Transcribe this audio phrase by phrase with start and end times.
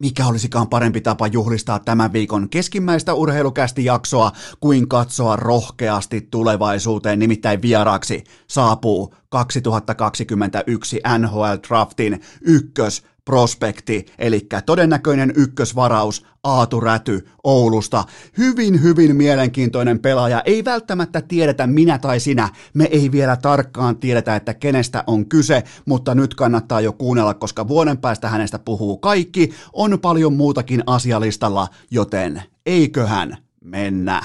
[0.00, 7.62] mikä olisikaan parempi tapa juhlistaa tämän viikon keskimmäistä urheilukästi jaksoa kuin katsoa rohkeasti tulevaisuuteen, nimittäin
[7.62, 18.04] vieraaksi saapuu 2021 NHL Draftin ykkös prospekti, eli todennäköinen ykkösvaraus Aatu Räty Oulusta.
[18.38, 20.42] Hyvin, hyvin mielenkiintoinen pelaaja.
[20.44, 22.48] Ei välttämättä tiedetä minä tai sinä.
[22.74, 27.68] Me ei vielä tarkkaan tiedetä, että kenestä on kyse, mutta nyt kannattaa jo kuunnella, koska
[27.68, 29.50] vuoden päästä hänestä puhuu kaikki.
[29.72, 34.22] On paljon muutakin asialistalla, joten eiköhän mennä.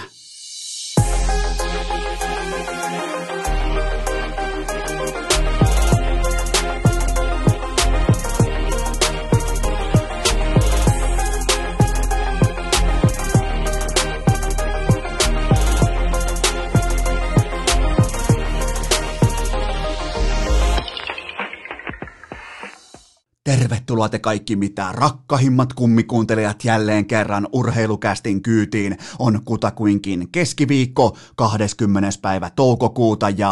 [23.46, 28.98] Tervetuloa te kaikki mitä rakkahimmat kummikuuntelijat jälleen kerran urheilukästin kyytiin.
[29.20, 32.10] On kutakuinkin keskiviikko 20.
[32.22, 33.52] päivä toukokuuta ja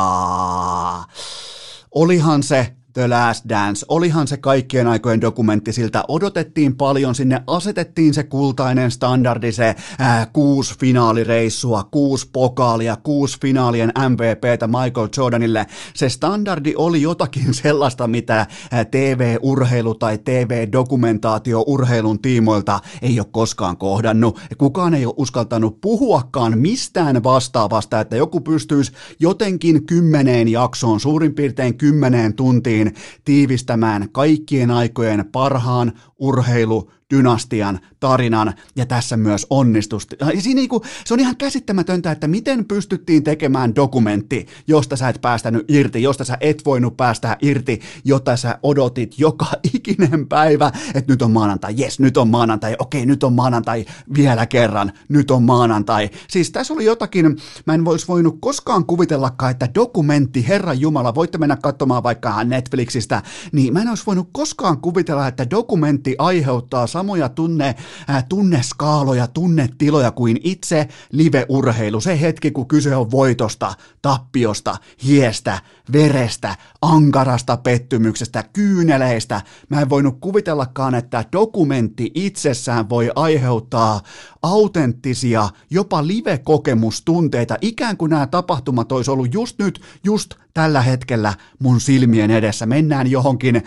[1.91, 8.13] olihan se The Last Dance, olihan se kaikkien aikojen dokumentti, siltä odotettiin paljon, sinne asetettiin
[8.13, 15.65] se kultainen standardi, se ää, kuusi finaalireissua, kuusi pokaalia, kuusi finaalien MVPtä Michael Jordanille.
[15.93, 18.47] Se standardi oli jotakin sellaista, mitä
[18.91, 24.39] TV-urheilu tai TV-dokumentaatio urheilun tiimoilta ei ole koskaan kohdannut.
[24.57, 31.77] Kukaan ei ole uskaltanut puhuakaan mistään vastaavasta, että joku pystyisi jotenkin kymmeneen jaksoon, suurin piirtein
[31.77, 32.82] kymmeneen tuntiin
[33.25, 40.15] tiivistämään kaikkien aikojen parhaan urheilu dynastian tarinan ja tässä myös onnistusti.
[40.39, 45.65] Siinä niinku, se on ihan käsittämätöntä, että miten pystyttiin tekemään dokumentti, josta sä et päästänyt
[45.67, 51.21] irti, josta sä et voinut päästä irti, jota sä odotit joka ikinen päivä, että nyt
[51.21, 56.09] on maanantai, jes, nyt on maanantai, okei, nyt on maanantai vielä kerran, nyt on maanantai.
[56.29, 61.37] Siis tässä oli jotakin, mä en vois voinut koskaan kuvitellakaan, että dokumentti, Herran Jumala, voitte
[61.37, 63.21] mennä katsomaan vaikka Netflixistä,
[63.51, 67.75] niin mä en olisi voinut koskaan kuvitella, että dokumentti aiheuttaa samoja tunne,
[68.09, 72.01] äh, tunneskaaloja, tunnetiloja kuin itse live-urheilu.
[72.01, 75.59] Se hetki, kun kyse on voitosta, tappiosta, hiestä,
[75.91, 79.41] verestä, ankarasta pettymyksestä, kyyneleistä.
[79.69, 84.01] Mä en voinut kuvitellakaan, että dokumentti itsessään voi aiheuttaa
[84.43, 91.79] autenttisia, jopa live-kokemustunteita, ikään kuin nämä tapahtumat olisi ollut just nyt, just tällä hetkellä mun
[91.79, 92.65] silmien edessä.
[92.65, 93.63] Mennään johonkin äh,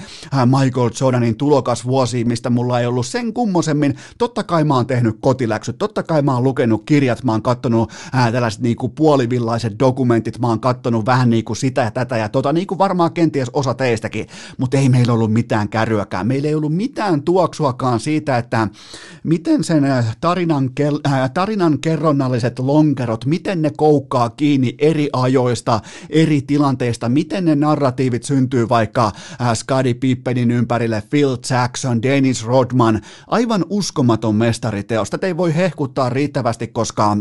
[0.47, 3.97] Michael Jordanin tulokasvuosiin, mistä mulla ei ollut sen kummosemmin.
[4.19, 7.93] Totta kai mä oon tehnyt kotiläksyt, totta kai mä oon lukenut kirjat, mä oon kattonut
[8.12, 12.28] ää, äh, tällaiset niinku puolivillaiset dokumentit, mä oon kattonut vähän niinku sitä ja tätä ja
[12.28, 14.26] tota, niin kuin varmaan kenties osa teistäkin,
[14.58, 16.26] mutta ei meillä ollut mitään kärryäkään.
[16.26, 18.68] Meillä ei ollut mitään tuoksuakaan siitä, että
[19.24, 20.70] miten sen äh, tarinan,
[21.06, 25.80] äh, tarinan kerronnalliset lonkerot, miten ne koukkaa kiinni eri ajoista,
[26.10, 33.00] eri tilanteista, miten ne narratiivit syntyy vaikka äh, Scottie Pippenin ympärille, Phil Jackson, Dennis Rodman,
[33.26, 35.10] aivan uskomaton mestariteos.
[35.10, 37.16] Tätä ei voi hehkuttaa riittävästi, koska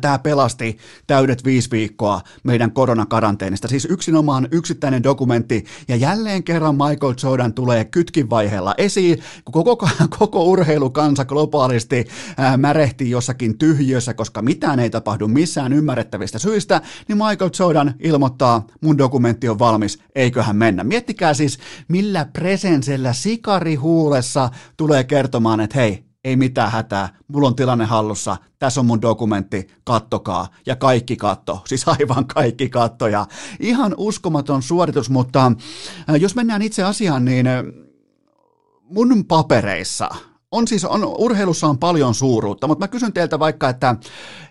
[0.00, 3.68] Tämä pelasti täydet viisi viikkoa meidän koronakaranteenista.
[3.68, 5.64] Siis yksinomaan yksittäinen dokumentti.
[5.88, 12.06] Ja jälleen kerran Michael Jordan tulee kytkin vaiheella esiin, kun koko, koko urheilukansa globaalisti
[12.36, 18.66] ää, märehtii jossakin tyhjössä, koska mitään ei tapahdu missään ymmärrettävistä syistä, niin Michael Jordan ilmoittaa,
[18.80, 20.84] mun dokumentti on valmis, eiköhän mennä.
[20.84, 21.58] Miettikää siis,
[21.88, 28.80] millä presensellä sikarihuulessa tulee kertomaan, että hei, ei mitään hätää, mulla on tilanne hallussa, tässä
[28.80, 30.48] on mun dokumentti, kattokaa.
[30.66, 33.06] Ja kaikki katto, siis aivan kaikki katto.
[33.06, 33.26] Ja
[33.60, 35.52] ihan uskomaton suoritus, mutta
[36.10, 37.64] äh, jos mennään itse asiaan, niin äh,
[38.82, 40.08] mun papereissa
[40.50, 43.96] on siis, on, urheilussa on paljon suuruutta, mutta mä kysyn teiltä vaikka, että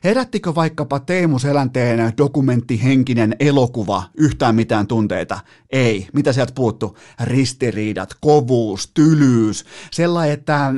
[0.04, 5.40] herättikö vaikkapa Teemu Selänteen dokumenttihenkinen elokuva yhtään mitään tunteita?
[5.72, 6.08] Ei.
[6.14, 6.98] Mitä sieltä puuttu?
[7.24, 10.74] Ristiriidat, kovuus, tylyys, sellainen, että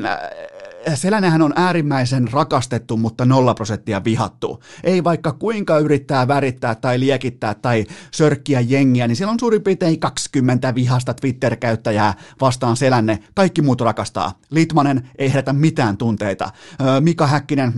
[0.87, 4.63] äh, Selänähän on äärimmäisen rakastettu, mutta nolla prosenttia vihattu.
[4.83, 9.99] Ei vaikka kuinka yrittää värittää tai liekittää tai sörkkiä jengiä, niin siellä on suurin piirtein
[9.99, 13.19] 20 vihasta Twitter-käyttäjää vastaan Selänne.
[13.35, 14.39] Kaikki muut rakastaa.
[14.49, 16.51] Litmanen ei herätä mitään tunteita.
[16.99, 17.73] Mika Häkkinen,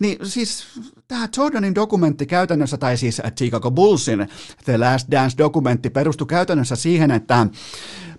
[0.00, 0.64] niin siis
[1.08, 4.28] tämä Jordanin dokumentti käytännössä, tai siis Chicago Bullsin
[4.64, 7.46] The Last Dance-dokumentti perustui käytännössä siihen, että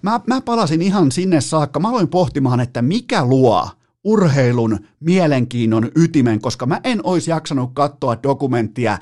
[0.01, 1.79] mä, mä palasin ihan sinne saakka.
[1.79, 3.69] Mä aloin pohtimaan, että mikä luo
[4.07, 8.97] urheilun mielenkiinnon ytimen, koska mä en olisi jaksanut katsoa dokumenttia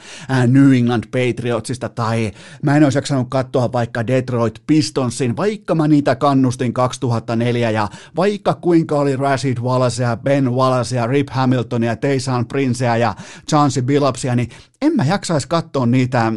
[0.47, 2.31] New England Patriotsista tai
[2.61, 8.53] mä en olisi jaksanut katsoa vaikka Detroit Pistonsin, vaikka mä niitä kannustin 2004 ja vaikka
[8.53, 13.15] kuinka oli Rashid Wallacea, Ben Wallacea, Rip Hamiltonia, Taysan Princea ja
[13.49, 14.49] Chauncey Billupsia, niin
[14.81, 16.33] en mä jaksaisi katsoa niitä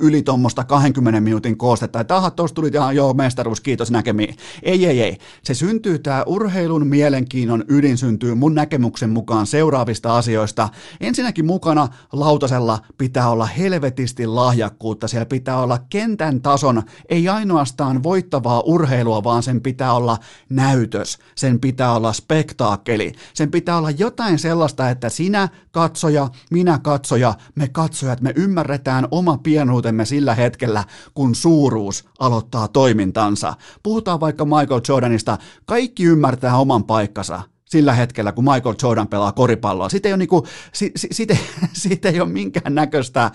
[0.00, 4.36] yli tuommoista 20 minuutin koostetta, että aha, tuossa tuli ihan joo, mestaruus, kiitos näkemiin.
[4.62, 5.18] Ei, ei, ei.
[5.42, 10.68] Se syntyy, tämä urheilun mielenkiinnon ydin syntyy mun näkemyksen mukaan seuraavista asioista.
[11.00, 18.60] Ensinnäkin mukana lautasella pitää olla helvetisti lahjakkuutta, siellä pitää olla kentän tason, ei ainoastaan voittavaa
[18.60, 20.18] urheilua, vaan sen pitää olla
[20.48, 27.34] näytös, sen pitää olla spektaakkeli, sen pitää olla jotain sellaista, että sinä katsoja, minä katsoja,
[27.54, 33.54] me katsojat, me ymmärretään oma pieni pienuutemme sillä hetkellä, kun suuruus aloittaa toimintansa.
[33.82, 39.88] Puhutaan vaikka Michael Jordanista, kaikki ymmärtää oman paikkansa sillä hetkellä, kun Michael Jordan pelaa koripalloa.
[39.88, 41.36] Siitä ei ole, niinku, si, si, siitä,
[41.72, 43.30] siitä ei ole minkään näköistä,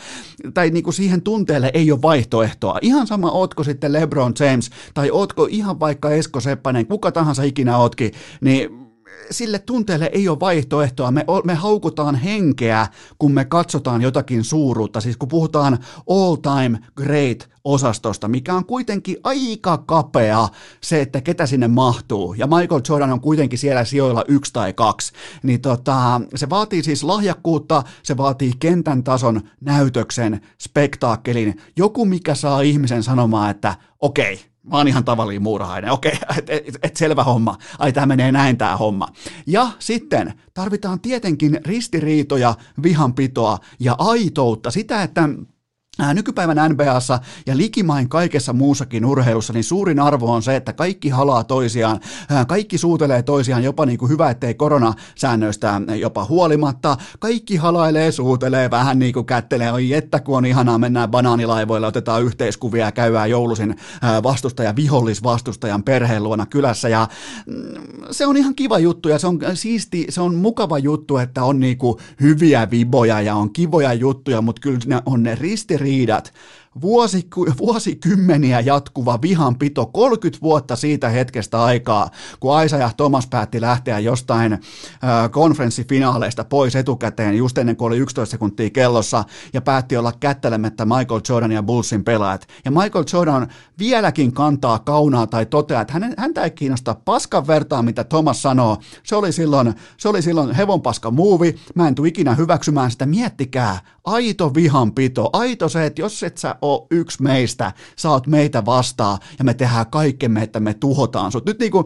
[0.53, 2.79] tai niinku siihen tunteelle ei ole vaihtoehtoa.
[2.81, 7.77] Ihan sama, ootko sitten LeBron James, tai ootko ihan vaikka Esko Seppänen, kuka tahansa ikinä
[7.77, 8.90] ootkin, niin
[9.31, 11.11] sille tunteelle ei ole vaihtoehtoa.
[11.11, 12.87] Me, me haukutaan henkeä,
[13.19, 15.01] kun me katsotaan jotakin suuruutta.
[15.01, 15.79] Siis kun puhutaan
[16.09, 20.47] all time great osastosta, mikä on kuitenkin aika kapea
[20.81, 22.33] se, että ketä sinne mahtuu.
[22.33, 25.13] Ja Michael Jordan on kuitenkin siellä sijoilla yksi tai kaksi.
[25.43, 32.61] Niin tota, se vaatii siis lahjakkuutta, se vaatii kentän tason näytöksen, spektaakkelin, joku mikä saa
[32.61, 35.91] ihmisen sanomaan, että okei, okay, Mä oon ihan tavallinen muurahainen.
[35.91, 37.57] Okei, et, et, et selvä homma.
[37.79, 39.07] Ai, tämä menee näin tämä homma.
[39.47, 44.71] Ja sitten tarvitaan tietenkin ristiriitoja, vihanpitoa ja aitoutta.
[44.71, 45.29] Sitä, että
[46.13, 51.43] Nykypäivän NBAssa ja likimain kaikessa muussakin urheilussa, niin suurin arvo on se, että kaikki halaa
[51.43, 51.99] toisiaan,
[52.47, 56.97] kaikki suutelee toisiaan jopa niin kuin hyvä, ettei koronasäännöistä jopa huolimatta.
[57.19, 62.23] Kaikki halailee, suutelee, vähän niin kuin kättelee, oi että kun on ihanaa, mennään banaanilaivoilla, otetaan
[62.23, 63.75] yhteiskuvia ja käydään joulusin
[64.23, 66.89] vastustajan, vihollisvastustajan perheen luona kylässä.
[66.89, 67.07] Ja
[67.45, 67.55] mm,
[68.11, 71.59] se on ihan kiva juttu ja se on siisti, se on mukava juttu, että on
[71.59, 76.31] niin kuin hyviä viboja ja on kivoja juttuja, mutta kyllä ne on ne ristiriidat ristiriidat,
[76.81, 77.27] vuosi,
[77.57, 82.09] vuosikymmeniä jatkuva vihanpito, 30 vuotta siitä hetkestä aikaa,
[82.39, 84.59] kun Aisa ja Thomas päätti lähteä jostain äh,
[85.31, 89.23] konferenssifinaaleista pois etukäteen just ennen kuin oli 11 sekuntia kellossa
[89.53, 92.47] ja päätti olla kättelemättä Michael Jordan ja Bullsin pelaajat.
[92.65, 93.47] Ja Michael Jordan
[93.79, 98.77] vieläkin kantaa kaunaa tai toteaa, että hänen, häntä ei kiinnosta paskan vertaa, mitä Thomas sanoo.
[99.03, 103.05] Se oli silloin, se oli silloin hevonpaska muuvi, mä en tule ikinä hyväksymään sitä.
[103.05, 108.65] Miettikää, aito vihanpito, aito se, että jos et sä ole yksi meistä, sä oot meitä
[108.65, 111.45] vastaan ja me tehdään kaikkemme, että me tuhotaan sut.
[111.45, 111.85] Nyt niinku,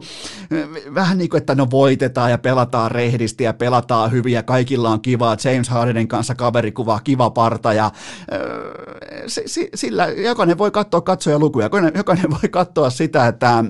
[0.94, 5.00] vähän niin kuin, että no voitetaan ja pelataan rehdisti ja pelataan hyvin ja kaikilla on
[5.00, 5.36] kivaa.
[5.44, 7.90] James Hardenen kanssa kaverikuva, kiva parta ja
[9.74, 13.64] sillä jokainen voi katsoa katsojalukuja, jokainen, jokainen voi katsoa sitä, että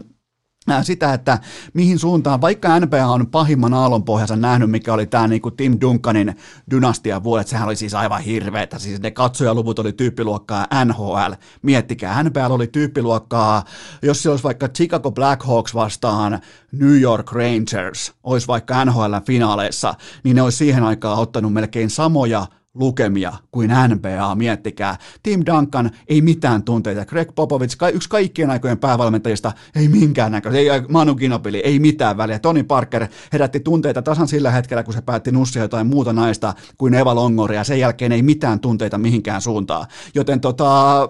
[0.83, 1.39] sitä, että
[1.75, 6.37] mihin suuntaan, vaikka NBA on pahimman aallonpohjansa nähnyt, mikä oli tämä niin kuin Tim Duncanin
[6.71, 11.33] dynastia vuodet, sehän oli siis aivan hirveetä, siis ne katsojaluvut oli tyyppiluokkaa NHL,
[11.63, 13.65] miettikää, NBA oli tyyppiluokkaa,
[14.03, 16.41] jos se olisi vaikka Chicago Blackhawks vastaan
[16.73, 22.47] New York Rangers, olisi vaikka NHL-finaaleissa, niin ne olisi siihen aikaan ottanut melkein samoja
[22.79, 24.97] lukemia kuin NBA, miettikää.
[25.23, 27.05] Tim Duncan, ei mitään tunteita.
[27.05, 30.59] Greg Popovich, yksi kaikkien aikojen päävalmentajista, ei minkään näköistä.
[30.59, 32.39] Ei Manu Ginobili, ei mitään väliä.
[32.39, 36.95] Tony Parker herätti tunteita tasan sillä hetkellä, kun se päätti nussia jotain muuta naista kuin
[36.95, 37.65] Eva Longoria.
[37.65, 39.87] Sen jälkeen ei mitään tunteita mihinkään suuntaan.
[40.15, 41.09] Joten tota,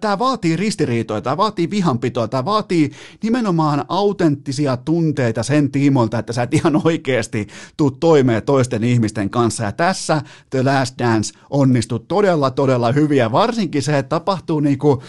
[0.00, 2.90] tämä vaatii ristiriitoja, tämä vaatii vihanpitoa, tämä vaatii
[3.22, 9.64] nimenomaan autenttisia tunteita sen tiimoilta, että sä et ihan oikeasti tuu toimeen toisten ihmisten kanssa.
[9.64, 13.32] Ja tässä The Last Dance onnistui todella, todella hyviä.
[13.32, 15.02] Varsinkin se, että tapahtuu niinku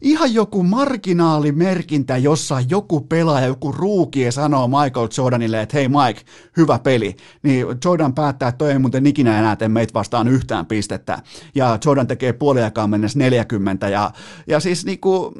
[0.00, 6.20] ihan joku marginaalimerkintä, jossa joku pelaaja, joku ruukie sanoo Michael Jordanille, että hei Mike,
[6.56, 7.16] hyvä peli.
[7.42, 11.18] Niin Jordan päättää, että toi ei muuten ikinä enää tee meitä vastaan yhtään pistettä.
[11.54, 14.09] Ja Jordan tekee puoliaikaan mennessä 40 ja
[14.46, 15.34] ja, siis niinku,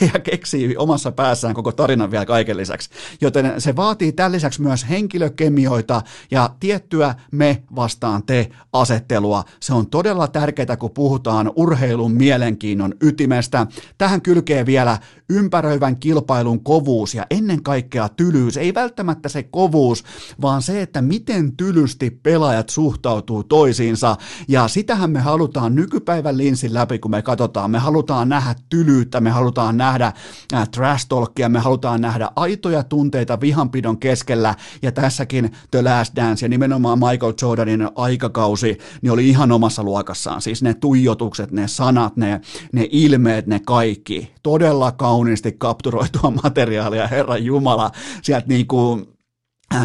[0.14, 2.90] ja keksii omassa päässään koko tarinan vielä kaiken lisäksi.
[3.20, 9.44] Joten se vaatii tämän lisäksi myös henkilökemioita ja tiettyä me vastaan te asettelua.
[9.60, 13.66] Se on todella tärkeää, kun puhutaan urheilun mielenkiinnon ytimestä.
[13.98, 14.98] Tähän kylkee vielä
[15.30, 18.56] ympäröivän kilpailun kovuus ja ennen kaikkea tylyys.
[18.56, 20.04] Ei välttämättä se kovuus,
[20.42, 24.16] vaan se, että miten tylysti pelaajat suhtautuu toisiinsa.
[24.48, 27.70] Ja sitähän me halutaan nykypäivän linsin läpi, kun me katsotaan.
[27.70, 30.12] Me halutaan nähdä tylyyttä, me halutaan nähdä
[30.52, 36.44] äh, trash talkia, me halutaan nähdä aitoja tunteita vihanpidon keskellä, ja tässäkin The Last Dance
[36.46, 40.42] ja nimenomaan Michael Jordanin aikakausi, niin oli ihan omassa luokassaan.
[40.42, 42.40] Siis ne tuijotukset, ne sanat, ne,
[42.72, 44.32] ne ilmeet, ne kaikki.
[44.42, 47.90] Todella kauniisti kapturoitua materiaalia, Herra Jumala.
[48.22, 49.06] Sieltä niin kuin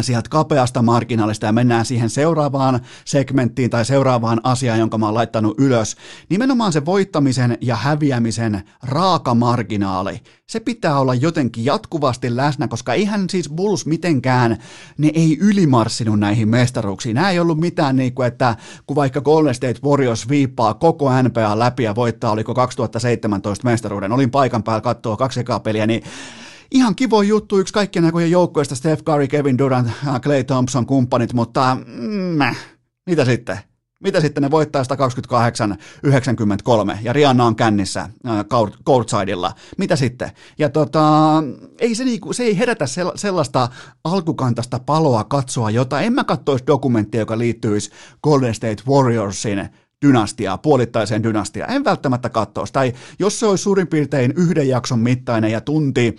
[0.00, 5.60] sieltä kapeasta marginaalista ja mennään siihen seuraavaan segmenttiin tai seuraavaan asiaan, jonka mä oon laittanut
[5.60, 5.96] ylös.
[6.28, 10.20] Nimenomaan se voittamisen ja häviämisen raaka marginaali.
[10.46, 14.56] Se pitää olla jotenkin jatkuvasti läsnä, koska eihän siis Bulls mitenkään,
[14.98, 17.14] ne ei ylimarssinut näihin mestaruuksiin.
[17.14, 21.58] Nämä ei ollut mitään niin kuin, että kun vaikka Golden State Warriors viippaa koko NBA
[21.58, 26.02] läpi ja voittaa, oliko 2017 mestaruuden, olin paikan päällä katsoa kaksi ekaa peliä, niin
[26.70, 29.88] ihan kivo juttu, yksi kaikkien näköjen joukkoista, Steph Curry, Kevin Durant,
[30.22, 32.38] Clay Thompson, kumppanit, mutta mm,
[33.06, 33.58] mitä sitten?
[34.00, 34.86] Mitä sitten ne voittaa 128-93
[37.02, 38.44] ja Rihanna on kännissä äh,
[38.86, 39.52] courtsidella?
[39.78, 40.30] Mitä sitten?
[40.58, 41.32] Ja tota,
[41.80, 43.68] ei se, niinku, se ei herätä sellaista
[44.04, 47.90] alkukantasta paloa katsoa, jota en mä katsoisi dokumenttia, joka liittyisi
[48.22, 49.68] Golden State Warriorsin
[50.02, 51.72] dynastiaa, puolittaiseen dynastiaan.
[51.72, 56.16] En välttämättä katsoa Tai jos se olisi suurin piirtein yhden jakson mittainen ja tunti,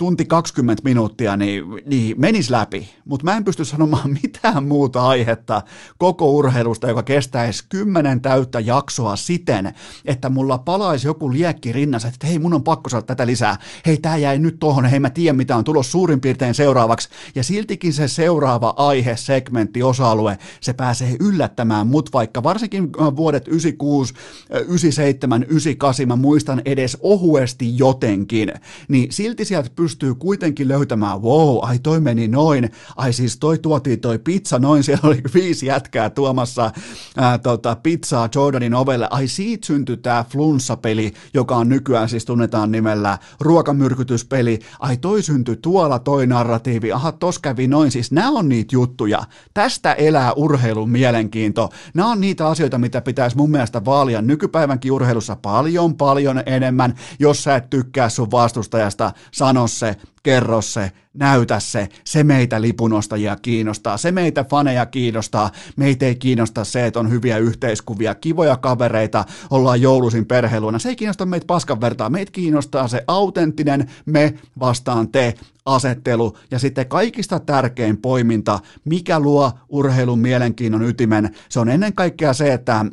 [0.00, 2.88] tunti 20 minuuttia, niin, niin menis läpi.
[3.04, 5.62] Mutta mä en pysty sanomaan mitään muuta aihetta
[5.98, 12.26] koko urheilusta, joka kestäisi kymmenen täyttä jaksoa siten, että mulla palaisi joku liekki rinnassa, että
[12.26, 13.56] hei, mun on pakko saada tätä lisää.
[13.86, 17.08] Hei, tää jäi nyt tohon, hei, mä tiedän mitä on tulos suurin piirtein seuraavaksi.
[17.34, 24.14] Ja siltikin se seuraava aihe, segmentti, osa-alue, se pääsee yllättämään mut, vaikka varsinkin vuodet 96,
[24.50, 28.52] 97, 98, mä muistan edes ohuesti jotenkin,
[28.88, 33.58] niin silti sieltä pystyy pystyy kuitenkin löytämään, wow, ai toi meni noin, ai siis toi
[33.58, 36.70] tuotiin toi pizza noin, siellä oli viisi jätkää tuomassa
[37.16, 42.72] ää, tota, pizzaa Jordanin ovelle, ai siitä syntyi tämä flunssapeli, joka on nykyään siis tunnetaan
[42.72, 48.48] nimellä ruokamyrkytyspeli, ai toi syntyi tuolla toi narratiivi, aha tos kävi noin, siis nämä on
[48.48, 49.22] niitä juttuja,
[49.54, 55.36] tästä elää urheilun mielenkiinto, nämä on niitä asioita, mitä pitäisi mun mielestä vaalia nykypäivänkin urheilussa
[55.36, 61.88] paljon paljon enemmän, jos sä et tykkää sun vastustajasta, sano se, kerro se, näytä se,
[62.04, 67.38] se meitä lipunostajia kiinnostaa, se meitä faneja kiinnostaa, meitä ei kiinnosta se, että on hyviä
[67.38, 73.04] yhteiskuvia, kivoja kavereita, ollaan joulusin perheluona, se ei kiinnosta meitä paskan vertaa, meitä kiinnostaa se
[73.06, 75.34] autenttinen me vastaan te
[75.64, 76.36] asettelu.
[76.50, 82.52] Ja sitten kaikista tärkein poiminta, mikä luo urheilun mielenkiinnon ytimen, se on ennen kaikkea se,
[82.52, 82.84] että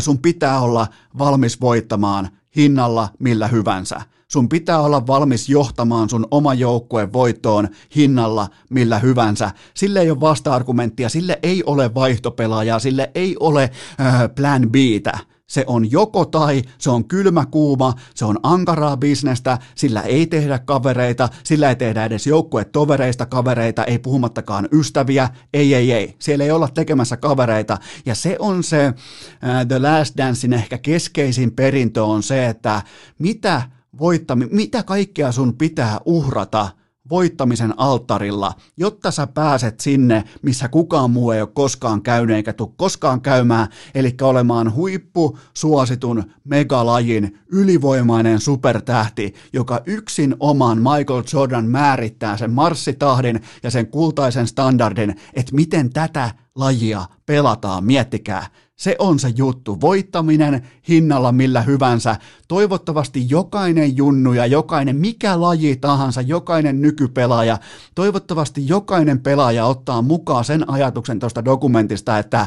[0.00, 0.86] sun pitää olla
[1.18, 4.00] valmis voittamaan hinnalla millä hyvänsä.
[4.32, 9.50] Sun pitää olla valmis johtamaan sun oma joukkue voittoon hinnalla millä hyvänsä.
[9.74, 13.62] Sille ei ole vasta-argumenttia, sille ei ole vaihtopelaajaa, sille ei ole
[14.00, 15.18] äh, plan Btä.
[15.46, 20.58] Se on joko tai, se on kylmä kuuma, se on ankaraa bisnestä, sillä ei tehdä
[20.58, 26.16] kavereita, sillä ei tehdä edes joukkuetovereista kavereita, ei puhumattakaan ystäviä, ei, ei, ei.
[26.18, 27.78] Siellä ei olla tekemässä kavereita.
[28.06, 32.82] Ja se on se uh, The Last Dancein ehkä keskeisin perintö on se, että
[33.18, 33.62] mitä
[33.98, 36.68] voittami, mitä kaikkea sun pitää uhrata
[37.10, 42.70] voittamisen alttarilla, jotta sä pääset sinne, missä kukaan muu ei ole koskaan käynyt eikä tule
[42.76, 52.36] koskaan käymään, eli olemaan huippu suositun megalajin ylivoimainen supertähti, joka yksin oman Michael Jordan määrittää
[52.36, 58.46] sen marssitahdin ja sen kultaisen standardin, että miten tätä lajia pelataan, miettikää.
[58.82, 59.80] Se on se juttu.
[59.80, 62.16] Voittaminen hinnalla millä hyvänsä.
[62.48, 67.58] Toivottavasti jokainen junnu ja jokainen, mikä laji tahansa, jokainen nykypelaaja,
[67.94, 72.46] toivottavasti jokainen pelaaja ottaa mukaan sen ajatuksen tuosta dokumentista, että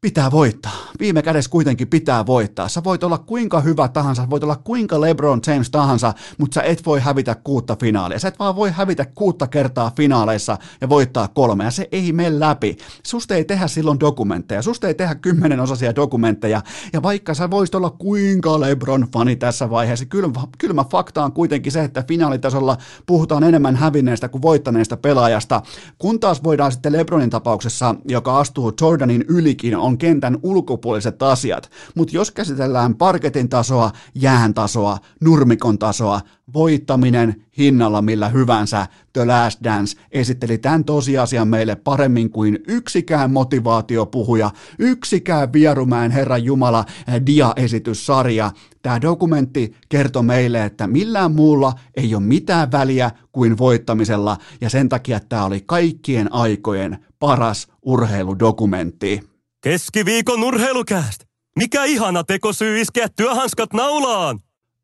[0.00, 0.72] pitää voittaa.
[1.00, 2.68] Viime kädessä kuitenkin pitää voittaa.
[2.68, 6.86] Sä voit olla kuinka hyvä tahansa, voit olla kuinka LeBron James tahansa, mutta sä et
[6.86, 8.18] voi hävitä kuutta finaalia.
[8.18, 12.40] Sä et vaan voi hävitä kuutta kertaa finaaleissa ja voittaa kolme, ja se ei mene
[12.40, 12.76] läpi.
[13.06, 16.62] Susta ei tehdä silloin dokumentteja, susta ei tehdä kymmenen osaisia dokumentteja,
[16.92, 21.84] ja vaikka sä voisit olla kuinka LeBron-fani tässä vaiheessa, kylmä, kylmä fakta on kuitenkin se,
[21.84, 22.76] että finaalitasolla
[23.06, 25.62] puhutaan enemmän hävinneestä kuin voittaneesta pelaajasta,
[25.98, 32.16] kun taas voidaan sitten LeBronin tapauksessa, joka astuu Jordanin ylikin, on kentän ulkopuoliset asiat, mutta
[32.16, 36.20] jos käsitellään parketin tasoa, jään tasoa, nurmikon tasoa,
[36.54, 44.50] voittaminen hinnalla millä hyvänsä, The Last Dance esitteli tämän tosiasian meille paremmin kuin yksikään motivaatiopuhuja,
[44.78, 46.84] yksikään Vierumäen Herran Jumala
[47.26, 48.50] dia-esityssarja.
[48.82, 54.88] Tämä dokumentti kertoi meille, että millään muulla ei ole mitään väliä kuin voittamisella, ja sen
[54.88, 59.37] takia tämä oli kaikkien aikojen paras urheiludokumentti.
[59.60, 61.24] Keskiviikon urheilukääst!
[61.56, 64.40] Mikä ihana tekosyy iskeä työhanskat naulaan?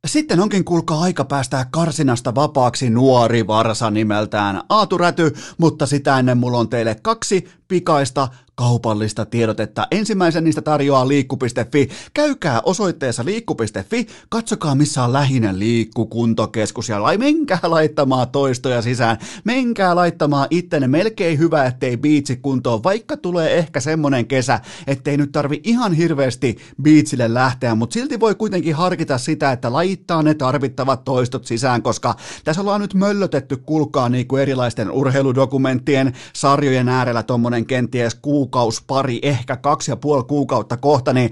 [0.06, 6.38] Sitten onkin kuulkaa aika päästää karsinasta vapaaksi nuori varsa nimeltään Aatu Räty, mutta sitä ennen
[6.38, 9.86] mulla on teille kaksi pikaista kaupallista tiedotetta.
[9.90, 11.88] Ensimmäisen niistä tarjoaa liikku.fi.
[12.14, 19.18] Käykää osoitteessa liikku.fi, katsokaa missä on lähinen liikkukuntokeskus ja lai, menkää laittamaan toistoja sisään.
[19.44, 25.32] Menkää laittamaan ittenne melkein hyvä, ettei biitsi kuntoon, vaikka tulee ehkä semmonen kesä, ettei nyt
[25.32, 31.04] tarvi ihan hirveästi biitsille lähteä, mutta silti voi kuitenkin harkita sitä, että laittaa ne tarvittavat
[31.04, 37.66] toistot sisään, koska tässä ollaan nyt möllötetty kulkaa niin kuin erilaisten urheiludokumenttien sarjojen äärellä tommonen
[37.66, 41.30] kenties kuukaus, pari, ehkä kaksi ja puoli kuukautta kohta, niin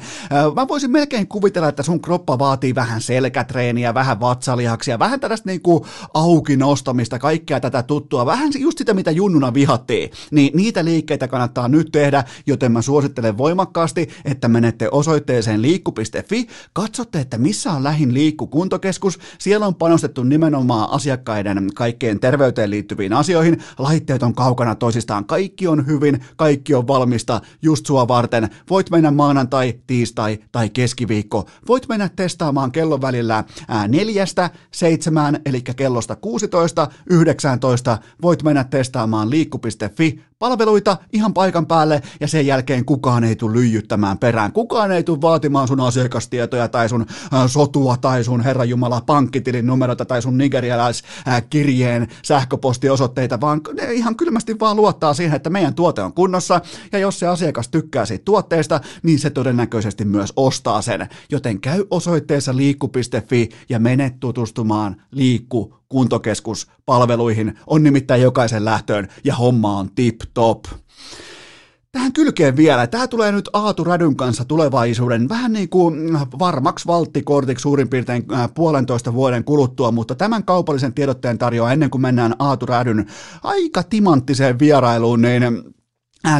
[0.57, 5.87] mä voisin melkein kuvitella, että sun kroppa vaatii vähän selkätreeniä, vähän vatsalihaksia, vähän tällaista niinku
[6.15, 11.69] auki nostamista, kaikkea tätä tuttua, vähän just sitä, mitä junnuna vihattiin, niin niitä liikkeitä kannattaa
[11.69, 18.15] nyt tehdä, joten mä suosittelen voimakkaasti, että menette osoitteeseen liikku.fi, katsotte, että missä on lähin
[18.15, 25.69] liikkukuntokeskus, siellä on panostettu nimenomaan asiakkaiden kaikkeen terveyteen liittyviin asioihin, laitteet on kaukana toisistaan, kaikki
[25.69, 28.49] on hyvin, kaikki on valmista just sua varten.
[28.71, 31.49] Voit mennä maanantai, tiistai tai keskiviikko.
[31.69, 33.45] Voit mennä testaamaan kellon välillä
[33.89, 37.99] neljästä seitsemään, eli kellosta 16, 19.
[38.23, 44.19] Voit mennä testaamaan liikku.fi palveluita ihan paikan päälle ja sen jälkeen kukaan ei tule lyijyttämään
[44.19, 44.53] perään.
[44.53, 49.67] Kukaan ei tule vaatimaan sun asiakastietoja tai sun äh, sotua tai sun Herran Jumala pankkitilin
[49.67, 55.75] numeroita tai sun nigerialaiskirjeen äh, sähköpostiosoitteita, vaan ne ihan kylmästi vaan luottaa siihen, että meidän
[55.75, 56.61] tuote on kunnossa
[56.93, 61.09] ja jos se asiakas tykkää siitä tuotteesta, niin se todennäköisesti myös ostaa sen.
[61.31, 69.79] Joten käy osoitteessa liikku.fi ja mene tutustumaan Liikku kuntokeskuspalveluihin on nimittäin jokaisen lähtöön ja homma
[69.79, 70.65] on tip-top.
[71.93, 72.87] Tähän kylkeen vielä.
[72.87, 78.51] Tämä tulee nyt Aatu Rädyn kanssa tulevaisuuden vähän niin kuin varmaksi valttikortiksi suurin piirtein äh,
[78.55, 83.07] puolentoista vuoden kuluttua, mutta tämän kaupallisen tiedotteen tarjoaa ennen kuin mennään Aatu Rädyn
[83.43, 85.43] aika timanttiseen vierailuun, niin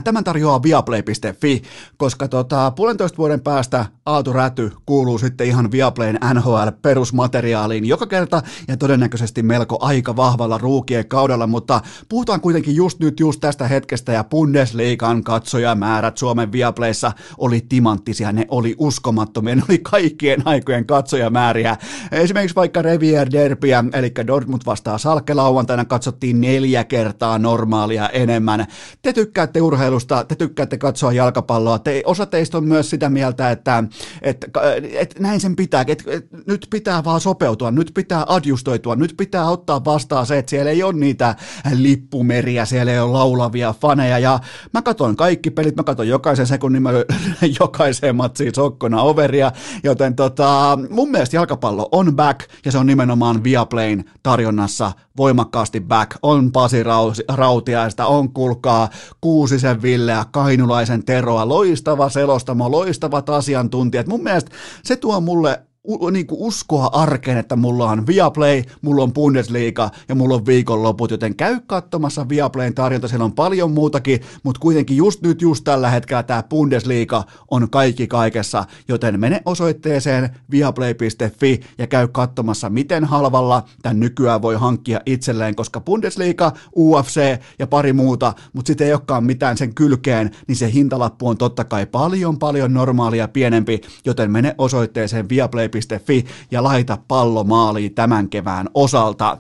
[0.05, 1.63] Tämän tarjoaa viaplay.fi,
[1.97, 8.77] koska tota, puolentoista vuoden päästä Aatu Räty kuuluu sitten ihan Viaplayn NHL-perusmateriaaliin joka kerta ja
[8.77, 14.25] todennäköisesti melko aika vahvalla ruukien kaudella, mutta puhutaan kuitenkin just nyt just tästä hetkestä ja
[14.25, 21.77] Bundesliigan katsojamäärät Suomen Viaplayssa oli timanttisia, ne oli uskomattomia, ne oli kaikkien aikojen katsojamääriä.
[22.13, 28.67] Esimerkiksi vaikka Revier Derbyä, eli Dortmund vastaa Salke lauantaina katsottiin neljä kertaa normaalia enemmän.
[29.03, 33.85] Te tykkäätte urheilusta, te tykkäätte katsoa jalkapalloa, te, osa teistä on myös sitä mieltä, että,
[34.23, 34.47] että,
[34.93, 39.45] että näin sen pitää, että, että nyt pitää vaan sopeutua, nyt pitää adjustoitua, nyt pitää
[39.49, 41.37] ottaa vastaan se, että siellä ei ole niitä
[41.75, 44.41] lippumeriä, siellä ei ole laulavia faneja, ja
[44.75, 46.91] mä katson kaikki pelit, mä katson jokaisen sekunnin, mä
[47.61, 49.53] jokaiseen matsiin sokkona overia,
[49.85, 56.17] joten tota, mun mielestä jalkapallo on back, ja se on nimenomaan Viaplayn tarjonnassa voimakkaasti back,
[56.23, 56.83] on Pasi
[57.29, 58.89] Rautiaista, on kulkaa
[59.21, 64.07] kuusi Kurvisen Villeä, Kainulaisen Teroa, loistava selostamo, loistavat asiantuntijat.
[64.07, 64.51] Mun mielestä
[64.85, 65.63] se tuo mulle
[66.11, 71.11] niin kuin uskoa arkeen, että mulla on Viaplay, mulla on Bundesliga ja mulla on viikonloput,
[71.11, 75.91] joten käy katsomassa Viaplayn tarjonta, siellä on paljon muutakin, mutta kuitenkin just nyt, just tällä
[75.91, 83.63] hetkellä tämä Bundesliga on kaikki kaikessa, joten mene osoitteeseen viaplay.fi ja käy katsomassa, miten halvalla
[83.83, 87.21] tämän nykyään voi hankkia itselleen, koska Bundesliga, UFC
[87.59, 91.65] ja pari muuta, mutta sitten ei olekaan mitään sen kylkeen, niin se hintalappu on totta
[91.65, 98.29] kai paljon paljon normaalia pienempi, joten mene osoitteeseen viaplay yle.fi ja laita pallo maaliin tämän
[98.29, 99.39] kevään osalta.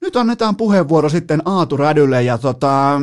[0.00, 3.00] Nyt annetaan puheenvuoro sitten Aatu Rädylle ja tota,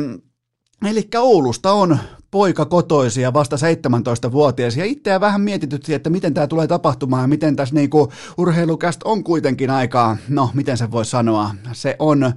[0.90, 1.98] Eli Oulusta on
[2.30, 7.56] poika kotoisia, vasta 17-vuotias, ja itseä vähän mietitytti, että miten tämä tulee tapahtumaan, ja miten
[7.56, 12.32] tässä niinku urheilukästä on kuitenkin aikaa, no miten se voi sanoa, se on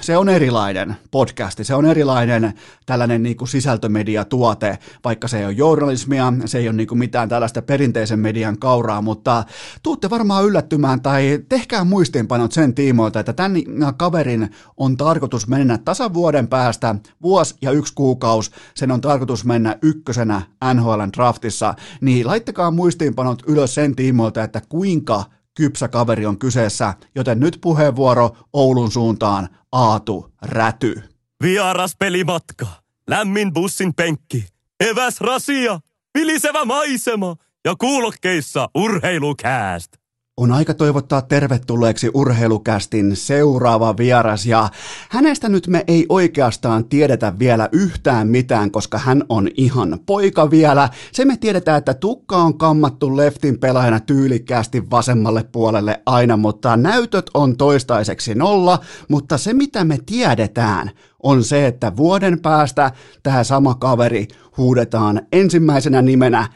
[0.00, 2.52] se on erilainen podcasti, se on erilainen
[2.86, 7.28] tällainen niin kuin sisältömediatuote, vaikka se ei ole journalismia, se ei ole niin kuin mitään
[7.28, 9.44] tällaista perinteisen median kauraa, mutta
[9.82, 13.62] tuutte varmaan yllättymään tai tehkää muistiinpanot sen tiimoilta, että tämän
[13.96, 20.42] kaverin on tarkoitus mennä tasavuoden päästä, vuosi ja yksi kuukaus, sen on tarkoitus mennä ykkösenä
[20.74, 25.24] NHLn draftissa, niin laittakaa muistiinpanot ylös sen tiimoilta, että kuinka
[25.60, 31.02] kypsä kaveri on kyseessä, joten nyt puheenvuoro Oulun suuntaan Aatu Räty.
[31.42, 32.66] Vieras pelimatka,
[33.08, 34.46] lämmin bussin penkki,
[34.80, 35.80] eväs rasia,
[36.18, 39.92] vilisevä maisema ja kuulokkeissa urheilukääst.
[40.40, 44.68] On aika toivottaa tervetulleeksi urheilukästin seuraava vieras ja
[45.08, 50.88] hänestä nyt me ei oikeastaan tiedetä vielä yhtään mitään, koska hän on ihan poika vielä.
[51.12, 57.30] Se me tiedetään, että tukka on kammattu leftin pelaajana tyylikkäästi vasemmalle puolelle aina, mutta näytöt
[57.34, 60.90] on toistaiseksi nolla, mutta se mitä me tiedetään
[61.22, 66.48] on se, että vuoden päästä tämä sama kaveri huudetaan ensimmäisenä nimenä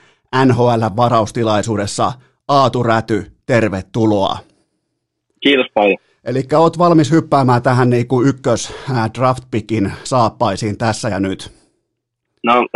[0.45, 2.13] NHL-varaustilaisuudessa
[2.49, 4.39] Aatu Räty, tervetuloa.
[5.41, 5.99] Kiitos paljon.
[6.25, 8.75] Eli oot valmis hyppäämään tähän niin kuin ykkös
[9.19, 11.53] draft pickin saappaisiin tässä ja nyt?
[12.45, 12.67] No,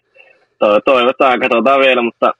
[0.84, 2.32] toivotaan, katsotaan vielä, mutta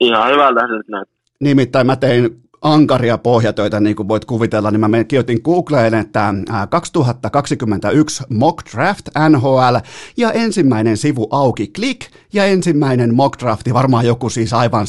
[0.00, 1.18] ihan hyvältä se nyt näyttää.
[1.40, 6.34] Nimittäin mä tein ankaria pohjatöitä, niin kuin voit kuvitella, niin mä kirjoitin Googleen, että
[6.70, 9.76] 2021 mock draft NHL
[10.16, 14.86] ja ensimmäinen sivu auki, klik, ja ensimmäinen mock drafti, varmaan joku siis aivan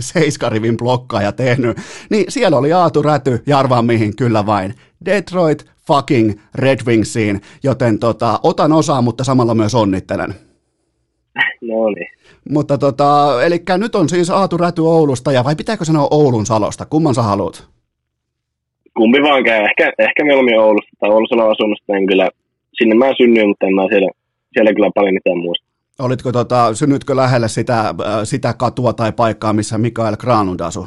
[0.00, 1.78] seiskarivin blokkaaja tehnyt,
[2.10, 7.98] niin siellä oli Aatu Räty, ja arvaa mihin, kyllä vain, Detroit fucking Red Wingsiin, joten
[7.98, 10.49] tota, otan osaa, mutta samalla myös onnittelen.
[11.60, 12.10] No niin.
[12.50, 16.86] Mutta tota, eli nyt on siis Aatu Räty Oulusta, ja vai pitääkö sanoa Oulun Salosta?
[16.86, 17.68] Kumman sä haluat?
[18.96, 19.64] Kumpi vaan käy.
[19.64, 22.28] Ehkä, ehkä mieluummin Oulusta tai Oulusalon asunnosta, en kyllä,
[22.72, 24.10] sinne mä synnyin, mutta en mä siellä,
[24.52, 25.66] siellä kyllä paljon mitään muista.
[25.98, 30.86] Olitko tota, synnytkö lähelle sitä, äh, sitä katua tai paikkaa, missä Mikael Granlund asui?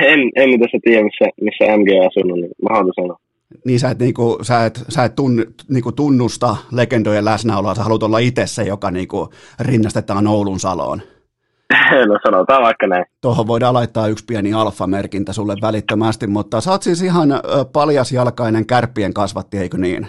[0.00, 3.25] En, en tässä tiedä, missä, missä MG on asunut, niin mä haluan sanoa
[3.64, 8.02] niin sä et, niinku, sä et, sä et tunn, niinku tunnusta legendojen läsnäoloa, sä haluat
[8.02, 9.28] olla itse se, joka niinku
[9.60, 11.02] rinnastetaan Oulun Saloon.
[12.08, 13.04] No sanotaan vaikka näin.
[13.20, 17.28] Tuohon voidaan laittaa yksi pieni alfa-merkintä sulle välittömästi, mutta sä oot siis ihan
[17.72, 20.06] paljasjalkainen kärppien kasvatti, eikö niin?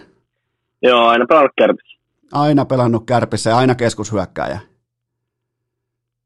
[0.82, 1.98] Joo, aina pelannut kärpissä.
[2.32, 4.60] Aina pelannut kärpissä ja aina keskushyökkääjä.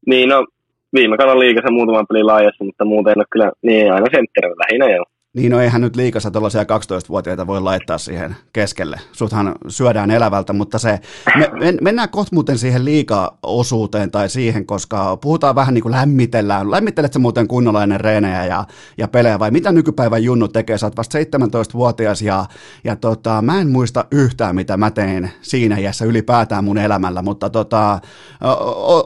[0.06, 0.46] Niin, no
[0.92, 4.96] viime kaudella liikassa muutaman pelin laajassa, mutta muuten en ole kyllä niin aina sentterillä lähinnä
[4.96, 5.04] joo.
[5.36, 9.00] Niin no eihän nyt liikassa tuollaisia 12-vuotiaita voi laittaa siihen keskelle.
[9.12, 10.98] Suthan syödään elävältä, mutta se,
[11.36, 16.70] me, mennään kohta muuten siihen liika-osuuteen tai siihen, koska puhutaan vähän niin kuin lämmitellään.
[16.70, 18.64] Lämmittelet muuten kunnolla ennen reenejä ja,
[18.98, 20.78] ja pelejä vai mitä nykypäivän junnu tekee?
[20.78, 22.44] Sä oot vasta 17-vuotias ja,
[22.84, 27.50] ja tota, mä en muista yhtään mitä mä tein siinä iässä ylipäätään mun elämällä, mutta
[27.50, 27.98] tota,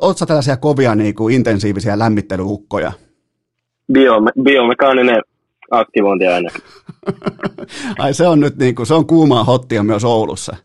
[0.00, 2.92] oot sä tällaisia kovia niin kuin intensiivisiä lämmittelyukkoja?
[3.92, 5.22] Biome, biomekaaninen
[5.70, 6.50] aktivointi aina.
[7.98, 10.56] Ai se on nyt niin kuin, se on kuumaa hottia myös Oulussa.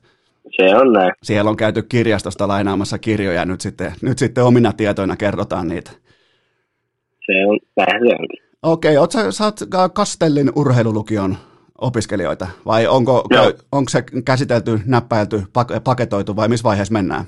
[0.55, 1.11] Se on näin.
[1.23, 5.91] Siellä on käyty kirjastosta lainaamassa kirjoja, nyt sitten, nyt sitten omina tietoina kerrotaan niitä.
[7.25, 8.15] Se on, vähän se.
[8.63, 9.59] Okei, okay, sä, sä oot
[9.93, 11.37] Kastellin urheilulukion
[11.81, 13.23] opiskelijoita, vai onko,
[13.71, 15.43] onko se käsitelty, näppäilty,
[15.83, 17.25] paketoitu, vai missä vaiheessa mennään?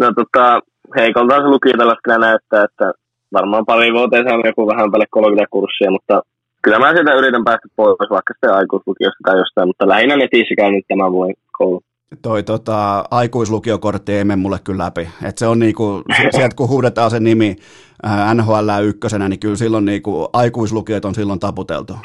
[0.00, 0.60] No tota,
[0.98, 2.92] heikolta se lukio tällä näyttää, että
[3.32, 6.22] varmaan pari vuoteen saa joku vähän päälle 30 kurssia, mutta
[6.62, 10.74] kyllä mä sieltä yritän päästä pois, vaikka sitten aikuislukiosta tai jostain, mutta lähinnä netissä käyn
[10.74, 11.82] nyt tämän vuoden koulu.
[12.22, 15.08] Toi tota, aikuislukiokortti ei mene mulle kyllä läpi.
[15.24, 17.56] Et se on niinku, sieltä kun huudetaan se nimi
[18.02, 21.96] ää, NHL ykkösenä, niin kyllä silloin niinku, aikuislukiot on silloin taputeltu.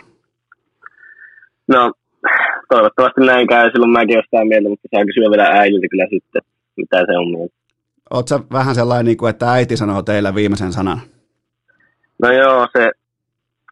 [1.68, 1.92] No,
[2.70, 3.72] toivottavasti näin käy.
[3.72, 6.42] Silloin mäkin jostain mieltä, mutta saa kysyä vielä äidiltä kyllä sitten,
[6.78, 7.56] mitä se on mieltä.
[8.10, 11.02] Oletko vähän sellainen, niin kuin, että äiti sanoo teille viimeisen sanan?
[12.22, 12.92] No joo, se,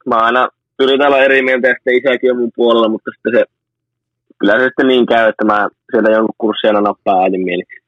[0.06, 0.48] mä aina
[0.84, 3.46] yritän olla eri mieltä ja sitten isäkin on mun puolella, mutta sitten se,
[4.39, 7.84] kyllä se sitten niin käy, että mä sieltä jonkun kurssia nappaa äidin mieliksi.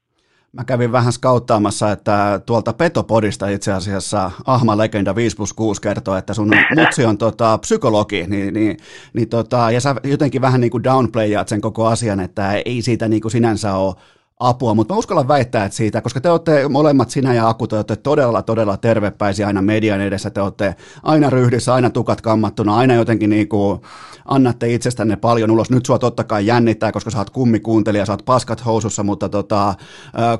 [0.52, 6.16] Mä kävin vähän skauttaamassa, että tuolta Petopodista itse asiassa Ahma Legenda 5 plus 6 kertoo,
[6.16, 8.76] että sun mutsi on tota, psykologi, niin, niin,
[9.12, 13.08] niin tota, ja sä jotenkin vähän niin kuin downplayaat sen koko asian, että ei siitä
[13.08, 13.94] niin kuin sinänsä ole
[14.40, 17.76] apua, mutta mä uskallan väittää, että siitä, koska te olette molemmat, sinä ja Aku, te
[17.76, 22.94] olette todella, todella tervepäisiä aina median edessä, te olette aina ryhdissä, aina tukat kammattuna, aina
[22.94, 23.80] jotenkin niin kuin
[24.24, 25.70] annatte itsestänne paljon ulos.
[25.70, 29.74] Nyt sua totta kai jännittää, koska sä oot kummikuuntelija, sä oot paskat housussa, mutta tota,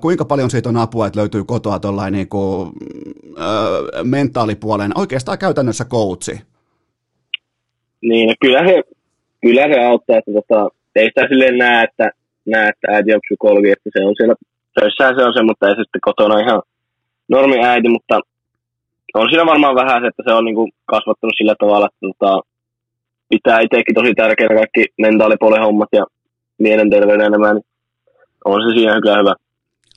[0.00, 2.70] kuinka paljon siitä on apua, että löytyy kotoa tuollain niin kuin,
[3.38, 6.40] äh, mentaalipuolen, oikeastaan käytännössä koutsi?
[8.02, 8.82] Niin, no kyllä se,
[9.42, 12.10] kyllä se auttaa, että tota, ei sitä silleen näe, että
[12.46, 14.34] näe, että äiti on psykologi, että se on siellä
[14.80, 16.62] töissään se on se, mutta ei se sitten kotona ihan
[17.28, 18.20] normi äiti, mutta
[19.14, 22.40] on siinä varmaan vähän se, että se on niin kuin kasvattanut sillä tavalla, että tota,
[23.28, 26.04] pitää itsekin tosi tärkeää kaikki mentaalipuolen hommat ja
[26.58, 27.66] mielenterveyden enemmän, niin
[28.44, 29.34] on se siihen kyllä hyvä.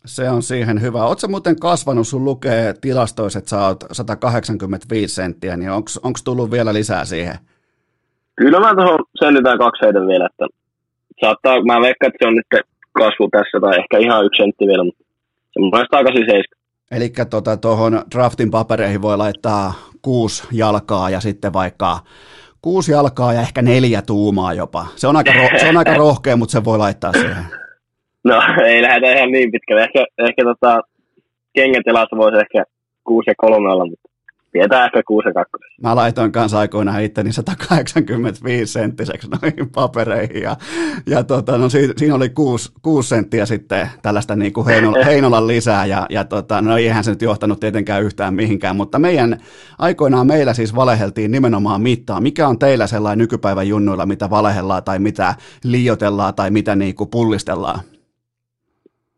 [0.05, 1.05] Se on siihen hyvä.
[1.05, 6.73] Oletko muuten kasvanut, sun lukee tilastoissa, että sä oot 185 senttiä, niin onko tullut vielä
[6.73, 7.35] lisää siihen?
[8.35, 10.47] Kyllä mä tuohon sentitään kaksi heidän vielä, että
[11.21, 14.83] saattaa, mä veikkaan, että se on nyt kasvu tässä, tai ehkä ihan yksi sentti vielä,
[14.83, 15.03] mutta
[15.53, 16.43] semmoinen takaisin 7.
[16.91, 21.99] Eli tuota, tuohon draftin papereihin voi laittaa kuusi jalkaa ja sitten vaikka
[22.61, 24.85] kuusi jalkaa ja ehkä neljä tuumaa jopa.
[24.95, 27.45] Se on aika, ro- se on aika rohkea, mutta se voi laittaa siihen.
[28.23, 29.83] No, ei lähdetä ihan niin pitkälle.
[29.83, 30.81] Ehkä, ehkä tota,
[31.53, 32.63] kengätilassa voisi ehkä
[33.03, 34.08] 6 ja 3 olla, mutta
[34.51, 35.51] pidetään ehkä 6 ja 2.
[35.81, 40.55] Mä laitoin kanssa aikoinaan itteni 185 senttiseksi noihin papereihin ja,
[41.07, 45.47] ja tota, no, siinä, siinä, oli 6, 6 senttiä sitten tällaista niin kuin Heinolan, Heinolan
[45.47, 49.37] lisää ja, ja tota, no eihän se nyt johtanut tietenkään yhtään mihinkään, mutta meidän
[49.79, 52.21] aikoinaan meillä siis valeheltiin nimenomaan mittaa.
[52.21, 57.09] Mikä on teillä sellainen nykypäivän junnuilla, mitä valehellaan tai mitä liiotellaan tai mitä niin kuin
[57.09, 57.79] pullistellaan?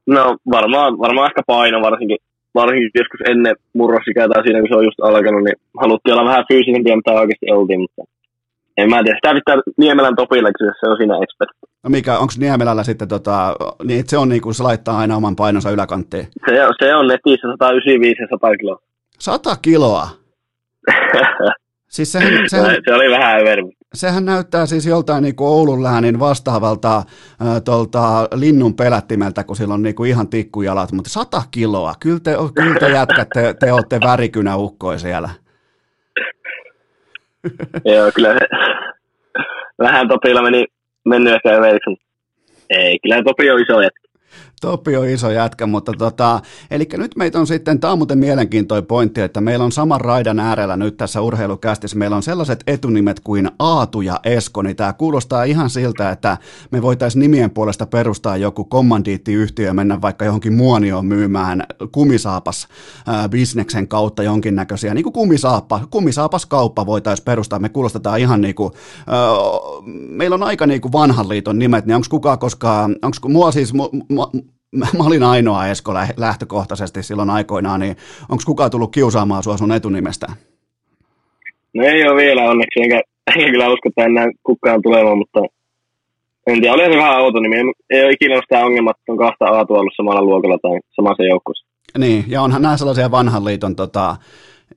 [0.07, 2.17] No varmaan, varmaan ehkä paino varsinkin,
[2.55, 6.45] varsinkin joskus ennen murrosikää tai siinä kun se on just alkanut, niin haluttiin olla vähän
[6.51, 8.01] fyysisempiä, mitä oikeasti oltiin, mutta
[8.77, 9.17] en mä tiedä.
[9.17, 11.51] Sitä pitää Niemelän topille, kun se on siinä expert.
[11.83, 15.35] No mikä, onko Niemelällä sitten, tota, niin se on niin kuin se laittaa aina oman
[15.35, 16.27] painonsa yläkanttiin?
[16.45, 18.79] Se, se on netissä 195 ja 100 kiloa.
[19.19, 20.07] 100 kiloa?
[21.95, 23.71] Siis sehän, sehän, se oli vähän övermi.
[23.93, 27.05] Sehän näyttää siis joltain niin kuin Oulun läänin vastaavalta äh,
[27.65, 31.93] tuolta linnun pelättimeltä, kun sillä on niin kuin ihan tikkujalat, mutta sata kiloa.
[31.99, 35.29] Kyllä te, kyllä te jätkät, te, te olette värikynä ukkoi siellä.
[37.85, 38.47] Joo, kyllä se
[39.79, 40.65] vähän Topilla meni
[41.05, 41.97] mennyt ehkä överiksi.
[42.69, 44.00] Ei, kyllä Topi on iso jätkä.
[44.61, 46.39] Topi on iso jätkä, mutta tota,
[46.71, 50.39] eli nyt meitä on sitten, tämä on muuten mielenkiintoinen pointti, että meillä on saman raidan
[50.39, 55.43] äärellä nyt tässä urheilukästissä, meillä on sellaiset etunimet kuin Aatu ja Esko, niin tämä kuulostaa
[55.43, 56.37] ihan siltä, että
[56.71, 62.67] me voitaisiin nimien puolesta perustaa joku kommandiittiyhtiö ja mennä vaikka johonkin muonioon myymään kumisaapas
[63.31, 68.73] bisneksen kautta jonkinnäköisiä, niin kuin kumisaappa, kumisaapas kauppa voitaisiin perustaa, me kuulostetaan ihan niin kuin,
[70.09, 73.73] meillä on aika niin kuin vanhan liiton nimet, niin onko kukaan koskaan, onko mua siis,
[73.73, 74.25] mu, mu,
[74.71, 77.95] mä olin ainoa Esko lähtökohtaisesti silloin aikoinaan, niin
[78.29, 80.27] onko kukaan tullut kiusaamaan sua sun etunimestä?
[81.73, 83.01] No ei ole vielä onneksi, enkä,
[83.35, 85.39] enkä kyllä usko, että enää kukaan tulemaan, mutta
[86.47, 87.55] en tiedä, oli se vähän outo nimi.
[87.89, 91.67] Ei ole ikinä sitä ongelmaa, että on kahta Aatua ollut samalla luokalla tai samassa joukkueessa.
[91.97, 94.15] Niin, ja onhan nämä sellaisia vanhan liiton tota,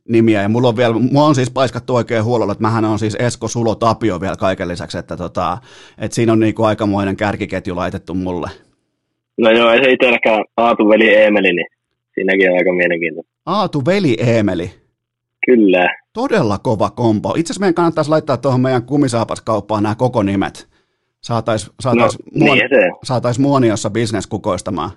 [0.09, 3.14] nimiä, ja mulla on vielä, mulla on siis paiskattu oikein huololla, että mähän on siis
[3.14, 5.59] Esko Sulo Tapio vielä kaiken lisäksi, että, tota,
[5.98, 8.50] että siinä on niinku aikamoinen kärkiketju laitettu mulle.
[9.38, 11.66] No joo, ei se itselläkään Aatu veli Eemeli, niin
[12.14, 13.33] siinäkin on aika mielenkiintoista.
[13.47, 14.70] Aatu veli Eemeli?
[15.47, 15.88] Kyllä.
[16.12, 17.35] Todella kova kompo.
[17.37, 20.68] Itse asiassa meidän kannattaisi laittaa tuohon meidän kumisaapaskauppaan nämä koko nimet.
[21.20, 22.68] Saatais, saatais, no, muon, niin
[23.05, 24.90] saatais muoniossa bisnes kukoistamaan.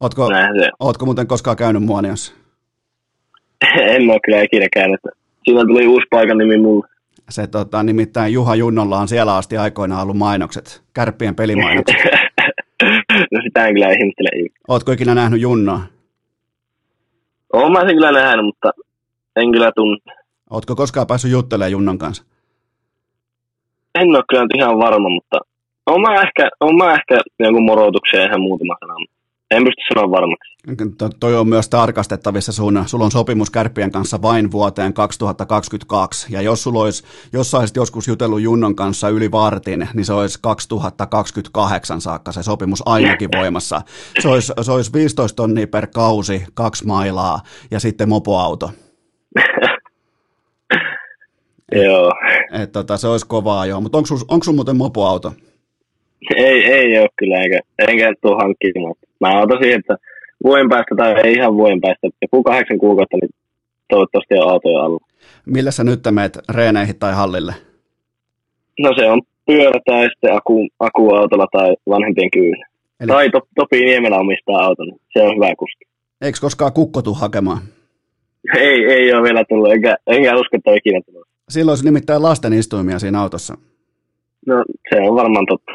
[0.00, 0.28] Ootko,
[0.80, 2.32] ootko muuten koskaan käynyt muoniossa?
[3.76, 5.00] en ole kyllä ikinä käynyt.
[5.44, 6.88] Siinä tuli uusi paikan nimi mulle.
[7.30, 11.96] Se tota, nimittäin Juha Junnolla on siellä asti aikoinaan ollut mainokset, kärppien pelimainokset.
[13.32, 14.48] no sitä en kyllä ihmettele.
[14.68, 15.80] Ootko ikinä nähnyt Junnoa?
[17.52, 18.70] Oon mä sen kyllä nähnyt, mutta
[19.36, 19.98] en kyllä tunne.
[20.50, 22.24] Ootko koskaan päässyt juttelemaan Junnon kanssa?
[23.94, 25.40] En ole kyllä ihan varma, mutta
[25.86, 28.94] oon mä ehkä, oon mä ehkä jonkun morotuksen ihan muutama sana,
[29.50, 30.56] en pysty sanoa varmaksi.
[30.98, 36.42] To, toi on myös tarkastettavissa, sun, sulla on sopimus Kärppien kanssa vain vuoteen 2022, ja
[36.42, 42.00] jos sulla olisi, jos saisit joskus jutellut Junnon kanssa yli vartin, niin se olisi 2028
[42.00, 43.82] saakka se sopimus ainakin voimassa.
[44.18, 48.70] Se olisi, se olisi 15 tonnia per kausi, kaksi mailaa, ja sitten mopoauto.
[51.84, 52.12] Joo.
[52.62, 55.32] Et, tota, se olisi kovaa joo, mutta onko sun muuten mopoauto?
[56.36, 58.94] Ei, ei ole kyllä, enkä, enkä tule hankkimaan.
[59.20, 59.96] Mä oon siihen, että
[60.44, 63.30] vuoden päästä tai ei ihan vuoden päästä, joku kahdeksan kuukautta, niin
[63.88, 64.98] toivottavasti on autoja alla.
[65.46, 67.54] Millä sä nyt meet reeneihin tai hallille?
[68.78, 72.66] No se on pyörä tai sitten aku, akuautolla tai vanhempien kyydellä.
[73.00, 73.08] Eli...
[73.08, 75.84] Tai to, Topi Niemelä omistaa auton, se on hyvä kuski.
[76.20, 77.58] Eikö koskaan kukko tuu hakemaan?
[78.56, 81.28] Ei, ei ole vielä tullut, enkä, enkä usko, että ikinä tullut.
[81.48, 83.54] Silloin olisi nimittäin lasten istuimia siinä autossa.
[84.46, 85.72] No se on varmaan totta.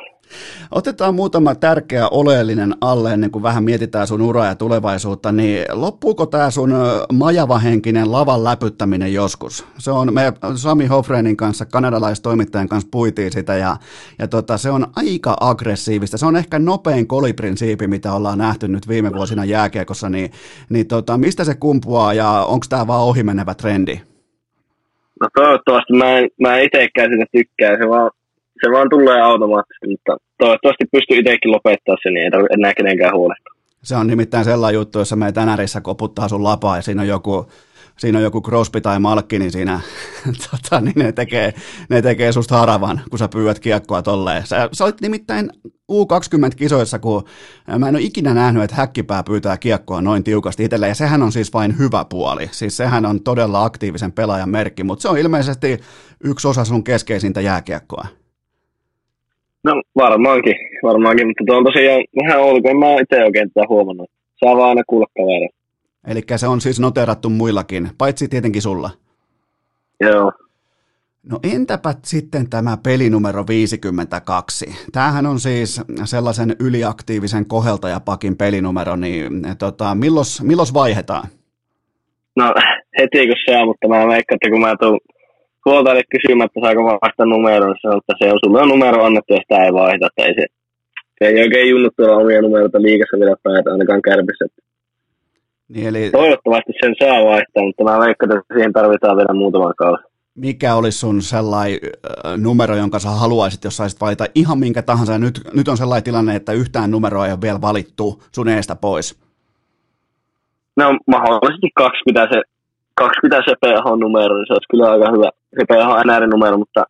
[0.71, 6.25] Otetaan muutama tärkeä oleellinen alle ennen kuin vähän mietitään sun uraa ja tulevaisuutta, niin loppuuko
[6.25, 6.73] tämä sun
[7.13, 9.65] majavahenkinen lavan läpyttäminen joskus?
[9.77, 13.77] Se on, me Sami Hofreinin kanssa, kanadalaistoimittajan kanssa puitiin sitä ja,
[14.19, 16.17] ja tota, se on aika aggressiivista.
[16.17, 20.31] Se on ehkä nopein koliprinsiipi, mitä ollaan nähty nyt viime vuosina jääkiekossa, niin,
[20.69, 24.01] niin tota, mistä se kumpuaa ja onko tämä vaan ohimenevä trendi?
[25.21, 28.11] No toivottavasti mä en, mä itsekään sitä tykkää, se vaan
[28.61, 33.15] se vaan tulee automaattisesti, mutta toivottavasti pystyy itsekin lopettaa sen, niin ei tarvitse enää kenenkään
[33.15, 33.53] huolehtia.
[33.83, 37.45] Se on nimittäin sellainen juttu, jossa me tänärissä koputtaa sun lapaa ja siinä on joku
[38.01, 39.79] siinä on joku Crosby tai Malkki, niin siinä
[40.51, 41.53] tota, niin ne, tekee,
[41.89, 44.47] ne tekee susta haravan, kun sä pyydät kiekkoa tolleen.
[44.47, 45.49] Sä, sä olit nimittäin
[45.91, 47.23] U20-kisoissa, kun
[47.77, 51.31] mä en ole ikinä nähnyt, että häkkipää pyytää kiekkoa noin tiukasti itselleen, ja sehän on
[51.31, 52.49] siis vain hyvä puoli.
[52.51, 55.79] Siis sehän on todella aktiivisen pelaajan merkki, mutta se on ilmeisesti
[56.23, 58.20] yksi osa sun keskeisintä jääkiekkoa.
[59.63, 64.09] No varmaankin, varmaankin, mutta tuo on tosiaan vähän ollut, en mä itse oikein tätä huomannut.
[64.35, 65.55] Saa vaan aina kuulla kavereita.
[66.07, 68.89] Eli se on siis noterattu muillakin, paitsi tietenkin sulla.
[69.99, 70.31] Joo.
[71.23, 74.65] No entäpä sitten tämä pelinumero 52?
[74.91, 81.27] Tämähän on siis sellaisen yliaktiivisen koheltajapakin pelinumero, niin tota, milloin, milloin vaihdetaan?
[82.35, 82.53] No
[82.99, 84.99] heti kun se on, mutta mä veikkaan, että kun mä tuun
[85.65, 89.63] huoltajalle kysymään, että saako vaihtaa numeron, sanon, että se on sulle on numero annettu, sitä
[89.65, 90.07] ei vaihda.
[90.07, 90.45] Että ei se,
[91.17, 94.45] se ei oikein junnut tuolla omia numeroita liikassa vielä päätä, ainakaan kärpissä.
[95.73, 96.09] Niin eli...
[96.11, 100.03] Toivottavasti sen saa vaihtaa, mutta mä veikkaan, että siihen tarvitaan vielä muutama kausi.
[100.35, 105.13] Mikä olisi sun sellainen äh, numero, jonka sä haluaisit, jos saisit valita ihan minkä tahansa,
[105.13, 108.75] ja nyt, nyt on sellainen tilanne, että yhtään numeroa ei ole vielä valittu sun eestä
[108.75, 109.19] pois?
[110.77, 112.41] No mahdollisesti kaksi pitää se,
[112.95, 116.83] kaksi pitää se PH-numero, niin se olisi kyllä aika hyvä, se PH-NR-numero, mutta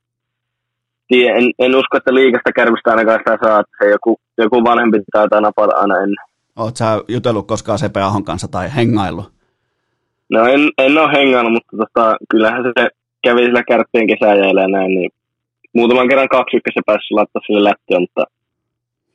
[1.12, 5.41] en, en usko, että liikasta kärmistä ainakaan sitä saa, että se joku, joku vanhempi taitaa
[5.41, 6.26] napata aina ennen.
[6.56, 9.32] Oletko sä jutellut koskaan Sepe Ahon kanssa tai hengaillut?
[10.30, 12.88] No en, en ole hengannut, mutta tota, kyllähän se
[13.24, 15.10] kävi sillä kärppien kesäjäillä ja näin, niin
[15.74, 18.24] muutaman kerran kaksi ykkössä päässyt laittaa sille lättyä, mutta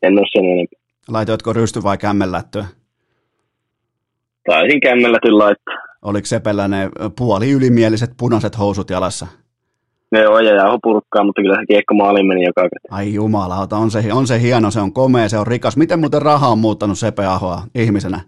[0.02, 0.80] en ole sen enempää.
[1.08, 2.64] Laitoitko rysty vai kämmenlättyä?
[4.46, 5.85] Taisin kämmenlätyn laittaa.
[6.06, 9.26] Oliko Sepellä ne puoli ylimieliset punaiset housut jalassa?
[10.12, 12.88] Ne on ja jauhopurkkaa, mutta kyllä se kiekko maaliin meni joka kerta.
[12.90, 15.76] Ai jumalauta, on se, on se hieno, se on komea, se on rikas.
[15.76, 18.20] Miten muuten raha on muuttanut Sepe Ahoa ihmisenä?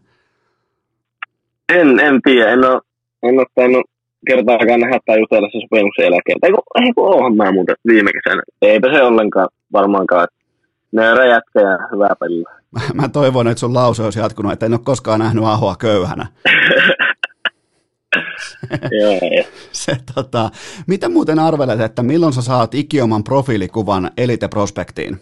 [1.69, 2.81] En, en tiedä, en ole,
[3.23, 3.87] en ole tainnut
[4.27, 6.41] kertaakaan nähdä tai jutella se sopimuksen eläkkeelle.
[6.43, 8.43] Eikö, eikö oohan mä muuten viime kesänä.
[8.63, 10.29] Eipä se ollenkaan varmaankaan.
[10.93, 12.45] Ne jätkä ja hyvää peliä.
[12.71, 16.27] Mä, mä toivon, että sun lause olisi jatkunut, että en ole koskaan nähnyt Ahoa köyhänä.
[19.01, 20.51] Joo, se, tota,
[20.87, 25.17] mitä muuten arvelet, että milloin sä saat ikioman profiilikuvan Elite Prospektiin?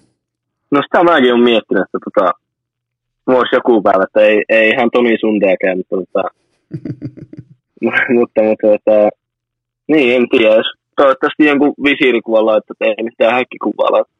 [0.70, 2.32] No sitä mäkin olen miettinyt, että tota,
[3.26, 6.28] voisi joku päivä, että ei, ei ihan Toni Sundeakään, mutta, tota,
[7.82, 9.08] mutta, mutta tota,
[9.88, 14.15] niin en tiedä, jos toivottavasti jonkun visiirikuvan laittaa, että ei mitään häkkikuvaa laittaa.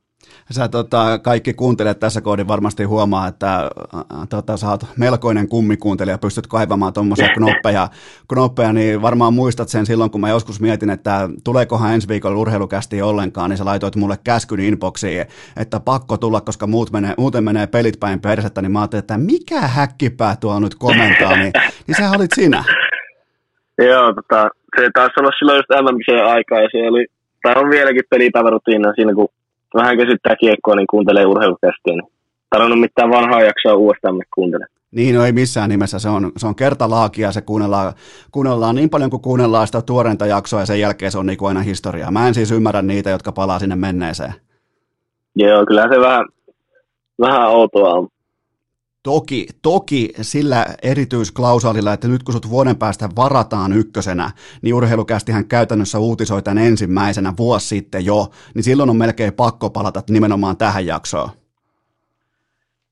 [0.50, 6.18] Sä tota, kaikki kuuntelet tässä kohdin varmasti huomaa, että äh, tota, sä oot melkoinen kummikuuntelija,
[6.18, 7.88] pystyt kaivamaan tuommoisia knoppeja,
[8.32, 13.02] knoppeja, niin varmaan muistat sen silloin, kun mä joskus mietin, että tuleekohan ensi viikolla urheilukästi
[13.02, 17.66] ollenkaan, niin sä laitoit mulle käskyn inboxiin, että pakko tulla, koska muut menee, muuten menee
[17.66, 21.52] pelit päin persettä, niin mä ajattelin, että mikä häkkipää tuo nyt komentaa, niin,
[21.86, 22.64] niin sä olit sinä.
[23.78, 24.48] Joo, tota,
[24.80, 27.06] se taisi olla silloin just mm aikaa ja se oli,
[27.42, 29.28] tai on vieläkin pelipäivärutiina siinä, kun
[29.74, 31.94] vähän käsittää kiekkoa, niin kuuntelee urheilukästiä.
[31.94, 32.12] Niin
[32.50, 34.66] tarvinnut mitään vanhaa jaksoa uudestaan kuuntele.
[34.90, 35.98] Niin, no ei missään nimessä.
[35.98, 37.92] Se on, se on kertalaakia, se kuunnellaan,
[38.32, 41.48] kuunnellaan niin paljon kuin kuunnellaan sitä tuoreinta jaksoa ja sen jälkeen se on niin kuin
[41.48, 42.10] aina historiaa.
[42.10, 44.34] Mä en siis ymmärrä niitä, jotka palaa sinne menneeseen.
[45.36, 46.26] Joo, kyllä se vähän,
[47.20, 48.08] vähän outoa on.
[49.06, 54.30] Toki, toki sillä erityisklausaalilla, että nyt kun sut vuoden päästä varataan ykkösenä,
[54.62, 60.02] niin urheilukästihän käytännössä uutisoi tämän ensimmäisenä vuosi sitten jo, niin silloin on melkein pakko palata
[60.10, 61.28] nimenomaan tähän jaksoon.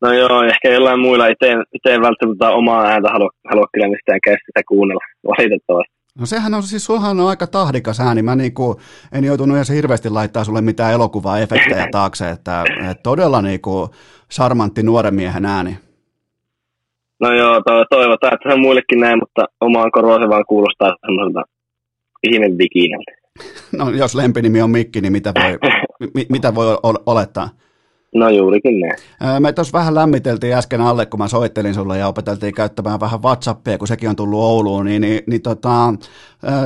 [0.00, 4.61] No joo, ehkä jollain muilla itse, itse välttämättä omaa ääntä halua, halua kyllä mistään käsistä
[4.68, 5.94] kuunnella, valitettavasti.
[6.18, 8.22] No sehän on siis, sulhan on aika tahdikas ääni.
[8.22, 8.81] Mä niinku,
[9.12, 13.90] en joutunut edes hirveästi laittaa sulle mitään elokuvaa efektejä taakse, että, että todella niinku
[14.33, 15.79] charmantti nuoren miehen ääni.
[17.20, 20.96] No joo, to, toivotaan, että se on muillekin näin, mutta omaan korvaan se vaan kuulostaa
[21.07, 21.42] semmoiselta
[22.22, 23.12] ihme vikinältä.
[23.72, 25.59] No jos lempinimi on Mikki, niin mitä voi,
[26.14, 27.48] mi, mitä voi olettaa?
[28.14, 29.42] No juurikin näin.
[29.42, 33.79] Me tuossa vähän lämmiteltiin äsken alle, kun mä soittelin sulle ja opeteltiin käyttämään vähän Whatsappia,
[33.79, 35.94] kun sekin on tullut Ouluun, niin, niin, niin tota,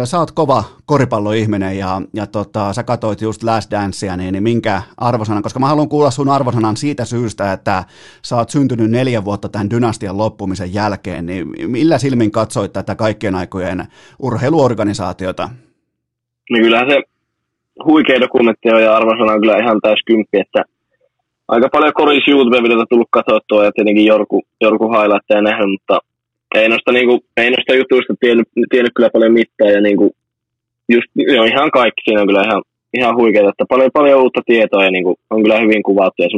[0.05, 4.83] sä oot kova koripalloihminen ja, ja tota, sä katoit just Last Dancea, niin, niin minkä
[4.97, 7.85] arvosanan, koska mä haluan kuulla sun arvosanan siitä syystä, että
[8.25, 13.35] sä oot syntynyt neljä vuotta tämän dynastian loppumisen jälkeen, niin millä silmin katsoit tätä kaikkien
[13.35, 13.85] aikojen
[14.19, 15.49] urheiluorganisaatiota?
[16.51, 17.03] Niin kyllähän se
[17.85, 20.65] huikea dokumentti on ja arvosana on kyllä ihan täys kymppi, että
[21.49, 25.99] aika paljon koris YouTube-videota tullut katsottua ja tietenkin Jorku, Jorku highlightteja nähnyt, mutta
[26.55, 30.07] ei noista, niinku, ei noista jutuista tiennyt, tiennyt, kyllä paljon mitään ja niinku,
[30.93, 32.63] just, joo, ihan kaikki siinä on kyllä ihan,
[32.99, 36.29] ihan huikeaa, että paljon, paljon uutta tietoa ja niinku, on kyllä hyvin kuvattu ja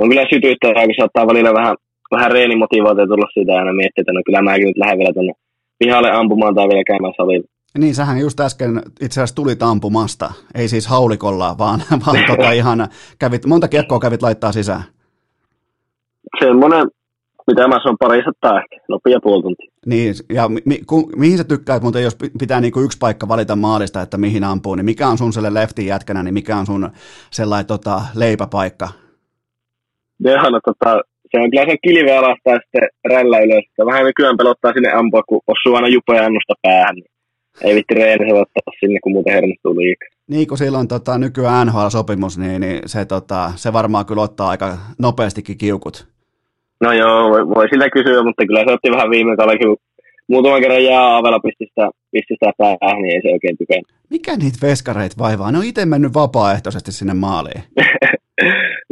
[0.00, 1.76] on kyllä sytyttävää, kun saattaa välillä vähän,
[2.14, 5.32] vähän reenimotivaatio tulla siitä ja aina miettiä, että no kyllä mäkin nyt lähden vielä tuonne
[5.78, 7.51] pihalle ampumaan tai vielä käymään salilla.
[7.78, 12.88] Niin, sähän just äsken itse asiassa tulit ampumasta, ei siis haulikolla, vaan, vaan tota ihan
[13.18, 14.82] kävit, monta kiekkoa kävit laittaa sisään?
[16.38, 16.86] Semmoinen,
[17.46, 19.72] mitä mä sanon, pari sataa ehkä, nopea puoli tuntia.
[19.86, 24.02] Niin, ja mi, ku, mihin sä tykkäät, mutta jos pitää niinku yksi paikka valita maalista,
[24.02, 26.90] että mihin ampuu, niin mikä on sun selle leftin jätkänä, niin mikä on sun
[27.30, 28.88] sellainen tota, leipäpaikka?
[30.24, 31.00] No tota,
[31.30, 33.64] se on kyllä se kilve alas tai sitten rällä ylös.
[33.86, 36.94] Vähän nykyään pelottaa sinne ampua, kun osuu aina jupoja annosta päähän.
[36.94, 37.12] Niin
[37.60, 40.08] ei vitti reeni ottaa sinne, kun muuten hermostuu liikaa.
[40.28, 44.78] Niin, kun silloin tota, nykyään NHL-sopimus, niin, niin se, tota, se varmaan kyllä ottaa aika
[44.98, 46.06] nopeastikin kiukut.
[46.80, 49.76] No joo, voi, voi sillä kysyä, mutta kyllä se otti vähän viime kaudella, kun
[50.28, 53.82] muutaman kerran jää Aavela pististä, pististä päähän, niin ei se oikein tykene.
[54.10, 55.52] Mikä niitä veskareita vaivaa?
[55.52, 57.62] Ne on itse mennyt vapaaehtoisesti sinne maaliin.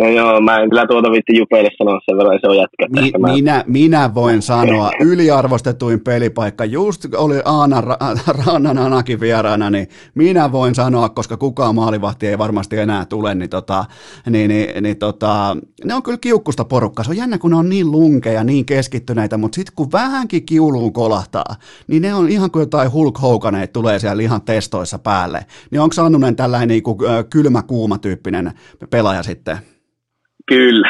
[0.00, 2.86] No joo, mä en kyllä tuota vitti Jupeille sanoa sen verran, se on jätkä.
[2.88, 3.32] Mi- mä...
[3.32, 7.80] minä, minä voin sanoa, yliarvostetuin pelipaikka, just oli Aana
[8.46, 13.50] Rannan Anakin vieraana, niin minä voin sanoa, koska kukaan maalivahti ei varmasti enää tule, niin,
[13.50, 13.84] tota,
[14.30, 17.04] niin, niin, niin tota, ne on kyllä kiukkusta porukka.
[17.04, 20.92] Se on jännä, kun ne on niin lunkeja, niin keskittyneitä, mutta sitten kun vähänkin kiuluun
[20.92, 21.54] kolahtaa,
[21.86, 25.46] niin ne on ihan kuin jotain Hulk Hoganeet tulee siellä ihan testoissa päälle.
[25.70, 26.98] Niin onko Annunen tällainen niin kuin,
[27.30, 28.52] kylmä, kuuma tyyppinen
[28.90, 29.58] pelaaja sitten?
[30.50, 30.88] Kyllä,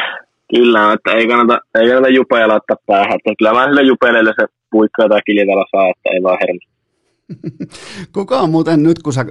[0.51, 3.13] kyllä, että ei kannata, ei kannata jupeja laittaa päähän.
[3.13, 6.71] Että kyllä mä sille jupeille se puikkaa tai kiljatella saa, että ei vaan hermosta.
[8.19, 9.25] kuka on muuten nyt, kun sä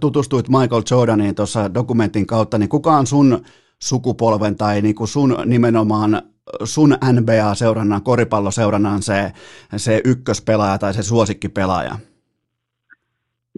[0.00, 3.44] tutustuit Michael Jordaniin tuossa dokumentin kautta, niin kuka on sun
[3.82, 6.22] sukupolven tai niin kuin sun nimenomaan
[6.64, 9.32] sun NBA-seurannan, koripalloseurannan se,
[9.76, 11.94] se ykköspelaaja tai se suosikkipelaaja?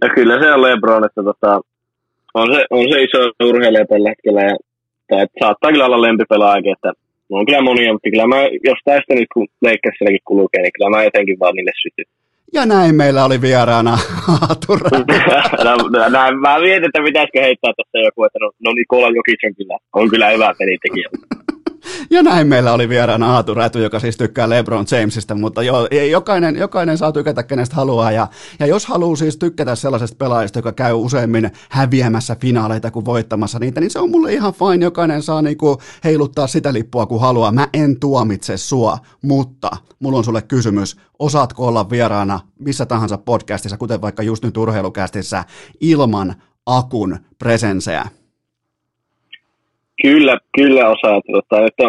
[0.01, 1.61] No kyllä se on LeBron, että tota,
[2.33, 4.57] on, se, on se iso urheilija tällä hetkellä ja
[5.11, 6.91] että saattaa kyllä olla lempipelaajakin, että
[7.29, 8.39] on kyllä monia, mutta kyllä mä
[8.69, 12.05] jostain sitten nyt kun Lakersilläkin kulkee, niin kyllä mä jotenkin vaan niille sytyn.
[12.53, 13.97] Ja näin meillä oli vieraana
[14.41, 14.71] Aatu
[15.65, 15.73] no,
[16.09, 19.77] no, Mä mietin, että pitäisikö heittää tässä joku, että no, no Nikola Jokic on kyllä,
[19.93, 21.09] on kyllä hyvä pelitekijä.
[22.09, 26.55] Ja näin meillä oli vieraana Aatu Räty, joka siis tykkää LeBron Jamesista, mutta jo, jokainen,
[26.55, 28.11] jokainen saa tykätä kenestä haluaa.
[28.11, 28.27] Ja,
[28.59, 33.79] ja jos haluaa siis tykätä sellaisesta pelaajasta, joka käy useimmin häviämässä finaaleita kuin voittamassa niitä,
[33.79, 34.85] niin se on mulle ihan fine.
[34.85, 37.51] Jokainen saa niinku heiluttaa sitä lippua kuin haluaa.
[37.51, 40.97] Mä en tuomitse sua, mutta mulla on sulle kysymys.
[41.19, 45.45] Osaatko olla vieraana missä tahansa podcastissa, kuten vaikka just nyt urheilukästissä,
[45.81, 46.35] ilman
[46.65, 48.09] akun presenseä?
[50.01, 51.21] Kyllä, kyllä osaa.
[51.31, 51.83] Tota, että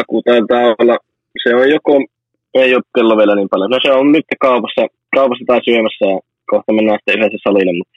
[0.00, 0.98] Aku taitaa olla,
[1.42, 1.92] se on joko,
[2.54, 3.70] ei ole kello vielä niin paljon.
[3.70, 6.20] No se on nyt kaupassa, kaupassa tai syömässä ja
[6.50, 7.96] kohta mennään sitten yhdessä salille, mutta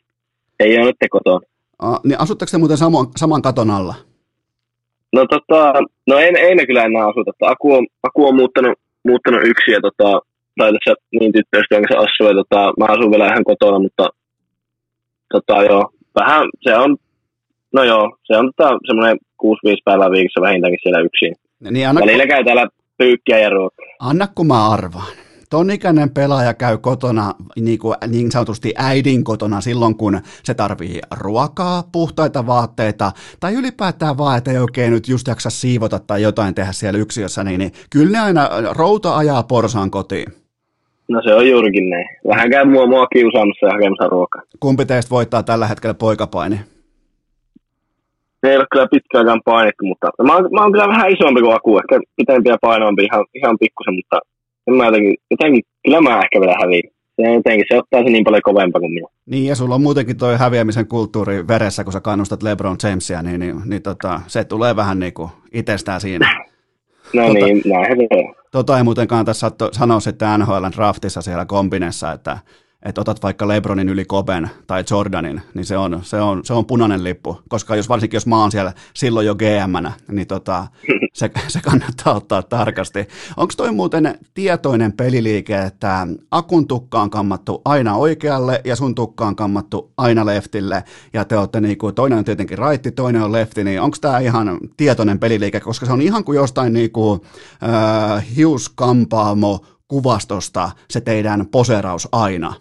[0.59, 1.39] ei ole nyt kotona.
[1.79, 3.95] Ah, niin asutteko te muuten saman, saman katon alla?
[5.13, 5.73] No tota,
[6.07, 7.31] no ei, ei ne kyllä enää asuta.
[7.41, 10.21] Aku on, Aku on muuttanut, muuttanut yksi ja tota,
[10.57, 14.09] tai tässä niin tyttöystävän kanssa asuu ja tota, mä asun vielä ihan kotona, mutta
[15.33, 15.89] tota joo,
[16.19, 16.97] vähän se on,
[17.73, 19.47] no joo, se on tota, semmoinen 6-5
[19.85, 21.35] päivää viikossa vähintäänkin siellä yksin.
[21.71, 22.67] Niin anna, Välillä käy täällä
[22.97, 23.85] pyykkiä ja ruokaa.
[23.99, 25.13] Anna kun mä arvaan.
[25.49, 30.99] Ton ikäinen pelaaja käy kotona niin, kuin, niin sanotusti äidin kotona silloin, kun se tarvii
[31.19, 36.55] ruokaa, puhtaita vaatteita tai ylipäätään vaan, että ei oikein nyt just jaksa siivota tai jotain
[36.55, 40.33] tehdä siellä yksiössä, niin, niin kyllä ne aina routa ajaa porsaan kotiin.
[41.07, 42.05] No se on juurikin näin.
[42.27, 44.41] Vähän käy mua, mua kiusaamassa ja hakemassa ruokaa.
[44.59, 46.59] Kumpi teistä voittaa tällä hetkellä poikapaini?
[48.43, 51.55] Ne ei ole kyllä pitkäänkään painettu, mutta mä oon, mä oon kyllä vähän isompi kuin
[51.55, 54.19] Aku, ehkä pitempi ja painavampi ihan, ihan pikkusen, mutta
[54.67, 56.91] en mä jotenkin, jotenkin, kyllä mä ehkä vielä häviin.
[57.15, 59.07] Se, jotenkin, se ottaa se niin paljon kovempaa kuin minä.
[59.25, 63.39] Niin, ja sulla on muutenkin toi häviämisen kulttuuri veressä, kun sä kannustat LeBron Jamesia, niin,
[63.39, 66.29] niin, niin tota, se tulee vähän niin kuin itsestään siinä.
[67.13, 68.07] No tota, niin, näinhän se
[68.51, 69.31] Tota ei muuten kannata
[69.71, 72.37] sanoa sitten NHL draftissa siellä kombinessa, että
[72.83, 76.65] että otat vaikka Lebronin yli Koben tai Jordanin, niin se on, se on, se on
[76.65, 80.67] punainen lippu, koska jos varsinkin jos mä oon siellä silloin jo gm niin tota,
[81.13, 83.07] se, se kannattaa ottaa tarkasti.
[83.37, 89.27] Onko toi muuten tietoinen peliliike, että akun tukka on kammattu aina oikealle ja sun tukka
[89.27, 93.63] on kammattu aina leftille ja te olette niinku, toinen on tietenkin raitti, toinen on lefti,
[93.63, 97.25] niin onko tämä ihan tietoinen peliliike, koska se on ihan kuin jostain niinku,
[97.63, 102.53] äh, hiuskampaamo kuvastosta se teidän poseraus aina.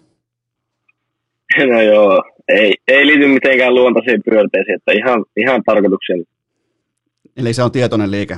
[1.73, 6.23] No joo, ei, ei liity mitenkään luontaisiin pyörteisiin, että ihan, ihan tarkoituksella.
[7.37, 8.37] Eli se on tietoinen liike?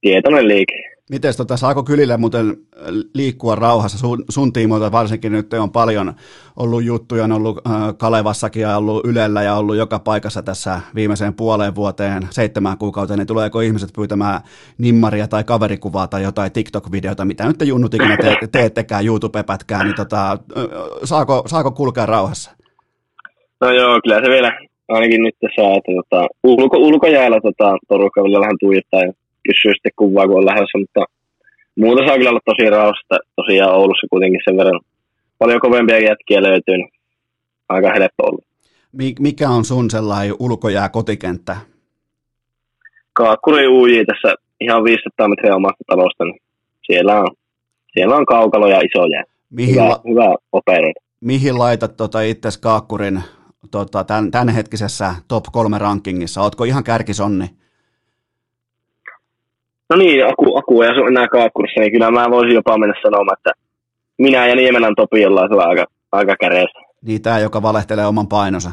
[0.00, 0.89] Tietoinen liike.
[1.10, 2.56] Miten tota, saako kylillä muuten
[3.14, 3.98] liikkua rauhassa?
[3.98, 6.12] Sun, sun tiimoilta varsinkin nyt on paljon
[6.56, 11.34] ollut juttuja, on ollut äh, Kalevassakin ja ollut Ylellä ja ollut joka paikassa tässä viimeiseen
[11.34, 14.40] puoleen vuoteen, seitsemään kuukauteen, niin tuleeko ihmiset pyytämään
[14.78, 19.96] nimmaria tai kaverikuvaa tai jotain TikTok-videota, mitä nyt te junnut ikinä te, teettekään YouTube-pätkää, niin
[19.96, 20.38] tota,
[21.04, 22.50] saako, saako kulkea rauhassa?
[23.60, 24.52] No joo, kyllä se vielä
[24.88, 29.12] ainakin nyt saa, että tota, ulko, ulkojäällä tota, porukka vähän tuijottaa ja
[29.50, 31.00] kysyy sitten kuvaa, kun on lähdössä, mutta
[31.76, 33.16] muuta saa kyllä olla tosi rauhassa.
[33.36, 34.80] Tosiaan Oulussa kuitenkin sen verran
[35.38, 36.92] paljon kovempia jätkiä löytyy, niin
[37.68, 38.44] aika helppo ollut.
[39.20, 41.56] Mikä on sun sellainen ulkojää kotikenttä?
[43.12, 46.40] Kaakkuri UJ tässä ihan 500 metriä omasta talosta, niin
[46.86, 47.28] siellä on,
[47.92, 49.24] siellä on kaukalo ja iso jää.
[49.50, 51.00] Mihin hyvä, la- hyvä operoida.
[51.20, 53.20] Mihin laitat tota itse Kaakkurin
[53.70, 56.40] tota, tämän, tämänhetkisessä top kolme rankingissa?
[56.40, 57.59] Ootko ihan kärkisonni?
[59.90, 63.50] No niin, Aku, Aku ja enää kaakkurissa, niin kyllä mä voisin jopa mennä sanomaan, että
[64.18, 66.78] minä ja Niemelän Topi ollaan aika, aika käreessä.
[67.06, 68.70] Niin, tämä, joka valehtelee oman painonsa.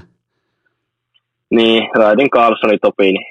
[1.49, 3.25] Niin, Raidin Carlsoni Topi, niin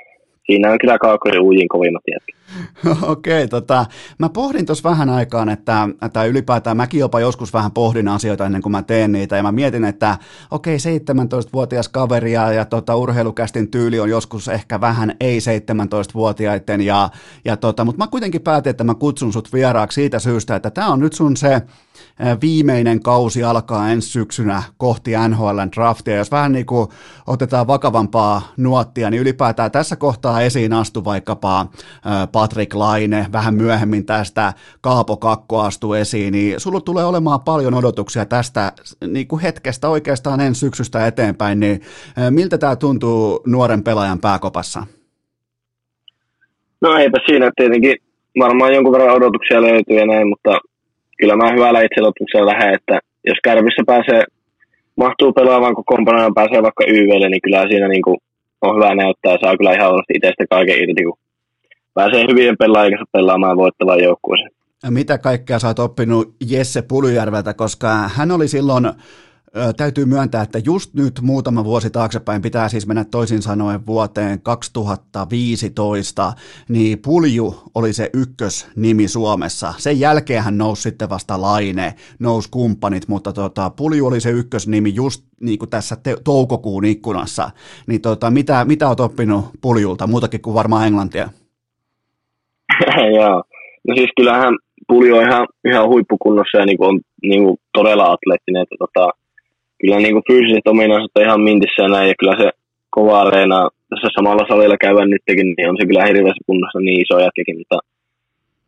[0.47, 2.36] siinä on kyllä Kaakuri uujin kovimmat jätkät.
[3.03, 3.87] Okei, okay, tota,
[4.19, 8.63] mä pohdin tuossa vähän aikaan, että, että ylipäätään mäkin jopa joskus vähän pohdin asioita ennen
[8.63, 10.19] kuin mä teen niitä, ja mä mietin, että
[10.51, 17.11] okei, okay, 17-vuotias kaveri ja, ja tota, urheilukästin tyyli on joskus ehkä vähän ei-17-vuotiaiden, ja,
[17.45, 20.89] ja tota, mutta mä kuitenkin päätin, että mä kutsun sut vieraaksi siitä syystä, että tämä
[20.89, 21.63] on nyt sun se
[22.43, 26.17] viimeinen kausi alkaa ensi syksynä kohti NHLn draftia.
[26.17, 26.89] Jos vähän niin kuin
[27.27, 31.67] otetaan vakavampaa nuottia, niin ylipäätään tässä kohtaa esiin astu vaikkapa
[32.33, 38.27] Patrick Laine, vähän myöhemmin tästä Kaapo Kakko astuu esiin, niin sulla tulee olemaan paljon odotuksia
[38.27, 38.73] tästä
[39.07, 41.81] niin kuin hetkestä oikeastaan ensi syksystä eteenpäin, niin
[42.31, 44.87] miltä tämä tuntuu nuoren pelaajan pääkopassa?
[46.81, 47.97] No eipä siinä tietenkin
[48.39, 50.51] varmaan jonkun verran odotuksia löytyy ja näin, mutta
[51.19, 52.99] kyllä mä hyvällä itseluottamuksella lähden, että
[53.29, 54.23] jos Kärpissä pääsee,
[54.97, 58.17] mahtuu pelaamaan kokoonpanoon ja pääsee vaikka YVlle, niin kyllä siinä niin kuin
[58.63, 61.19] on hyvä näyttää ja saa kyllä ihan varmasti itsestä kaiken irti, kun
[61.95, 64.51] pääsee hyvien pelaajien pelaamaan voittavaan joukkueeseen.
[64.91, 68.85] Mitä kaikkea sä oot oppinut Jesse Pulyjärveltä, koska hän oli silloin
[69.77, 76.33] täytyy myöntää, että just nyt muutama vuosi taaksepäin pitää siis mennä toisin sanoen vuoteen 2015,
[76.69, 79.75] niin Pulju oli se ykkösnimi Suomessa.
[79.79, 84.95] Sen jälkeen hän nousi sitten vasta Laine, nousi kumppanit, mutta tota, Pulju oli se ykkösnimi
[84.95, 87.51] just niin kuin tässä te- toukokuun ikkunassa.
[87.87, 91.29] Niin tota, mitä, mitä oot oppinut Puljulta, muutakin kuin varmaan englantia?
[93.17, 93.43] Joo,
[93.89, 94.55] no siis kyllähän
[94.89, 99.11] Pulju on ihan, ihan huippukunnossa ja niin kuin on niin kuin todella atleettinen, että tota,
[99.81, 102.51] kyllä niin kuin fyysiset ominaisuudet on ihan mintissä ja näin, ja kyllä se
[102.91, 107.19] kova areena tässä samalla salilla käyvän nytkin, niin on se kyllä hirveässä kunnossa niin iso
[107.25, 107.79] jätkäkin, mutta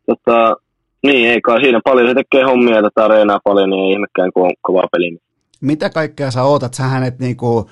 [0.09, 0.55] tota,
[1.03, 4.43] niin, ei kai siinä paljon se tekee hommia tätä areenaa paljon, niin ei ihmekään, kun
[4.43, 5.17] on kova peli.
[5.61, 6.73] Mitä kaikkea sä ootat?
[6.73, 7.69] Sähän et niinku,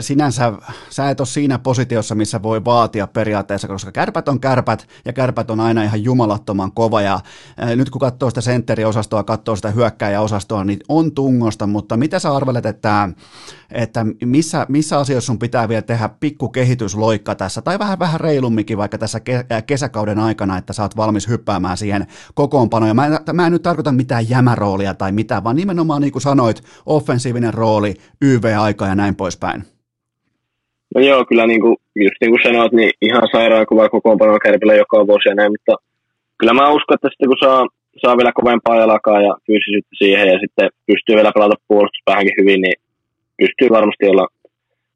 [0.00, 0.52] sinänsä
[0.90, 5.50] sä et ole siinä positiossa, missä voi vaatia periaatteessa, koska kärpät on kärpät ja kärpät
[5.50, 7.20] on aina ihan jumalattoman kova ja
[7.76, 12.66] nyt kun katsoo sitä sentteriosastoa, katsoo sitä hyökkäjäosastoa, niin on tungosta, mutta mitä sä arvelet,
[12.66, 13.08] että,
[13.70, 18.78] että missä, missä asioissa sun pitää vielä tehdä pikku kehitysloikka tässä tai vähän vähän reilumminkin
[18.78, 19.20] vaikka tässä
[19.66, 22.88] kesäkauden aikana, että sä oot valmis hyppäämään siihen kokoonpanoon.
[22.88, 26.22] Ja mä, en, mä en nyt tarkoita mitään jämäroolia tai mitään, vaan nimenomaan niin kuin
[26.22, 29.67] sanoit, offensiivinen rooli, YV-aika ja näin poispäin.
[30.94, 34.74] No joo, kyllä niin kuin, just niin kuin sanoit, niin ihan sairaan kova kokoonpano kärpillä
[34.74, 35.74] joka vuosi ja näin, mutta
[36.38, 37.66] kyllä mä uskon, että sitten kun saa,
[38.02, 42.60] saa vielä kovempaa jalakaa ja fyysisyyttä siihen ja sitten pystyy vielä pelata puolustus vähänkin hyvin,
[42.60, 42.78] niin
[43.40, 44.26] pystyy varmasti olla,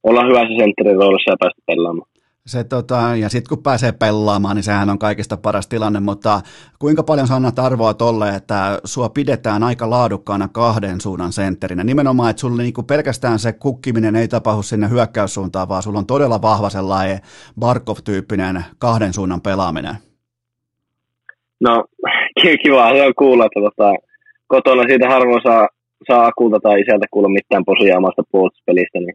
[0.03, 2.12] olla hyvässä sentterin roolissa ja päästä pelaamaan.
[2.47, 6.41] Se, tota, ja sitten kun pääsee pelaamaan, niin sehän on kaikista paras tilanne, mutta
[6.79, 11.85] kuinka paljon sä annat arvoa tolle, että sua pidetään aika laadukkaana kahden suunnan sentterinä?
[11.85, 16.43] Nimenomaan, että sulla niinku pelkästään se kukkiminen ei tapahdu sinne hyökkäyssuuntaan, vaan sulla on todella
[16.43, 17.21] vahva sellainen
[17.61, 19.95] Barkov-tyyppinen kahden suunnan pelaaminen.
[21.61, 21.85] No,
[22.63, 23.93] kiva on kuulla, että tota,
[24.47, 25.69] kotona siitä harvoin saa,
[26.07, 29.15] saa akulta tai isältä kuulla mitään posia omasta puolustuspelistä, niin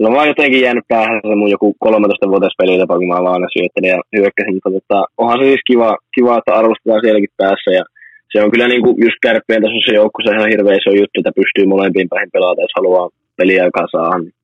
[0.00, 3.92] No mä oon jotenkin jäänyt päähän se mun joku 13-vuotias pelitapa, kun mä vaan syöttelin
[3.94, 7.84] ja hyökkäsin, mutta tota, onhan se siis kiva, kiva, että arvostetaan sielläkin päässä ja
[8.32, 11.38] se on kyllä niin kuin just kärppien tasossa joukko, se ihan hirveä iso juttu, että
[11.40, 14.34] pystyy molempiin päihin pelata, jos haluaa peliä saada, niin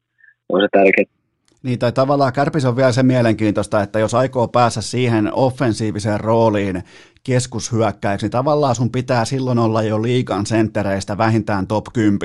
[0.49, 1.17] on se tärkeää.
[1.63, 6.83] Niin, tai tavallaan Kärpis on vielä se mielenkiintoista, että jos aikoo päästä siihen offensiiviseen rooliin
[7.27, 12.19] keskushyökkäyksi, niin tavallaan sun pitää silloin olla jo liikan senttereistä vähintään top 10,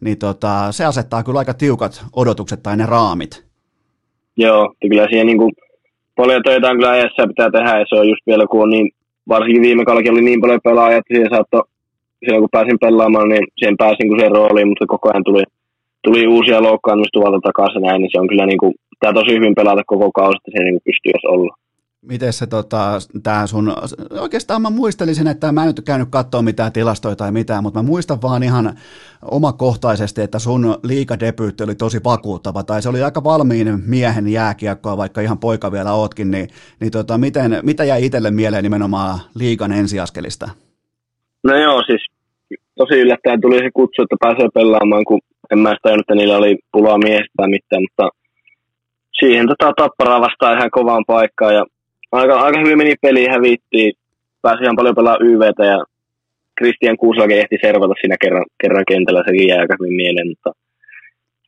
[0.00, 3.44] niin tota, se asettaa kyllä aika tiukat odotukset tai ne raamit.
[4.36, 5.52] Joo, kyllä siihen niin kuin
[6.16, 8.90] paljon töitä on kyllä ajassa pitää tehdä, ja se on just vielä, kun on niin
[9.28, 11.62] varsinkin viime kaudellakin oli niin paljon pelaajia, että siihen saattoi,
[12.24, 15.42] silloin kun pääsin pelaamaan, niin siihen pääsin kun se rooliin, mutta koko ajan tuli,
[16.04, 19.82] tuli uusia loukkaantumista takaisin näin, niin se on kyllä niin kuin, tämä tosi hyvin pelata
[19.86, 21.54] koko kausi, että se niin kuin pystyy jos olla.
[22.08, 23.72] Miten se tota, tää sun,
[24.20, 27.86] oikeastaan mä muistelisin, että mä en nyt käynyt katsoa mitään tilastoja tai mitään, mutta mä
[27.86, 28.78] muistan vaan ihan
[29.30, 35.20] omakohtaisesti, että sun liikadebyytti oli tosi vakuuttava, tai se oli aika valmiin miehen jääkiekkoa, vaikka
[35.20, 36.48] ihan poika vielä ootkin, niin,
[36.80, 40.48] niin tota, miten, mitä jäi itselle mieleen nimenomaan liikan ensiaskelista?
[41.44, 42.02] No joo, siis
[42.78, 45.20] tosi yllättäen tuli se kutsu, että pääsee pelaamaan, kun
[45.52, 48.08] en mä sitä että niillä oli pulaa miehestä tai mitään, mutta
[49.18, 51.64] siihen tota, tapparaa vastaan ihan kovaan paikkaan ja
[52.18, 53.92] aika, aika hyvin meni peli, hävittiin,
[54.42, 55.78] pääsi ihan paljon pelaa YVtä ja
[56.58, 60.50] Christian Kuuslakin ehti servata siinä kerran, kerran kentällä, sekin jää aika hyvin mieleen, mutta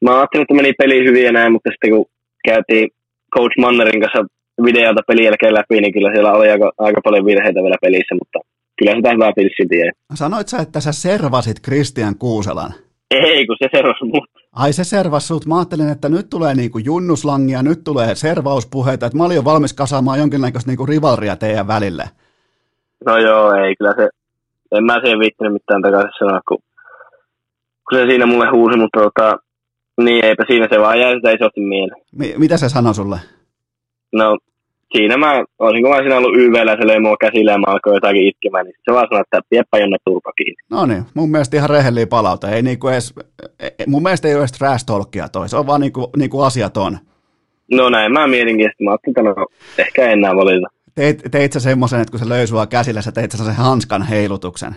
[0.04, 2.06] mä ajattelin, että meni peli hyvin ja näin, mutta sitten kun
[2.48, 2.86] käytiin
[3.34, 4.20] Coach Mannerin kanssa
[4.68, 8.38] videolta pelin jälkeen läpi, niin kyllä siellä oli aika, aika paljon virheitä vielä pelissä, mutta
[8.78, 9.90] kyllä sitä hyvää pilssi tie.
[10.14, 12.72] Sanoit sä, että sä servasit Christian Kuuselan?
[13.10, 14.30] Ei, kun se servasi mut.
[14.56, 15.46] Ai se servasi sut.
[15.46, 19.72] Mä ajattelin, että nyt tulee niinku junnuslangia, nyt tulee servauspuheita, että mä olin jo valmis
[19.72, 22.04] kasaamaan jonkinlaista niinku rivalria teidän välille.
[23.06, 24.08] No joo, ei, kyllä se,
[24.72, 26.58] en mä siihen viittinyt mitään takaisin sanoa, kun,
[27.88, 29.38] kun se siinä mulle huusi, mutta tota,
[30.02, 32.02] niin eipä siinä se vaan jäi sitä isosti mieleen.
[32.12, 33.18] M- mitä se sanoi sulle?
[34.12, 34.38] No
[34.96, 37.94] siinä mä, olisinko mä siinä ollut YVllä ja se löi mua käsille ja mä alkoi
[37.94, 40.62] jotakin itkemään, niin se vaan sanoi, että pieppä jonne turpa kiinni.
[40.70, 42.50] No niin, mun mielestä ihan rehellinen palauta.
[42.50, 43.14] Ei niinku edes,
[43.60, 46.40] e, e, mun mielestä ei ole edes trash talkia toi, se on vaan niinku, niinku
[46.40, 46.98] asiat on.
[47.72, 49.46] No näin, mä mietinkin, että mä ajattelin, että no,
[49.78, 50.66] ehkä enää valita.
[50.94, 54.02] Teit, teit sä semmoisen, että kun se löi sua käsille, sä teit sä sen hanskan
[54.02, 54.72] heilutuksen?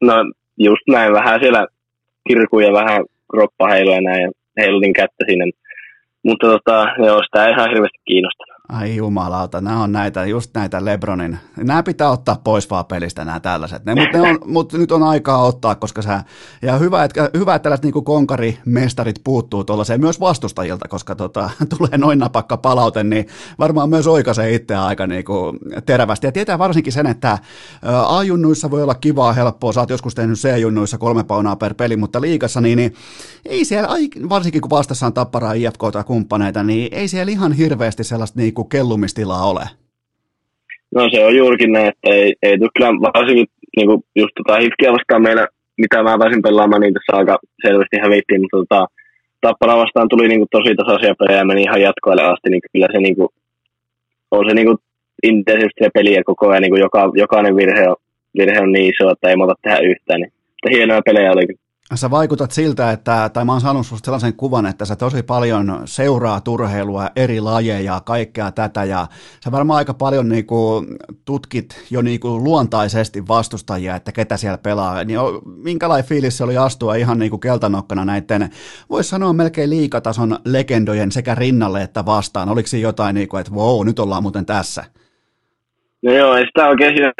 [0.00, 0.14] No
[0.58, 1.66] just näin, vähän siellä
[2.28, 5.44] kirkuja, vähän kroppa heiluja näin ja heilutin kättä sinne.
[6.22, 8.55] Mutta tota, joo, sitä ei ihan hirveästi kiinnostanut.
[8.68, 11.38] Ai jumalauta, nämä on näitä, just näitä Lebronin.
[11.56, 13.84] Nämä pitää ottaa pois vaan pelistä nämä tällaiset.
[13.84, 16.24] Ne, mutta, ne on, mutta nyt on aikaa ottaa, koska sä,
[16.62, 21.98] ja hyvä, että, hyvä, että tällaiset niin konkarimestarit puuttuu tuollaiseen myös vastustajilta, koska tota, tulee
[21.98, 23.26] noin napakka palaute, niin
[23.58, 26.26] varmaan myös oikaisee itseä aika niin kuin terävästi.
[26.26, 27.38] Ja tietää varsinkin sen, että
[28.06, 32.20] A-junnuissa voi olla kivaa, helppoa, sä oot joskus tehnyt C-junnuissa kolme paunaa per peli, mutta
[32.20, 32.94] liikassa, niin, niin
[33.44, 33.88] ei siellä,
[34.28, 38.55] varsinkin kun vastassa on Tapparaa, IFK tai kumppaneita, niin ei siellä ihan hirveästi sellaista niin
[38.56, 39.64] kuin kellumistilaa ole?
[40.94, 43.46] No se on juurikin näin, että ei, ei tule kyllä varsinkin
[43.76, 45.46] niin kuin just tota Hifkiä vastaan meillä,
[45.82, 48.86] mitä mä pääsin pelaamaan, niin tässä aika selvästi hävittiin, mutta tota,
[49.40, 52.88] Tappara vastaan tuli niin kuin tosi tasaisia pelejä ja meni ihan jatkoille asti, niin kyllä
[52.92, 53.28] se niin kuin,
[54.30, 54.78] on se niin kuin
[55.22, 57.96] intensiivistä se peliä koko ajan, niin kuin joka, jokainen virhe on,
[58.38, 60.32] virhe on niin iso, että ei muuta tehdä yhtään, niin
[60.66, 61.58] mutta hienoja pelejä olikin
[61.94, 65.82] sä vaikutat siltä, että, tai mä oon saanut susta sellaisen kuvan, että sä tosi paljon
[65.84, 69.06] seuraa turheilua, eri lajeja, kaikkea tätä, ja
[69.44, 70.86] sä varmaan aika paljon niinku
[71.24, 76.94] tutkit jo niinku luontaisesti vastustajia, että ketä siellä pelaa, niin minkälainen fiilis se oli astua
[76.94, 78.50] ihan niinku keltanokkana näiden,
[78.90, 83.86] voisi sanoa melkein liikatason legendojen sekä rinnalle että vastaan, oliko siinä jotain niinku, että wow,
[83.86, 84.84] nyt ollaan muuten tässä?
[86.02, 87.12] No joo, ei sitä oikein siinä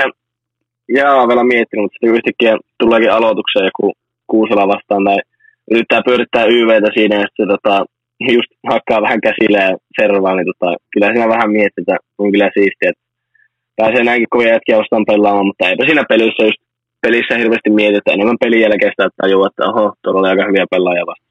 [0.88, 3.92] jää vielä miettinyt, mutta sitten yhtäkkiä tuleekin aloitukseen joku
[4.30, 5.18] Kuusela vastaan tai
[5.70, 7.84] yrittää pyörittää YVtä siinä ja sitten tota,
[8.36, 12.90] just hakkaa vähän käsillä ja servaa, niin tota, kyllä siinä vähän mietitään, on kyllä siistiä,
[12.90, 13.04] että
[13.76, 16.60] pääsee näinkin kovia jätkiä vastaan pelaamaan, mutta eipä siinä pelissä just
[17.02, 21.06] pelissä hirveästi mietitä, enemmän pelin jälkeen sitä tajua, että oho, tuolla oli aika hyviä pelaajia
[21.06, 21.26] vasta.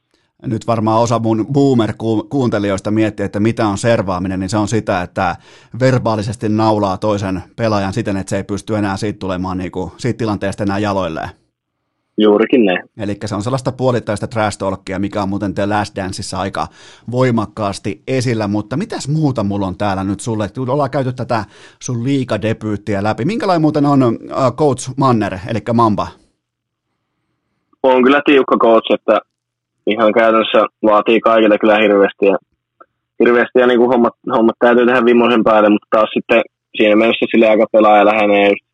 [0.48, 5.36] Nyt varmaan osa mun boomer-kuuntelijoista miettii, että mitä on servaaminen, niin se on sitä, että
[5.80, 10.18] verbaalisesti naulaa toisen pelaajan siten, että se ei pysty enää siitä tulemaan niin kuin, siitä
[10.18, 11.30] tilanteesta enää jaloilleen.
[12.18, 12.84] Juurikin ne.
[12.98, 16.68] Eli se on sellaista puolittaista trash talkia, mikä on muuten The Last Danceissa aika
[17.12, 20.50] voimakkaasti esillä, mutta mitäs muuta mulla on täällä nyt sulle?
[20.70, 21.46] Ollaan käyty tätä
[21.82, 23.26] sun liikadebyyttiä läpi.
[23.26, 26.08] Minkälainen muuten on uh, Coach Manner, eli Mamba?
[27.84, 29.20] On kyllä tiukka coach, että
[29.88, 32.38] ihan käytännössä vaatii kaikille kyllä hirveästi ja,
[33.20, 36.42] hirveästi ja niin kuin hommat, hommat täytyy tehdä viimeisen päälle, mutta taas sitten
[36.78, 38.66] siinä mielessä sille aika pelaaja lähenee just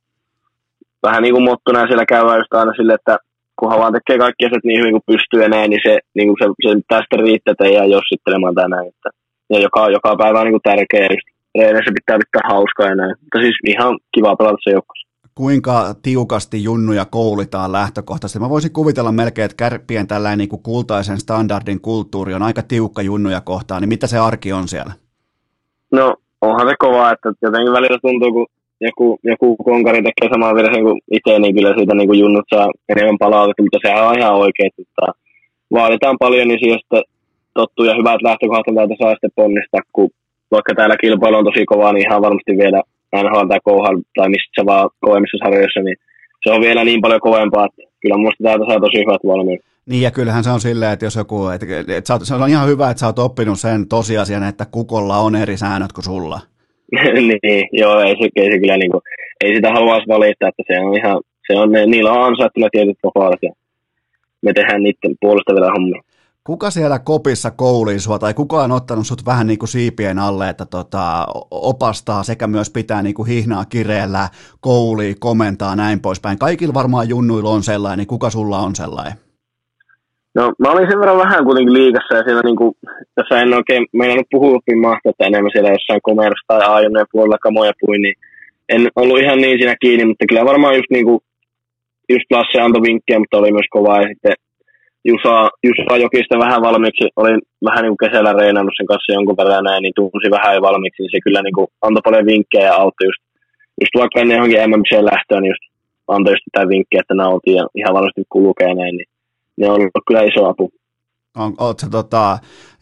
[1.03, 3.17] vähän niin kuin mottona siellä käydään just aina sille, että
[3.61, 6.39] kunhan vaan tekee kaikki asiat niin hyvin kuin pystyy ja näin, niin se, niin kuin
[6.41, 8.87] se, se tästä riittää, jää jossittelemaan tänään.
[8.91, 9.09] Että,
[9.51, 11.27] ja joka, joka päivä on niin kuin tärkeä, just
[11.59, 13.15] reenissä pitää pitää hauskaa ja näin.
[13.21, 18.39] Mutta siis ihan kiva pelata se joukkueessa kuinka tiukasti junnuja koulitaan lähtökohtaisesti.
[18.39, 23.01] Mä voisin kuvitella melkein, että kärppien tällainen niin kuin kultaisen standardin kulttuuri on aika tiukka
[23.01, 24.93] junnuja kohtaan, niin mitä se arki on siellä?
[25.91, 28.47] No onhan se kova, että jotenkin välillä tuntuu, kun
[28.87, 32.67] joku, joku konkari tekee samaa virheen kuin itse, niin kyllä siitä niin kuin junnut saa
[32.89, 35.05] enemmän palautetta, mutta sehän on ihan oikein, että
[35.77, 36.79] vaaditaan paljon, niin siihen
[37.53, 40.09] tottuu ja hyvät lähtökohdat täältä saa sitten ponnistaa, kun
[40.51, 42.81] vaikka täällä kilpailu on tosi kova, niin ihan varmasti vielä
[43.23, 45.97] NHL tai KHL tai missä vaan kovemmissa sarjoissa, niin
[46.43, 49.61] se on vielä niin paljon kovempaa, että kyllä minusta täältä saa tosi hyvät valmiit.
[49.85, 52.67] Niin ja kyllähän se on silleen, että jos joku, että, että, että se on ihan
[52.67, 56.39] hyvä, että sä oot oppinut sen tosiasian, että kukolla on eri säännöt kuin sulla.
[57.43, 59.01] niin, joo, ei se, ei se kyllä niin kuin,
[59.43, 63.39] ei sitä haluaisi valittaa, että se on ihan, se on, niillä on ansaittuna tietyt vapaalat
[63.41, 63.51] ja
[64.41, 66.01] me tehdään niiden puolesta vielä hommia.
[66.43, 70.49] Kuka siellä kopissa koulii sua, tai kuka on ottanut sut vähän niin kuin siipien alle,
[70.49, 74.29] että tota, opastaa sekä myös pitää niin kuin hihnaa kireellä,
[74.59, 76.39] kouli, komentaa näin poispäin.
[76.39, 79.30] Kaikilla varmaan junnuilla on sellainen, kuka sulla on sellainen?
[80.35, 82.75] No mä olin sen verran vähän kuitenkin liikassa ja siellä niinku,
[83.15, 88.01] tässä en oikein meinannut puhua mahtaa enemmän siellä jossain komerassa tai ajoneen puolella kamoja puin,
[88.01, 88.15] niin
[88.69, 91.23] en ollut ihan niin siinä kiinni, mutta kyllä varmaan just niinku,
[92.13, 94.35] just Lasse antoi vinkkejä, mutta oli myös kova ja sitten
[95.09, 95.35] Jusa,
[95.67, 99.81] Jusa Jokista vähän valmiiksi, olin vähän niin kuin kesällä reenannut sen kanssa jonkun verran näin,
[99.83, 103.07] niin tunsi vähän jo valmiiksi, niin se kyllä niin kuin antoi paljon vinkkejä ja auttoi
[103.09, 103.21] just,
[103.81, 105.65] just vaikka ennen johonkin MMC lähtöön, niin just
[106.07, 109.09] antoi just sitä vinkkiä, että nautin ja ihan varmasti kulkee näin, niin
[109.57, 110.71] ne on ollut kyllä iso apu.
[111.37, 112.37] On, ootko, tota,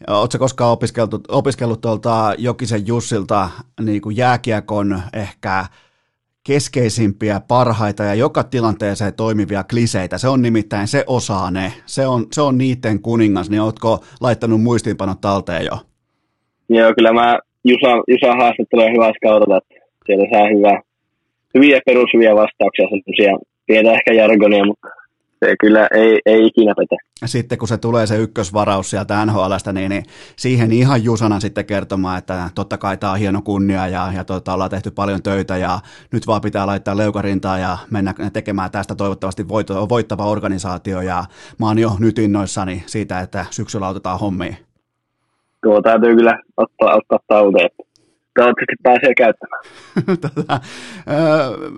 [0.08, 3.48] ootko koskaan opiskellut, opiskellut tuolta Jokisen Jussilta
[3.80, 5.64] niin kuin jääkiekon ehkä
[6.46, 10.18] keskeisimpiä, parhaita ja joka tilanteeseen toimivia kliseitä.
[10.18, 11.72] Se on nimittäin, se osaa ne.
[11.86, 15.76] Se on, se on niiden kuningas, niin ootko laittanut muistiinpanot talteen jo?
[16.68, 19.74] Joo, kyllä mä Jusa, Jusa haastatteluja hyvä kaudella, että
[20.06, 20.80] sieltä saa hyvää,
[21.54, 24.88] hyviä perushyviä vastauksia, semmoisia pientä ehkä jargonia, mutta
[25.44, 26.96] se kyllä ei, ei ikinä petä.
[27.24, 30.02] Sitten kun se tulee se ykkösvaraus sieltä NHLstä, niin, niin
[30.36, 34.52] siihen ihan Jusana sitten kertomaan, että totta kai tämä on hieno kunnia ja, ja tota,
[34.54, 35.78] ollaan tehty paljon töitä ja
[36.12, 41.24] nyt vaan pitää laittaa leukarintaa ja mennä tekemään tästä toivottavasti voitto, voittava organisaatio ja
[41.58, 44.56] mä oon jo nyt innoissani siitä, että syksyllä otetaan hommiin.
[45.62, 47.70] Tuo täytyy kyllä ottaa, ottaa tauteen.
[48.34, 49.62] Toivottavasti pääsee käyttämään.
[50.36, 50.60] tota,
[51.10, 51.70] öö,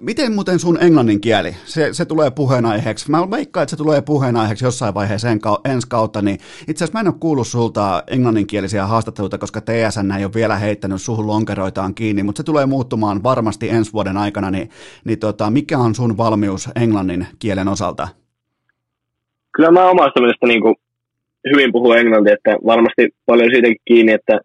[0.00, 3.10] miten muuten sun englannin kieli, se, se tulee puheenaiheeksi?
[3.10, 6.38] Mä veikkaan, että se tulee puheenaiheeksi jossain vaiheessa en, ensi kautta, niin
[6.68, 11.02] itse asiassa mä en ole kuullut sulta englanninkielisiä haastatteluita, koska TSN ei ole vielä heittänyt
[11.02, 14.70] suhun lonkeroitaan kiinni, mutta se tulee muuttumaan varmasti ensi vuoden aikana, niin,
[15.04, 18.08] niin tota, mikä on sun valmius englannin kielen osalta?
[19.56, 20.74] Kyllä mä omasta mielestä niin kuin
[21.52, 24.40] hyvin puhun englantia, että varmasti paljon siitäkin kiinni, että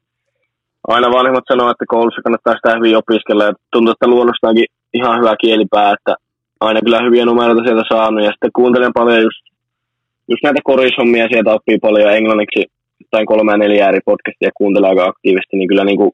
[0.87, 5.35] aina vanhemmat sanoo, että koulussa kannattaa sitä hyvin opiskella ja tuntuu, että luonnostaankin ihan hyvä
[5.41, 6.15] kielipää, että
[6.59, 9.43] aina kyllä hyviä numeroita sieltä saanut ja sitten kuuntelen paljon just,
[10.27, 12.65] just näitä korishommia sieltä oppii paljon englanniksi
[13.11, 16.11] tai kolme ja neljä eri podcastia kuuntelee aika aktiivisesti, niin kyllä niin kuin,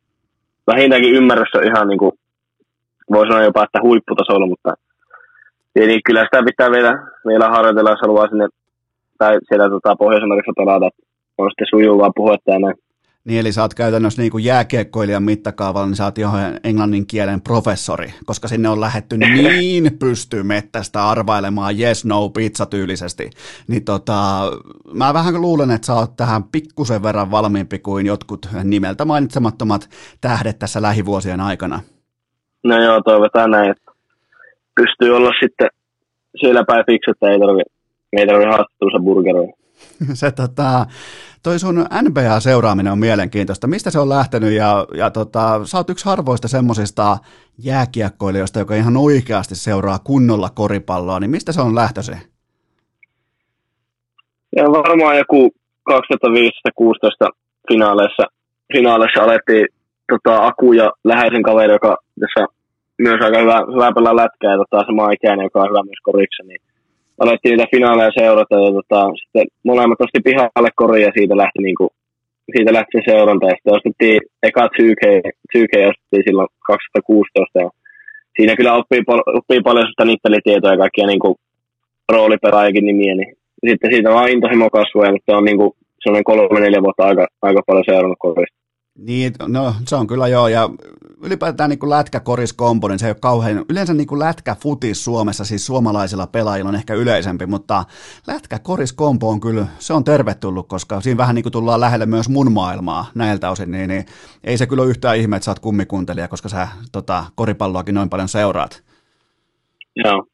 [0.67, 2.11] vähintäänkin ymmärrys on ihan niin kuin,
[3.11, 4.73] voi sanoa jopa, että huipputasolla, mutta
[5.75, 6.91] niin kyllä sitä pitää vielä,
[7.27, 8.47] vielä harjoitella, jos haluaa sinne
[9.17, 10.89] tai siellä tota, Pohjois-Amerikassa pelata,
[11.37, 12.75] on sitten sujuvaa puhetta ja näin.
[13.25, 16.29] Niin eli sä oot käytännössä niin kuin jääkiekkoilijan mittakaavalla, niin sä oot jo
[16.63, 19.17] englannin kielen professori, koska sinne on lähetty
[19.57, 23.29] niin pystymettästä arvailemaan yes, no, pizza tyylisesti.
[23.67, 24.51] Niin tota,
[24.93, 29.89] mä vähän luulen, että sä oot tähän pikkusen verran valmiimpi kuin jotkut nimeltä mainitsemattomat
[30.21, 31.79] tähdet tässä lähivuosien aikana.
[32.63, 33.91] No joo, toivotaan näin, että
[34.75, 35.67] pystyy olla sitten
[36.41, 37.75] siellä päin fiksu, että ei tarvitse
[38.17, 39.53] ei tarvi haastattelussa burgeroida.
[40.13, 40.85] Se tota,
[41.45, 43.67] toi sun NBA-seuraaminen on mielenkiintoista.
[43.67, 47.17] Mistä se on lähtenyt ja, ja tota, sä oot yksi harvoista semmosista
[47.63, 52.11] jääkiekkoilijoista, joka ihan oikeasti seuraa kunnolla koripalloa, niin mistä se on lähtösi?
[54.55, 55.51] Ja varmaan joku
[55.91, 55.93] 2015-16
[57.67, 58.23] finaaleissa,
[58.73, 59.67] finaaleissa alettiin
[60.11, 62.45] tota, Aku ja läheisen kaveri, joka tässä
[62.97, 66.43] myös aika hyvä, hyvä pelaa lätkää ja tota, sama ikäinen, joka on hyvä myös koriksi,
[66.43, 66.61] niin
[67.19, 71.89] alettiin niitä finaaleja seurata ja tota, sitten molemmat osti pihalle kori ja siitä lähti, niinku,
[72.55, 75.03] siitä lähti se seuranta ja sitten ostettiin eka 2K,
[75.51, 77.69] 2K ostettiin silloin 2016 ja
[78.35, 79.01] siinä kyllä oppii,
[79.39, 81.35] oppii paljon sitä nippelitietoa ja kaikkia niinku,
[82.09, 83.37] roolipelaajakin nimiä, niin
[83.69, 87.83] sitten siitä vaan intohimo kasvua, mutta on niinku, sellainen kolme neljä vuotta aika, aika paljon
[87.87, 88.64] seurannut korista.
[88.97, 90.69] Niin, no se on kyllä joo, ja
[91.21, 96.27] ylipäätään niin lätkäkoriskompo, niin se ei ole kauhean, yleensä niin kuin lätkäfutis Suomessa, siis suomalaisilla
[96.27, 97.85] pelaajilla on ehkä yleisempi, mutta
[98.27, 102.51] lätkäkoriskompo on kyllä, se on tervetullut, koska siinä vähän niin kuin tullaan lähelle myös mun
[102.51, 104.05] maailmaa näiltä osin, niin, niin
[104.43, 108.09] ei se kyllä ole yhtään ihme, että sä oot kummikuntelija, koska sä tota, koripalloakin noin
[108.09, 108.83] paljon seuraat.
[109.95, 110.25] Joo,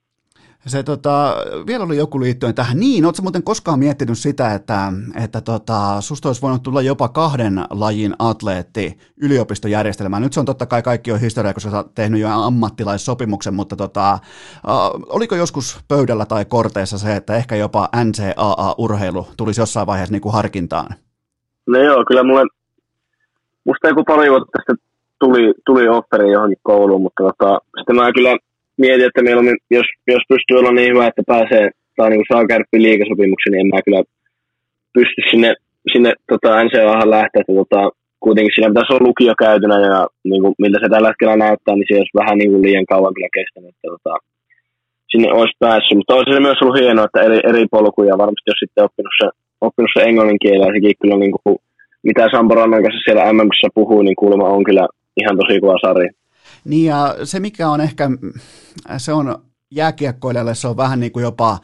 [0.65, 1.35] se tota,
[1.67, 2.79] vielä oli joku liittyen tähän.
[2.79, 4.93] Niin, ootko muuten koskaan miettinyt sitä, että,
[5.23, 10.21] että tota, susta olisi voinut tulla jopa kahden lajin atleetti yliopistojärjestelmään.
[10.21, 13.75] Nyt se on totta kai kaikki on historia, koska sä oot tehnyt jo ammattilaissopimuksen, mutta
[13.75, 14.19] tota,
[14.67, 20.21] uh, oliko joskus pöydällä tai korteissa se, että ehkä jopa NCAA-urheilu tulisi jossain vaiheessa niin
[20.21, 20.87] kuin harkintaan?
[21.67, 22.43] No joo, kyllä mulle,
[23.65, 24.77] musta joku pari vuotta sitten
[25.19, 28.37] tuli, tuli offeri johonkin kouluun, mutta tota, sitten mä kyllä
[28.83, 31.63] mietin, että mieluummin, jos, jos pystyy olla niin hyvä, että pääsee
[31.97, 34.01] tai niin saa kärppi liikasopimuksen, niin en mä kyllä
[34.97, 35.51] pysty sinne,
[35.93, 37.81] sinne tota, NCAhan lähteä, että tota,
[38.25, 41.89] kuitenkin siinä pitäisi olla lukio käytynä ja niin kuin, miltä se tällä hetkellä näyttää, niin
[41.89, 44.13] se olisi vähän niin kuin liian kauan kyllä kestänyt, että tota,
[45.11, 45.97] sinne olisi päässyt.
[45.97, 49.27] Mutta olisi se myös ollut hienoa, että eri, eri polkuja, varmasti jos sitten oppinut se,
[49.67, 51.55] oppinut se englannin kielä, ja sekin kyllä niin kuin,
[52.07, 54.85] mitä Sampo Rannan kanssa siellä MMssä puhuu, niin kuulemma on kyllä
[55.21, 56.11] ihan tosi kova sarja.
[56.65, 58.09] Niin ja se mikä on ehkä,
[58.97, 61.59] se on jääkiekkoilijalle se on vähän niin kuin jopa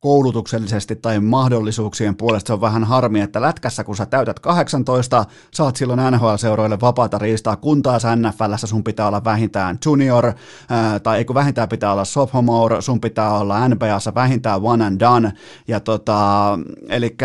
[0.00, 2.46] koulutuksellisesti tai mahdollisuuksien puolesta.
[2.46, 5.24] Se on vähän harmi, että lätkässä kun sä täytät 18,
[5.54, 10.32] saat silloin NHL-seuroille vapaata riistaa, kun taas NFLssä sun pitää olla vähintään junior,
[10.68, 15.32] ää, tai eikö vähintään pitää olla sophomore, sun pitää olla NBAssa vähintään one and done,
[15.68, 17.16] ja tota, eli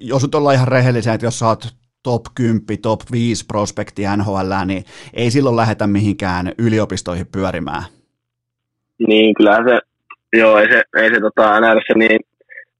[0.00, 1.74] jos nyt ollaan ihan rehellisiä, että jos sä oot
[2.10, 4.82] top 10, top 5 prospekti NHL, niin
[5.14, 7.82] ei silloin lähetä mihinkään yliopistoihin pyörimään.
[9.08, 9.78] Niin, kyllähän se
[10.32, 12.20] Joo, ei se, ei se tota, NRS niin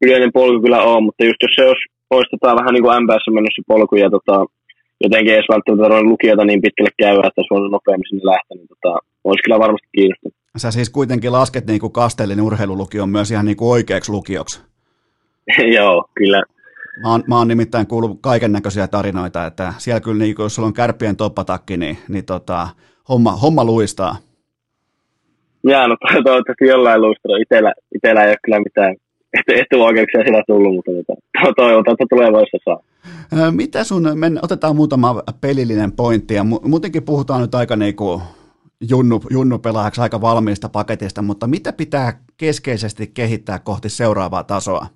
[0.03, 3.24] yleinen polku kyllä ole, mutta just jos se olisi, olisi tota, vähän niin kuin MPS
[3.35, 4.37] mennyt se polku ja tota,
[5.05, 8.99] jotenkin edes välttämättä lukijoita niin pitkälle käydä, että se on nopeammin sinne lähteä, niin tota,
[9.24, 10.35] olisi kyllä varmasti kiinnostunut.
[10.57, 14.62] Sä siis kuitenkin lasket niin kuin Kastellin urheilulukion myös ihan niin kuin oikeaksi lukioksi.
[15.77, 16.43] Joo, kyllä.
[17.03, 20.55] Mä oon, mä oon nimittäin kuullut kaiken näköisiä tarinoita, että siellä kyllä, niin kuin, jos
[20.55, 22.69] sulla on kärppien toppatakki, niin, niin tota,
[23.09, 24.17] homma, homma luistaa
[25.71, 27.37] jäänyt toivottavasti jollain luistella.
[27.37, 28.97] Itellä, itellä ei ole kyllä mitään
[29.49, 33.51] etuoikeuksia sillä tullut, mutta tota, toivotaan, että tulevaisuudessa saa.
[33.51, 38.23] Mitä sun, men, otetaan muutama pelillinen pointti ja muutenkin puhutaan nyt aika niinku
[38.91, 44.87] junnu, junnu pelaajaksi aika valmiista paketista, mutta mitä pitää keskeisesti kehittää kohti seuraavaa tasoa?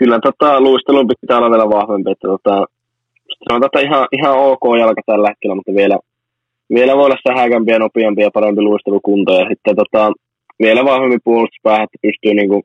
[0.00, 2.54] Kyllä tota, luistelun pitää olla vielä vahvempi, että tota,
[3.44, 5.96] sanotaan, että ihan, ihan ok jalka tällä hetkellä, mutta vielä,
[6.76, 9.32] vielä voi olla sähäkämpi ja nopeampi ja parempi luistelukunto.
[9.40, 10.12] Ja sitten tota,
[10.62, 12.62] vielä vahvemmin puolustuspäähän, että pystyy, niin kuin,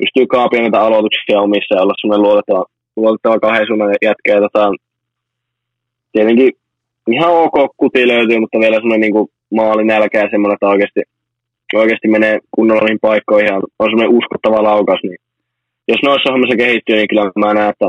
[0.00, 2.64] pystyy kaapia niitä aloituksia omissa ja olla semmoinen luotettava,
[2.96, 4.30] luotettava kahden suunnan jätkä.
[4.36, 4.64] Ja tota,
[6.12, 6.50] tietenkin
[7.14, 11.02] ihan ok kuti löytyy, mutta vielä semmoinen niin kuin maali nälkä ja semmoinen, että oikeasti,
[11.74, 15.02] oikeasti menee kunnolla paikkoihin ja on semmoinen uskottava laukaus.
[15.02, 15.21] Niin
[15.88, 17.86] jos noissa hommissa kehittyy, niin kyllä mä näen, että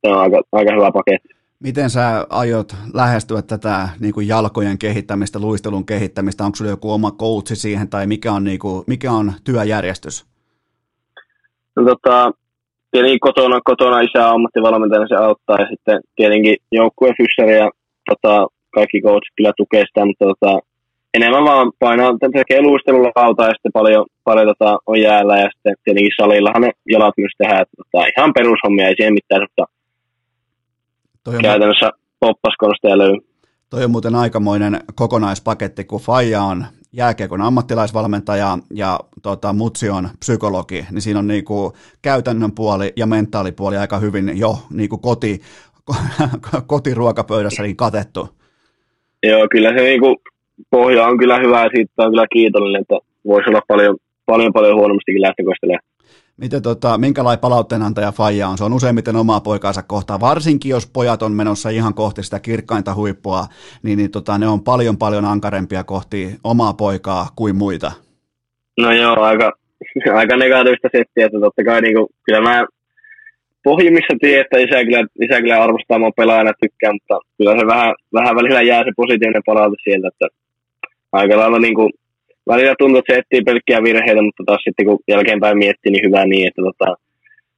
[0.00, 1.28] se on aika, aika hyvä paketti.
[1.64, 6.44] Miten sä aiot lähestyä tätä niin kuin jalkojen kehittämistä, luistelun kehittämistä?
[6.44, 10.26] Onko sulla joku oma coachi siihen tai mikä on, niin kuin, mikä on työjärjestys?
[11.76, 12.32] No, tota,
[12.90, 17.70] tietenkin kotona, kotona isä ammattivalmentajana se auttaa ja sitten tietenkin joukkueen fyssari ja
[18.10, 20.58] tota, kaikki coachit kyllä tukee sitä, mutta tota,
[21.14, 25.74] enemmän vaan painaa, tekee luistelulla lautaa ja sitten paljon, paljon tota, on jäällä ja sitten
[25.84, 29.46] tietenkin salillahan ne jalat myös tehdään, että tota, ihan perushommia, ei siihen mitään
[31.24, 31.90] Toi on käytännössä
[32.20, 33.14] poppaskonsteja löy.
[33.70, 40.86] Toi on muuten aikamoinen kokonaispaketti, kun Faija on jääkiekon ammattilaisvalmentaja ja tota, Mutsi on psykologi,
[40.90, 45.40] niin siinä on niinku käytännön puoli ja mentaalipuoli aika hyvin jo niinku koti,
[46.66, 48.28] kotiruokapöydässä niin katettu.
[49.22, 50.16] Joo, kyllä se niinku,
[50.70, 53.96] pohja on kyllä hyvä ja siitä on kyllä kiitollinen, että voisi olla paljon,
[54.26, 55.66] paljon, paljon huonommistakin lähtökoista
[56.36, 58.58] Miten tota, minkälainen palautteenantaja Faija on?
[58.58, 62.94] Se on useimmiten omaa poikaansa kohtaan, varsinkin jos pojat on menossa ihan kohti sitä kirkkainta
[62.94, 63.44] huippua,
[63.82, 67.92] niin, niin tota, ne on paljon paljon ankarempia kohti omaa poikaa kuin muita.
[68.80, 69.52] No joo, aika,
[70.20, 72.66] aika negatiivista settiä, että totta kai niin kuin, kyllä mä
[73.64, 77.94] pohjimmissa tiedän, että isä kyllä, isä kyllä arvostaa mua pelaajana tykkää, mutta kyllä se vähän,
[78.12, 80.26] vähän välillä jää se positiivinen palaute sieltä, että
[81.12, 81.90] aika lailla niin kuin,
[82.48, 86.24] välillä tuntuu, että se etsii pelkkiä virheitä, mutta taas sitten kun jälkeenpäin miettii, niin hyvä
[86.24, 86.96] niin, että tota,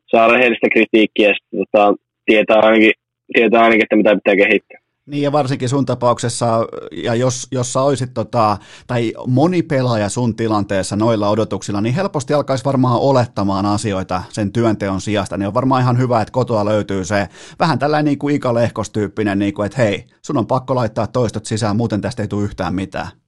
[0.07, 1.95] saa rehellistä kritiikkiä ja sitten tota,
[2.27, 2.93] tietää, ainakin,
[3.35, 4.81] tietää ainakin, että mitä pitää kehittää.
[5.07, 10.37] Niin ja varsinkin sun tapauksessa, ja jos, jos sä olisit, tota, tai moni pelaaja sun
[10.37, 15.83] tilanteessa noilla odotuksilla, niin helposti alkaisi varmaan olettamaan asioita sen työnteon sijasta, niin on varmaan
[15.83, 17.29] ihan hyvä, että kotoa löytyy se
[17.59, 21.47] vähän tällainen niin kuin Ika Lehkos-tyyppinen, niin kuin, että hei, sun on pakko laittaa toistot
[21.47, 23.20] sisään, muuten tästä ei tule yhtään mitään.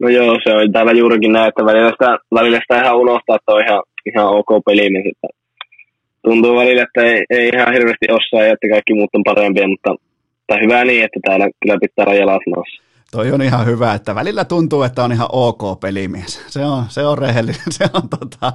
[0.00, 3.52] No joo, se on täällä juurikin näin, että välillä sitä, välillä sitä ihan unohtaa, että
[3.52, 5.30] on ihan, ihan ok peli, niin sitten
[6.24, 9.94] tuntuu välillä, että ei, ei ihan hirveästi osaa ja että kaikki muut on parempia, mutta
[10.46, 12.83] tai hyvä niin, että täällä kyllä pitää rajalat maassa.
[13.14, 16.44] Toi on ihan hyvä, että välillä tuntuu, että on ihan ok pelimies.
[16.46, 18.52] Se on, se on rehellinen, se on, tota,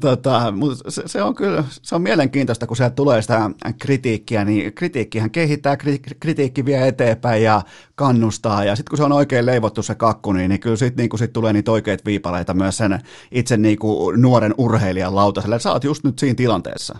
[0.00, 0.52] tota,
[0.88, 5.76] se, se, on kyllä, se on mielenkiintoista, kun sieltä tulee sitä kritiikkiä, niin kritiikkihän kehittää,
[6.20, 7.62] kritiikki vie eteenpäin ja
[7.94, 11.18] kannustaa, ja sitten kun se on oikein leivottu se kakku, niin, niin kyllä sitten niin
[11.18, 12.98] sit tulee niitä oikeita viipaleita myös sen
[13.32, 15.58] itse niin kuin nuoren urheilijan lautaselle.
[15.58, 16.98] Sä oot just nyt siinä tilanteessa.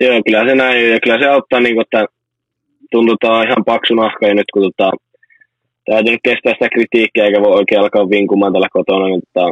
[0.00, 2.06] Joo, kyllä se näin, ja kyllä se auttaa, niin kuin, että
[2.90, 4.90] tuntuu tää ihan paksu nahka ja nyt kun tota,
[5.90, 9.46] täytyy nyt kestää sitä kritiikkiä eikä voi oikein alkaa vinkumaan tällä kotona, niin tota,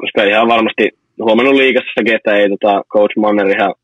[0.00, 0.84] koska ihan varmasti
[1.26, 3.74] huomannut liikassakin, että ei tota, coach Manner ihan,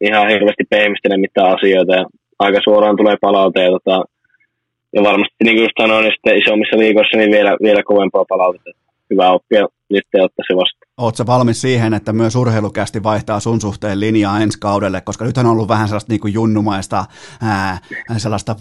[0.00, 2.04] ihan hirveästi pehmistele mitään asioita ja
[2.38, 4.04] aika suoraan tulee palaute ja, tota,
[4.96, 8.70] ja varmasti niin kuin just sanoin, niin sitten isommissa liikoissa niin vielä, vielä kovempaa palautetta.
[9.10, 10.81] Hyvä oppia nyt ottaa se vastaan.
[11.02, 15.46] Oletko valmis siihen, että myös urheilukästi vaihtaa sun suhteen linjaa ensi kaudelle, koska nyt on
[15.46, 17.04] ollut vähän sellaista niin kuin junnumaista,
[17.42, 17.78] ää,
[18.16, 18.56] sellaista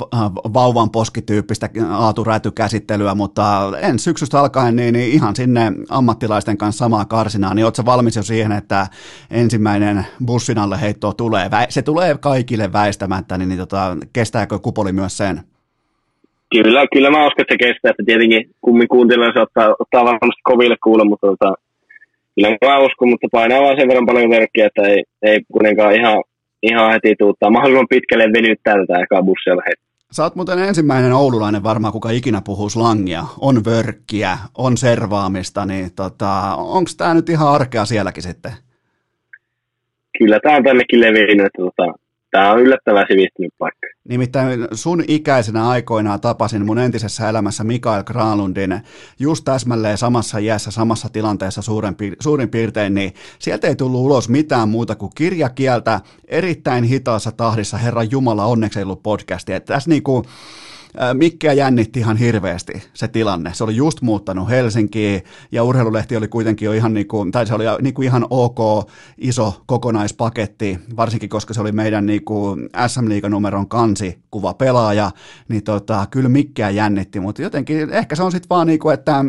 [0.54, 7.54] vauvan poskityyppistä aaturätykäsittelyä, mutta ensi syksystä alkaen niin, niin ihan sinne ammattilaisten kanssa samaa karsinaa,
[7.54, 8.88] niin oletko valmis jo siihen, että
[9.32, 15.18] ensimmäinen bussin alle heitto tulee, se tulee kaikille väistämättä, niin, niin tota, kestääkö kupoli myös
[15.18, 15.42] sen?
[16.52, 20.42] Kyllä, kyllä mä uskon, että se kestää, että tietenkin kummin kuuntelijoilla se ottaa, ottaa varmasti
[20.44, 21.54] koville kuulla, mutta tota,
[22.36, 26.24] kyllä mä uskon, mutta painaa vaan sen verran paljon verkkiä, että ei, ei kuitenkaan ihan,
[26.64, 27.50] ihan heti tuuttaa.
[27.50, 29.82] Mahdollisimman pitkälle venyttää tätä ekaa bussia heti.
[30.12, 33.24] Sä oot muuten ensimmäinen oululainen varmaan, kuka ikinä puhuu slangia.
[33.42, 38.52] On vörkkiä, on servaamista, niin tota, onko tämä nyt ihan arkea sielläkin sitten?
[40.18, 41.94] Kyllä tämä on tännekin levinnyt, että tota,
[42.32, 43.88] tämä on yllättävän sivistynyt paikka.
[44.10, 48.82] Nimittäin sun ikäisenä aikoinaan tapasin mun entisessä elämässä Mikael Granlundin
[49.20, 54.70] just täsmälleen samassa iässä, samassa tilanteessa suurin, suurin piirtein, niin sieltä ei tullut ulos mitään
[54.70, 57.78] muuta kuin kirjakieltä erittäin hitaassa tahdissa.
[57.78, 59.60] Herra Jumala, onneksi ei ollut podcastia.
[59.60, 60.24] Tässä niinku,
[61.14, 63.54] Mikkiä jännitti ihan hirveästi se tilanne.
[63.54, 65.22] Se oli just muuttanut Helsinkiin
[65.52, 70.80] ja urheilulehti oli kuitenkin jo ihan, niinku, tai se oli niinku ihan ok iso kokonaispaketti,
[70.98, 75.12] varsinkin koska se oli meidän niinku SM-liiganumeron kansi kuva pelaaja,
[75.48, 79.26] niin tota, kyllä Mikkiä jännitti, mutta jotenkin ehkä se on sitten vaan niinku, että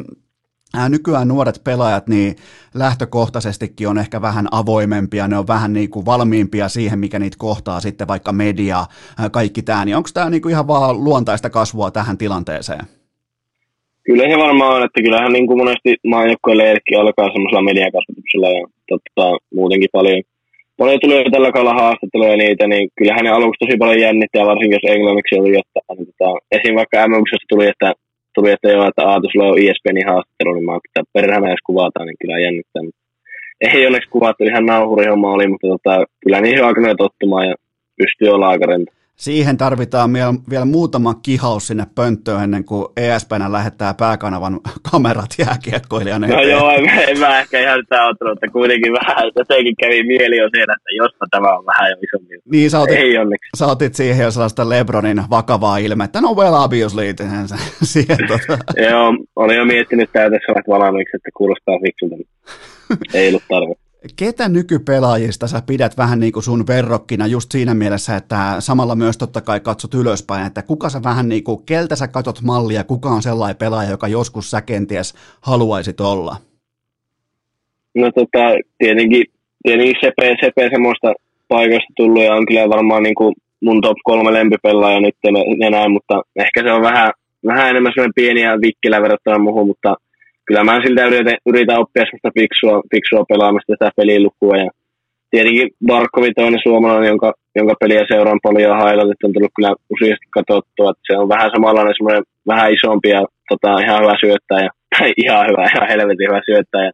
[0.89, 2.37] nykyään nuoret pelaajat niin
[2.75, 7.81] lähtökohtaisestikin on ehkä vähän avoimempia, ne on vähän niin kuin valmiimpia siihen, mikä niitä kohtaa
[7.81, 8.85] sitten vaikka media,
[9.33, 12.85] kaikki tämä, niin onko tämä niin kuin ihan vaan luontaista kasvua tähän tilanteeseen?
[14.05, 18.63] Kyllä se varmaan on, että kyllähän niin kuin monesti maajoukkojen leirikki alkaa semmoisella mediakasvatuksella ja
[18.89, 20.23] totta, muutenkin paljon,
[20.79, 24.79] paljon tulee tällä kaudella haastatteluja niitä, niin kyllähän ne aluksi tosi paljon jännitti ja varsinkin
[24.79, 26.07] jos englanniksi oli jotain.
[26.07, 26.75] Tota, esim.
[26.75, 27.89] vaikka mm tuli, että
[28.35, 32.07] tuli, että joo, että Aatu, sulla on ESPNin haastattelu, niin mä että perhana jos kuvataan,
[32.07, 32.83] niin kyllä jännittää.
[33.61, 37.55] Ei onneksi kuvattu, ihan nauhurihomma oli, mutta tota, kyllä niihin on tottumaan ja
[37.97, 38.93] pystyy olla aika rento.
[39.23, 44.61] Siihen tarvitaan vielä, vielä muutama kihaus sinne pönttöön ennen kuin ESPN lähettää pääkanavan
[44.93, 49.55] kamerat jääkiekkoilijan No joo, en, en mä ehkä ihan sitä ottanut, että kuitenkin vähän, että
[49.55, 52.35] sekin kävi mieli jo siellä, että jospa tämä on vähän jo isompi.
[52.51, 53.51] Niin, sä otit, Ei onneksi.
[53.59, 57.05] Sä otit siihen jo sellaista Lebronin vakavaa ilmettä, no well obviously,
[57.93, 58.59] siihen tota.
[58.91, 62.17] joo, olin jo miettinyt täytössä valmiiksi, että kuulostaa fiksulta.
[63.15, 63.82] Ei ollut tarve
[64.17, 69.19] ketä nykypelaajista sä pidät vähän niin kuin sun verrokkina just siinä mielessä, että samalla myös
[69.19, 73.09] totta kai katsot ylöspäin, että kuka sä vähän niin kuin, keltä sä katot mallia, kuka
[73.09, 76.37] on sellainen pelaaja, joka joskus sä kenties haluaisit olla?
[77.95, 78.45] No tota,
[78.79, 79.25] tietenkin,
[79.63, 81.13] tietenkin Sepe, Sepe semmoista
[81.49, 85.17] paikoista tullut ja on kyllä varmaan niin kuin mun top kolme lempipelaaja nyt
[85.71, 87.11] näin, mutta ehkä se on vähän,
[87.47, 89.97] vähän enemmän sellainen pieni ja vikkilä verrattuna muuhun, mutta–
[90.47, 94.57] kyllä mä siltä yritän, yritän oppia sellaista fiksua, fiksua pelaamista, sitä pelilukua.
[94.57, 94.71] Ja
[95.31, 100.27] tietenkin Barkovi toinen suomalainen, jonka, jonka peliä seuraan paljon ja highlightit on tullut kyllä useasti
[100.37, 100.91] katsottua.
[100.91, 104.69] Että se on vähän samanlainen semmoinen vähän isompi ja tota, ihan hyvä syöttäjä.
[104.99, 106.91] Tai ihan hyvä, ihan helvetin hyvä syöttäjä.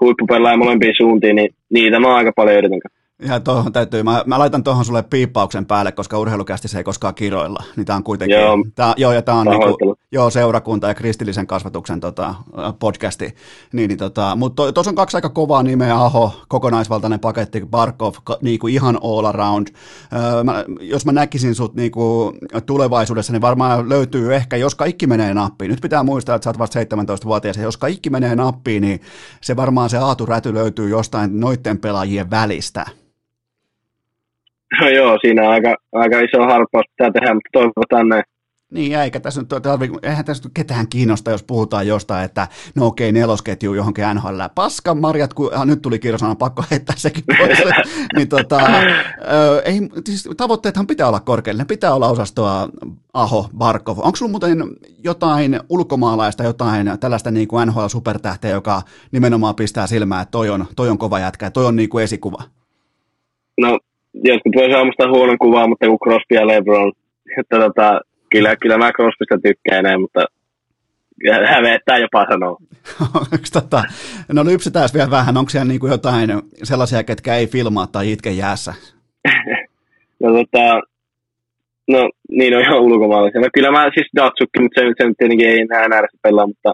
[0.00, 2.80] Huippupelaaja molempiin suuntiin, niin niitä mä aika paljon yritän.
[3.28, 7.14] Ja tuohon täytyy, mä, mä laitan tuohon sulle piippauksen päälle, koska urheilukästi se ei koskaan
[7.14, 7.62] kiroilla.
[7.76, 11.46] Niin tää on kuitenkin, joo, tää, joo ja tämä on niinku, joo, seurakunta ja kristillisen
[11.46, 12.34] kasvatuksen tota,
[12.78, 13.34] podcasti.
[13.72, 18.66] Niin, niin, tota, mutta tuossa on kaksi aika kovaa nimeä, Aho, kokonaisvaltainen paketti, Barkov, niinku
[18.66, 19.66] ihan all around.
[20.12, 22.32] Öö, mä, jos mä näkisin sut niinku
[22.66, 25.70] tulevaisuudessa, niin varmaan löytyy ehkä, jos kaikki menee nappiin.
[25.70, 29.00] Nyt pitää muistaa, että sä oot vasta 17-vuotias, ja jos kaikki menee nappiin, niin
[29.40, 32.86] se varmaan se Aatu Räty löytyy jostain noitten pelaajien välistä.
[34.80, 38.24] No joo, siinä on aika, aika iso harppaus pitää tehdä, mutta toivotaan näin.
[38.70, 39.50] Niin, eikä tässä nyt
[40.02, 44.40] eihän tässä nyt ketään kiinnosta, jos puhutaan jostain, että no okei, nelosketju johonkin NHL.
[44.54, 47.58] Paskan marjat, kun ah, nyt tuli kirjasana, pakko heittää sekin pois.
[48.16, 48.60] niin tota,
[49.64, 52.68] ei, siis tavoitteethan pitää olla korkealle, pitää olla osastoa
[53.14, 53.98] Aho, Barkov.
[53.98, 54.58] Onko sulla muuten
[55.04, 60.88] jotain ulkomaalaista, jotain tällaista niin kuin NHL-supertähteä, joka nimenomaan pistää silmään, että toi on, toi
[60.88, 62.42] on kova jätkä, toi on niin kuin esikuva?
[63.60, 63.78] No
[64.14, 66.92] jotkut voi saada huonon kuvaa, mutta kun Crosby ja LeBron,
[67.40, 68.00] että tota,
[68.30, 70.24] kyllä, kyllä mä Crosbysta tykkään enää, mutta
[71.54, 72.56] hävettää jopa sanoa.
[73.52, 73.82] tota,
[74.32, 76.30] no lypsetään vielä vähän, onko siellä niinku jotain
[76.62, 78.74] sellaisia, ketkä ei filmaa tai itke jäässä?
[80.22, 80.80] no tota,
[81.88, 83.40] No niin on ihan ulkomaalaisia.
[83.40, 86.72] No, kyllä mä siis Datsukki, mutta se, se tietenkin ei enää nähdä pelaa, mutta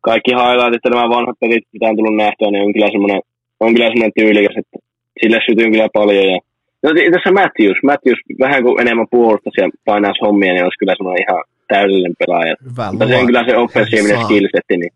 [0.00, 3.20] kaikki highlightit ja nämä vanhat pelit, mitä on tullut nähtyä, niin on kyllä semmoinen,
[3.60, 4.76] on kyllä semmoinen tyylikäs, että
[5.20, 6.26] sille sytyy kyllä paljon.
[6.32, 6.38] Ja...
[6.82, 11.24] No tässä Matthews, Matthews vähän kuin enemmän puolustaisi ja painaisi hommia, niin olisi kyllä semmoinen
[11.28, 12.54] ihan täydellinen pelaaja.
[12.70, 14.92] Hyvä Mutta se on kyllä se offensiivinen skillsetti, niin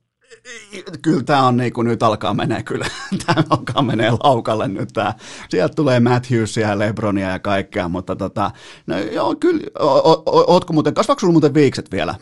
[1.03, 2.85] kyllä tämä on niin kuin nyt alkaa menee kyllä,
[3.27, 5.13] tämä alkaa menee laukalle nyt tämä.
[5.49, 8.51] Sieltä tulee Matthewsia ja Lebronia ja kaikkea, mutta tota,
[8.87, 12.15] no joo, kyllä, o, o, ootko muuten, kasvaako sulla muuten viikset vielä?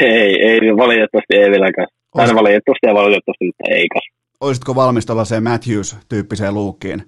[0.00, 1.86] Ei, ei, valitettavasti ei vieläkään.
[2.14, 4.14] Aina valitettavasti ja valitettavasti, mutta ei kasva.
[4.40, 7.02] Olisitko valmis tällaiseen Matthews-tyyppiseen luukkiin?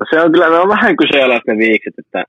[0.00, 2.24] No se on kyllä, ne on vähän kyseenalaista ne viikset, että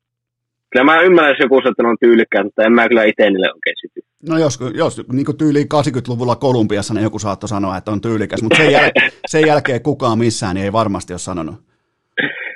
[0.70, 3.30] kyllä mä ymmärrän, jos joku sanoo, että ne on tyylikkäät, mutta en mä kyllä itse
[3.30, 4.02] niille oikein syty.
[4.30, 8.58] No jos, jos niin tyyliin 80-luvulla Kolumbiassa niin joku saattoi sanoa, että on tyylikäs, mutta
[8.58, 11.56] sen, jäl- sen jälkeen kukaan missään niin ei varmasti ole sanonut.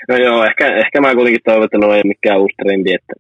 [0.10, 3.14] No joo, ehkä, ehkä mä kuitenkin toivon, että no ei mikään uusi trendi, että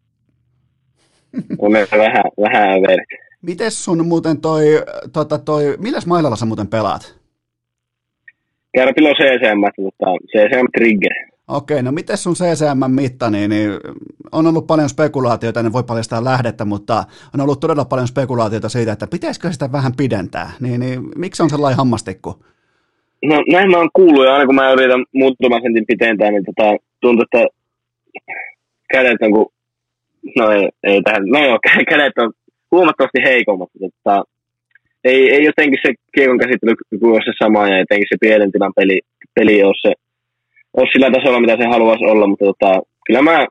[1.58, 1.72] on
[2.06, 3.10] vähän, vähän överit.
[3.42, 4.66] Mites sun muuten toi,
[5.14, 7.16] tota toi, milläs mailalla sä muuten pelaat?
[8.76, 11.35] Kärpillä on CCM, tota, CCM Trigger.
[11.48, 13.72] Okei, no miten sun CCM-mitta, niin, niin
[14.32, 18.92] on ollut paljon spekulaatioita, en voi paljastaa lähdettä, mutta on ollut todella paljon spekulaatioita siitä,
[18.92, 22.46] että pitäisikö sitä vähän pidentää, niin, niin miksi on sellainen hammastikku?
[23.26, 26.78] No näin mä oon kuullut, ja aina kun mä yritän muutaman sentin pitentää, niin tota,
[27.02, 27.48] tuntuu, että
[28.94, 29.46] kädet on kuin,
[30.38, 32.34] no ei, ei tähän, no joo, kädet on
[32.72, 34.24] huomattavasti heikommat, mutta
[35.04, 39.02] ei, ei jotenkin se kiekon käsittely ole se sama, ja jotenkin se pienen tilan peli,
[39.36, 39.94] peli ole se
[40.78, 43.48] ole sillä tasolla, mitä se haluaisi olla, mutta tota, kyllä mä,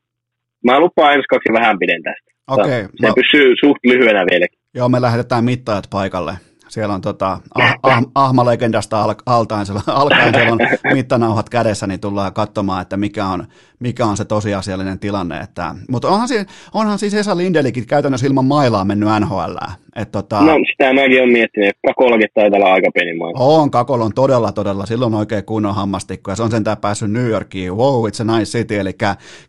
[0.64, 2.34] mä lupaan ensi kaksi vähän pidentää sitä.
[2.48, 3.12] Okay, se mä...
[3.14, 4.58] pysyy suht lyhyenä vieläkin.
[4.74, 6.32] Joo, me lähetetään mittajat paikalle.
[6.74, 10.58] Siellä on tota, ah, ah, Ahma-legendasta al, altaen, siellä, alkaen siellä on
[10.92, 13.44] mittanauhat kädessä, niin tullaan katsomaan, että mikä on,
[13.80, 15.40] mikä on se tosiasiallinen tilanne.
[15.40, 16.34] Että, mutta onhan, si,
[16.74, 19.56] onhan siis Esa Lindelikin käytännössä ilman mailaa mennyt NHL.
[19.96, 23.38] Et, tota, no sitä mäkin olen miettinyt, Kakolakin taitaa olla aika pieni maila.
[23.38, 27.28] On, Kakol on todella, todella, silloin oikein kunnon hammastikko, ja se on sentään päässyt New
[27.28, 28.92] Yorkiin, wow, it's a nice city, eli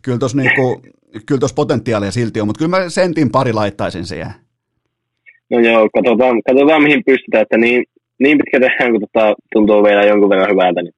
[0.02, 0.82] kyllä tuossa niinku,
[1.26, 4.45] kyllä potentiaalia silti on, mutta kyllä mä sentin pari laittaisin siihen.
[5.50, 7.84] No joo, katsotaan, katsotaan mihin pystytään, että niin,
[8.18, 10.94] niin pitkä tehdään, kun tota, tuntuu vielä jonkun verran hyvältä, niin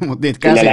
[0.06, 0.72] Mut niitä, käsiä,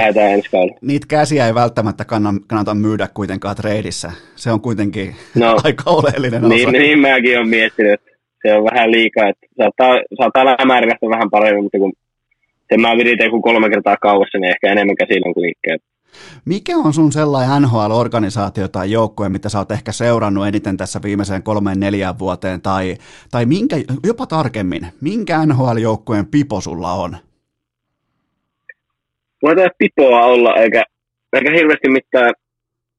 [0.82, 4.12] niitä käsiä ei välttämättä kannata, kannata myydä kuitenkaan treidissä.
[4.36, 6.78] Se on kuitenkin no, aika oleellinen niin, osa.
[6.78, 8.10] Niin mäkin olen miettinyt, että
[8.42, 9.28] se on vähän liikaa.
[9.28, 11.92] Että saattaa, saattaa lämärkästä vähän paremmin, mutta kun
[12.68, 15.84] sen mä viritän kolme kertaa kauassa, niin ehkä enemmän käsillä on kuin liikkeellä.
[16.44, 21.42] Mikä on sun sellainen NHL-organisaatio tai joukkue, mitä sä oot ehkä seurannut eniten tässä viimeiseen
[21.42, 22.96] kolmeen neljään vuoteen, tai,
[23.30, 27.16] tai minkä, jopa tarkemmin, minkä NHL-joukkueen pipo sulla on?
[29.42, 30.82] Mulla ei pipoa olla, eikä,
[31.32, 32.32] eikä hirveästi mitään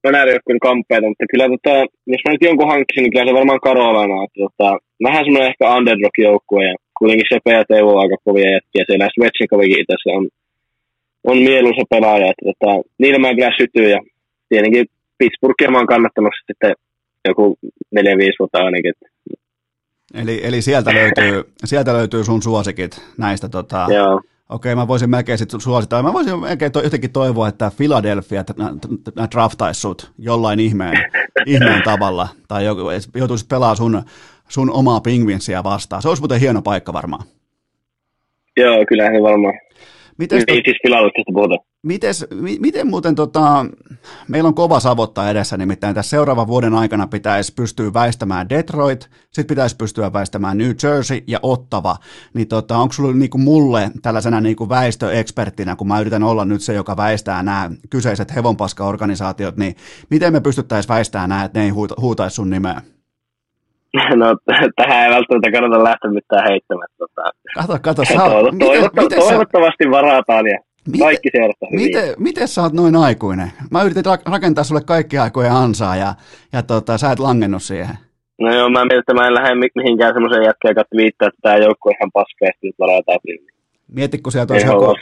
[0.03, 1.76] Venäjäjoukkueen kamppeita, mutta kyllä tota,
[2.14, 4.24] jos mä nyt jonkun hankkisin, niin kyllä se varmaan Karolana.
[4.24, 4.70] Että, tota,
[5.03, 8.84] vähän semmoinen ehkä underdog-joukkue, ja kuitenkin ja Teuvo on aika kovia jätkiä.
[8.86, 10.24] Siellä Svetsikovikin itse on
[11.24, 12.32] on mieluisa pelaaja.
[12.32, 13.99] Että, tota, niillä mä kyllä sytyy ja
[14.49, 14.86] tietenkin
[15.17, 16.74] Pittsburghia mä oon kannattanut sitten
[17.28, 17.57] joku
[17.95, 17.99] 4-5
[18.39, 18.93] vuotta ainakin.
[20.13, 23.49] Eli, eli sieltä, löytyy, sieltä löytyy sun suosikit näistä.
[23.49, 24.22] Tota, Joo.
[24.49, 26.03] Okei, mä voisin melkein sit suosittaa.
[26.03, 28.43] Mä voisin melkein to, jotenkin toivoa, että Philadelphia
[29.32, 30.97] draftaisi sut jollain ihmeen,
[31.45, 32.28] ihmeen tavalla.
[32.47, 32.65] Tai
[33.15, 34.03] joutuisit pelaamaan sun,
[34.47, 36.01] sun omaa pingvinsiä vastaan.
[36.01, 37.24] Se olisi muuten hieno paikka varmaan.
[38.57, 39.53] Joo, kyllä se varmaan.
[40.22, 40.78] Mites niin, siis
[41.84, 42.26] Mites,
[42.59, 43.65] miten muuten, tota,
[44.28, 49.47] meillä on kova savotta edessä, nimittäin tässä seuraavan vuoden aikana pitäisi pystyä väistämään Detroit, sitten
[49.47, 51.95] pitäisi pystyä väistämään New Jersey ja Ottava,
[52.34, 56.45] niin tota, onko sulla niin kuin mulle tällaisena niin kuin väistöeksperttinä, kun mä yritän olla
[56.45, 59.76] nyt se, joka väistää nämä kyseiset hevonpaska-organisaatiot, niin
[60.09, 62.82] miten me pystyttäisiin väistämään nämä, että ne ei huutaisi sun nimeä?
[64.21, 64.37] No
[64.75, 66.87] tähän ei välttämättä kannata lähteä mitään heittämään.
[66.97, 67.21] Tota.
[67.55, 69.91] Kato, kato, sä toivottavasti, miten, miten toivottavasti sä...
[69.91, 73.51] varataan ja miten, kaikki seurasta miten, miten sä oot noin aikuinen?
[73.71, 76.13] Mä yritin rakentaa sulle kaikki aikojen ansaa ja,
[76.53, 77.95] ja tota, sä et langennut siihen.
[78.41, 81.57] No joo, mä mietin, että mä en lähde mihinkään semmoisen jätkeen kautta viittaa, että tämä
[81.57, 83.19] joukko on ihan paska ja sitten varataan
[83.91, 84.95] Mieti, kun sieltä olisi, joku,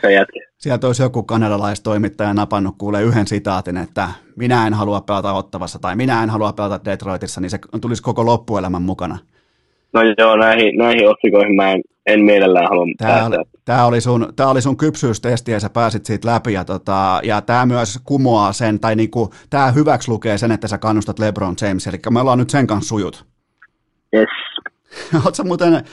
[0.57, 5.95] sieltä olisi joku kanadalaistoimittaja napannut kuulee yhden sitaatin, että minä en halua pelata Ottavassa tai
[5.95, 9.17] minä en halua pelata Detroitissa, niin se tulisi koko loppuelämän mukana.
[9.93, 13.35] No joo, näihin, näihin otsikoihin mä en, en mielellään halua tämä oli,
[13.65, 17.41] tämä oli, sun, tämä oli sun kypsyystesti ja sä pääsit siitä läpi ja, tota, ja
[17.41, 21.87] tämä myös kumoaa sen, tai niinku, tämä hyväksi lukee sen, että sä kannustat LeBron James,
[21.87, 23.25] eli me ollaan nyt sen kanssa sujut.
[24.15, 24.29] Yes.
[25.25, 25.83] Oletko muuten, ö,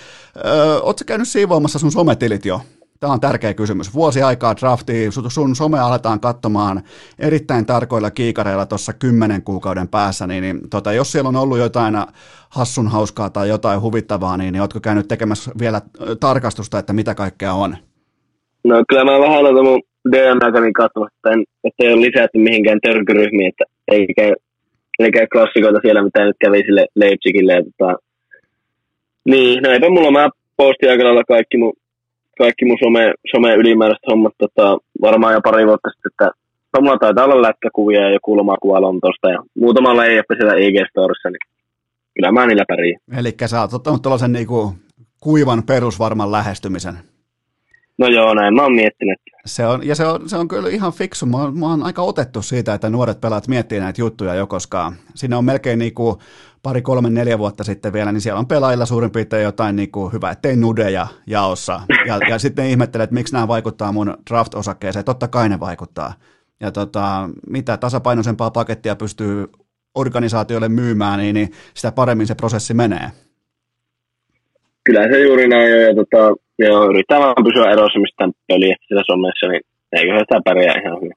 [0.82, 2.60] ootko käynyt siivoamassa sun sometilit jo?
[3.00, 3.94] Tämä on tärkeä kysymys.
[3.94, 6.82] Vuosi aikaa draftiin, sun some aletaan katsomaan
[7.18, 11.94] erittäin tarkoilla kiikareilla tuossa kymmenen kuukauden päässä, niin, niin tota, jos siellä on ollut jotain
[12.48, 15.80] hassun hauskaa tai jotain huvittavaa, niin, niin ootko käynyt tekemässä vielä
[16.20, 17.76] tarkastusta, että mitä kaikkea on?
[18.64, 19.82] No kyllä mä vähän noita mun
[20.12, 24.32] DM kävin katsomassa, että, en, että ei ole lisätty mihinkään törkyryhmiin, että ei käy,
[24.98, 27.62] ei käy klassikoita siellä, mitä nyt kävi sille Leipzigille.
[27.78, 27.96] Tota,
[29.28, 31.72] niin, no eipä mulla, mä postin aika lailla kaikki mun,
[32.38, 36.30] kaikki mun some, some ylimääräiset hommat tota, varmaan jo pari vuotta sitten, että
[36.80, 41.44] mulla taitaa olla lätkäkuvia ja joku lomakuva Lontoosta ja muutamalla ei ole siellä IG-storissa, niin
[42.14, 43.00] kyllä mä niillä pärjään.
[43.18, 44.74] Eli sä oot ottanut tuollaisen niinku
[45.20, 46.94] kuivan perusvarman lähestymisen.
[47.98, 49.18] No joo, näin mä oon miettinyt.
[49.46, 51.26] Se on, ja se on, se on kyllä ihan fiksu.
[51.26, 54.92] Mä oon, mä oon aika otettu siitä, että nuoret pelaat miettii näitä juttuja jo, koska
[55.14, 56.16] siinä on melkein niin kuin
[56.66, 60.12] pari, kolme, neljä vuotta sitten vielä, niin siellä on pelaajilla suurin piirtein jotain niin kuin
[60.12, 61.80] hyvä, ettei nudeja jaossa.
[62.06, 65.04] Ja, ja sitten ihmettelee, että miksi nämä vaikuttaa mun draft-osakkeeseen.
[65.04, 66.12] Totta kai ne vaikuttaa.
[66.60, 69.46] Ja tota, mitä tasapainoisempaa pakettia pystyy
[69.94, 73.06] organisaatioille myymään, niin, niin sitä paremmin se prosessi menee.
[74.84, 79.02] Kyllä se juuri näin on, ja tota, joo, yrittää vaan pysyä erossa mistään peliä siellä
[79.06, 79.62] somessa, niin
[79.92, 81.12] eiköhän sitä pärjää ihan hyvin.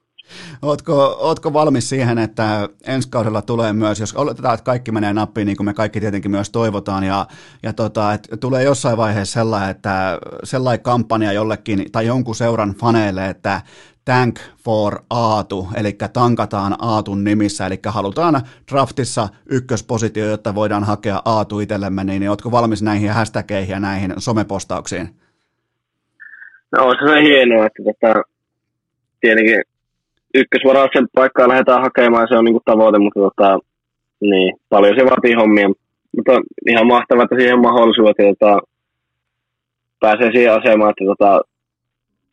[0.62, 5.46] Ootko, ootko valmis siihen, että ensi kaudella tulee myös, jos oletetaan, että kaikki menee nappiin,
[5.46, 7.26] niin kuin me kaikki tietenkin myös toivotaan, ja,
[7.62, 13.28] ja tota, että tulee jossain vaiheessa sellainen, että sellainen kampanja jollekin tai jonkun seuran faneille,
[13.28, 13.60] että
[14.04, 21.60] Tank for Aatu, eli tankataan Aatun nimissä, eli halutaan draftissa ykköspositio, jotta voidaan hakea Aatu
[21.60, 25.14] itsellemme, niin, niin ootko valmis näihin hashtageihin ja näihin somepostauksiin?
[26.76, 28.22] No on se hienoa, että tota,
[29.20, 29.62] tietenkin
[30.34, 33.58] ykkösvarauksen paikkaa lähdetään hakemaan, se on niinku tavoite, mutta tota,
[34.20, 35.68] niin, paljon se vaatii hommia.
[36.16, 36.32] Mutta
[36.66, 38.58] ihan mahtavaa, että siihen on mahdollisuus, että tota,
[40.00, 41.40] pääsee siihen asemaan, että tota,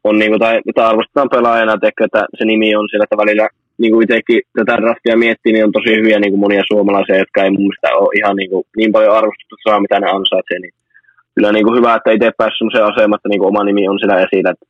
[0.03, 3.47] on niinku, tai, tai arvostetaan pelaajana, tekö, että se nimi on sillä, että välillä
[3.77, 7.43] niin kuin itsekin tätä draftia miettii, niin on tosi hyviä niin kuin monia suomalaisia, jotka
[7.43, 10.59] ei mun mielestä ole ihan niin, kuin, niin paljon arvostusta saa, mitä ne ansaitsee.
[10.59, 10.73] Niin
[11.35, 13.99] kyllä niin kuin hyvä, että itse päässyt sellaiseen asemaan, että niin kuin oma nimi on
[13.99, 14.65] siellä esillä, että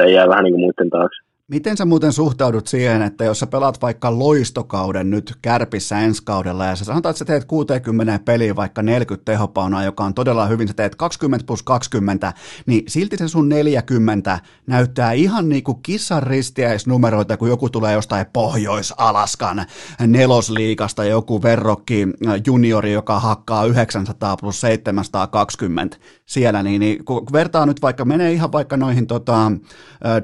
[0.00, 1.29] ei jää vähän niin kuin muiden taakse.
[1.50, 6.66] Miten sä muuten suhtaudut siihen, että jos sä pelaat vaikka loistokauden nyt kärpissä ensi kaudella
[6.66, 10.68] ja sä sanotaan, että sä teet 60 peliä vaikka 40 tehopaunaa, joka on todella hyvin,
[10.68, 12.32] sä teet 20 plus 20,
[12.66, 18.26] niin silti se sun 40 näyttää ihan niin kuin kissan ristiäisnumeroita, kun joku tulee jostain
[18.32, 19.66] Pohjois-Alaskan
[20.06, 22.08] nelosliikasta, joku verrokki
[22.46, 25.96] juniori, joka hakkaa 900 plus 720
[26.30, 29.52] siellä, niin, niin kun vertaa nyt vaikka, menee ihan vaikka noihin tota,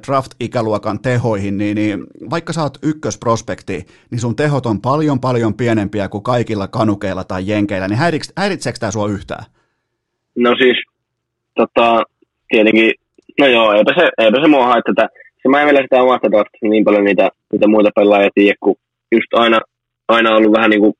[0.06, 6.08] draft-ikäluokan tehoihin, niin, niin vaikka sä oot ykkösprospekti, niin sun tehot on paljon paljon pienempiä
[6.08, 7.98] kuin kaikilla kanukeilla tai jenkeillä, niin
[8.36, 9.44] häiritseekö tämä sua yhtään?
[10.36, 10.76] No siis,
[11.54, 12.02] tota,
[12.48, 12.92] tietenkin,
[13.40, 15.08] no joo, eipä se, eipä se mua haittaa.
[15.42, 16.28] Se mä en vielä sitä omasta
[16.62, 18.76] niin paljon niitä, niitä muita pelaajia tiedä, kun
[19.12, 19.60] just aina,
[20.08, 20.94] aina ollut vähän niin kuin,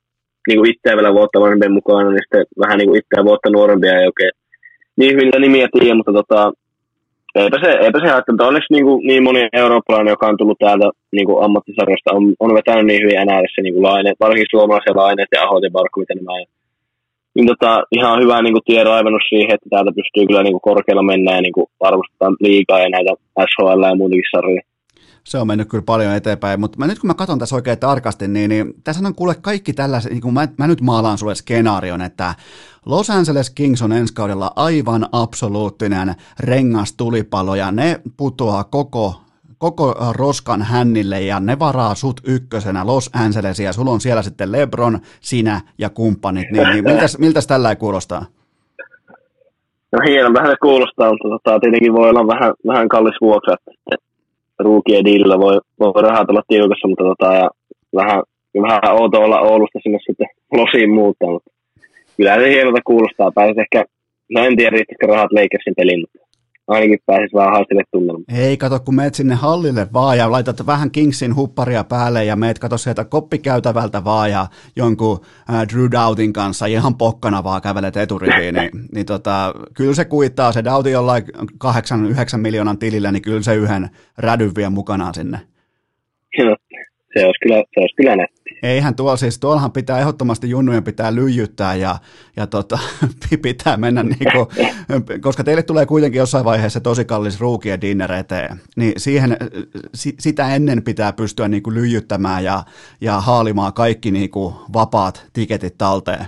[0.48, 4.00] niin kuin itseä vielä vuotta vanhempien mukana, niin sitten vähän niin kuin itseä vuotta nuorempia
[4.00, 4.32] ei oikein
[4.96, 6.52] niin hyvin niitä nimiä tiedä, mutta tota,
[7.34, 8.48] eipä se, eipä se haittaa.
[8.48, 12.54] Onneksi niin, kuin, niin moni eurooppalainen, joka on tullut täältä niin kuin ammattisarjasta, on, on
[12.54, 16.38] vetänyt niin hyvin enää niin laine, varsinkin suomalaisia laineet ja ahot ja barkku, miten nämä
[17.34, 21.02] niin tota, ihan hyvä niin kuin tiedonraivannus siihen, että täältä pystyy kyllä niin kuin korkealla
[21.02, 23.12] mennä ja niin kuin arvostetaan liikaa ja näitä
[23.50, 24.62] SHL ja muutakin sarjoja
[25.26, 28.28] se on mennyt kyllä paljon eteenpäin, mutta mä, nyt kun mä katson tässä oikein tarkasti,
[28.28, 32.34] niin, niin tässä on kuule kaikki tällaiset, niin mä, mä nyt maalaan sulle skenaarion, että
[32.86, 39.20] Los Angeles Kings on ensi kaudella aivan absoluuttinen rengastulipalo ja ne putoaa koko
[39.58, 43.72] koko roskan hännille ja ne varaa sut ykkösenä Los Angelesia.
[43.72, 46.50] Sulla on siellä sitten Lebron, sinä ja kumppanit.
[46.52, 48.26] Niin, niin miltäs, miltäs tällä kuulostaa?
[49.92, 49.98] No
[50.34, 54.05] vähän se kuulostaa, mutta tota, tietenkin voi olla vähän, vähän kallis vuokra, että
[54.58, 57.50] ruukien diilillä voi, voi rahat olla tiukassa, mutta tota, ja
[57.96, 58.22] vähän,
[58.62, 61.50] vähän outo olla Oulusta sinne sitten losiin muuttaa, mutta
[62.16, 63.32] kyllä se hienolta kuulostaa.
[63.34, 63.84] Pääsisi ehkä,
[64.30, 66.25] no en tiedä riittäisikö rahat Lakersin peliin, mutta
[66.66, 68.24] ainakin pääsisi vähän haastille tunnelmaan.
[68.34, 72.58] Ei, kato, kun meet sinne hallille vaan ja laitat vähän Kingsin hupparia päälle ja meet
[72.58, 75.20] kato sieltä koppikäytävältä vaan ja jonkun
[75.50, 80.52] äh, Drew Doughtin kanssa ihan pokkana vaan kävelet eturiviin, niin, niin tota, kyllä se kuittaa,
[80.52, 81.24] se Doughty jollain
[81.64, 85.38] 8-9 miljoonan tilillä, niin kyllä se yhden rädyn vie mukanaan sinne.
[86.38, 86.56] No,
[87.18, 88.35] se olisi kyllä, se olisi kyllä nätti.
[88.62, 91.96] Eihän tuolla siis, tuollahan pitää ehdottomasti junnujen pitää lyijyttää ja,
[92.36, 92.78] ja tota,
[93.42, 94.52] pitää mennä niinku,
[95.20, 99.36] koska teille tulee kuitenkin jossain vaiheessa tosi kallis ruukien dinner eteen, niin siihen,
[99.94, 102.62] sitä ennen pitää pystyä niinku lyijyttämään ja,
[103.00, 106.26] ja haalimaan kaikki niinku vapaat tiketit talteen.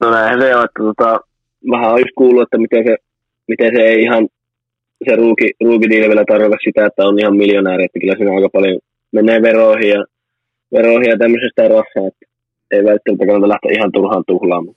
[0.00, 1.20] No näinhän se on, että tota,
[1.70, 2.96] vähän just kuullut, että miten se,
[3.48, 4.28] miten se ei ihan
[5.08, 6.24] se ruuki, ruukidiili vielä
[6.64, 8.78] sitä, että on ihan miljonääri, että kyllä siinä aika paljon
[9.12, 10.04] menee veroihin ja,
[10.76, 12.24] veroihin ja tämmöisestä rahaa, että
[12.70, 14.76] ei välttämättä kannata lähteä ihan turhaan tuhlaamaan.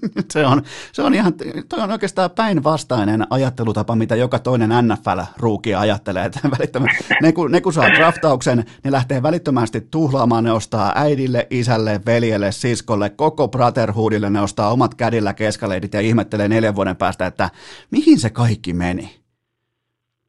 [0.32, 0.62] se, on,
[0.92, 1.32] se on ihan,
[1.68, 6.24] toi on oikeastaan päinvastainen ajattelutapa, mitä joka toinen NFL-ruuki ajattelee.
[6.24, 6.80] Että
[7.22, 12.52] ne, kun, ne kun saa draftauksen, ne lähtee välittömästi tuhlaamaan, ne ostaa äidille, isälle, veljelle,
[12.52, 17.50] siskolle, koko Brotherhoodille, ne ostaa omat kädillä keskaleidit ja ihmettelee neljän vuoden päästä, että
[17.90, 19.21] mihin se kaikki meni.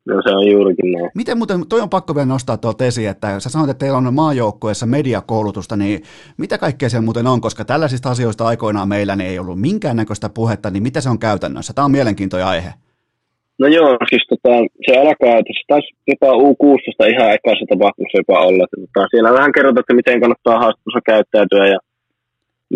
[0.05, 1.09] No se on juurikin näin.
[1.15, 4.13] Miten muuten, toi on pakko vielä nostaa tuolta esiin, että sä sanoit, että teillä on
[4.13, 6.01] maajoukkueessa mediakoulutusta, niin
[6.37, 10.69] mitä kaikkea se muuten on, koska tällaisista asioista aikoinaan meillä niin ei ollut minkäännäköistä puhetta,
[10.69, 11.73] niin mitä se on käytännössä?
[11.73, 12.69] Tämä on mielenkiintoinen aihe.
[13.59, 14.55] No joo, siis tota,
[14.85, 18.63] se alkaa, että se taisi jopa U16 ihan ekassa tapahtumassa jopa olla.
[18.63, 21.79] Että, tota, siellä vähän kerrotaan, että miten kannattaa haastattelussa käyttäytyä ja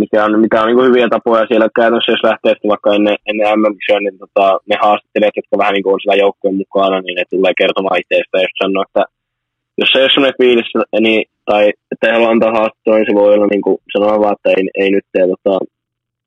[0.02, 3.60] mikä on, mitä on niin hyviä tapoja siellä käytännössä, jos lähtee sitten vaikka ennen, ennen
[3.60, 7.24] mm niin tota, ne haastattelijat, jotka vähän niin kuin on siellä joukkueen mukana, niin ne
[7.30, 8.36] tulee kertomaan itsestä.
[8.46, 9.04] Jos sanoo, että
[9.80, 10.70] jos se ei ole sellainen fiilis,
[11.06, 14.36] niin, tai että ei halua antaa haastattelua, niin se voi olla niin kuin, sanoa vaan,
[14.38, 15.26] että ei, ei nyt tee.
[15.34, 15.54] Tota,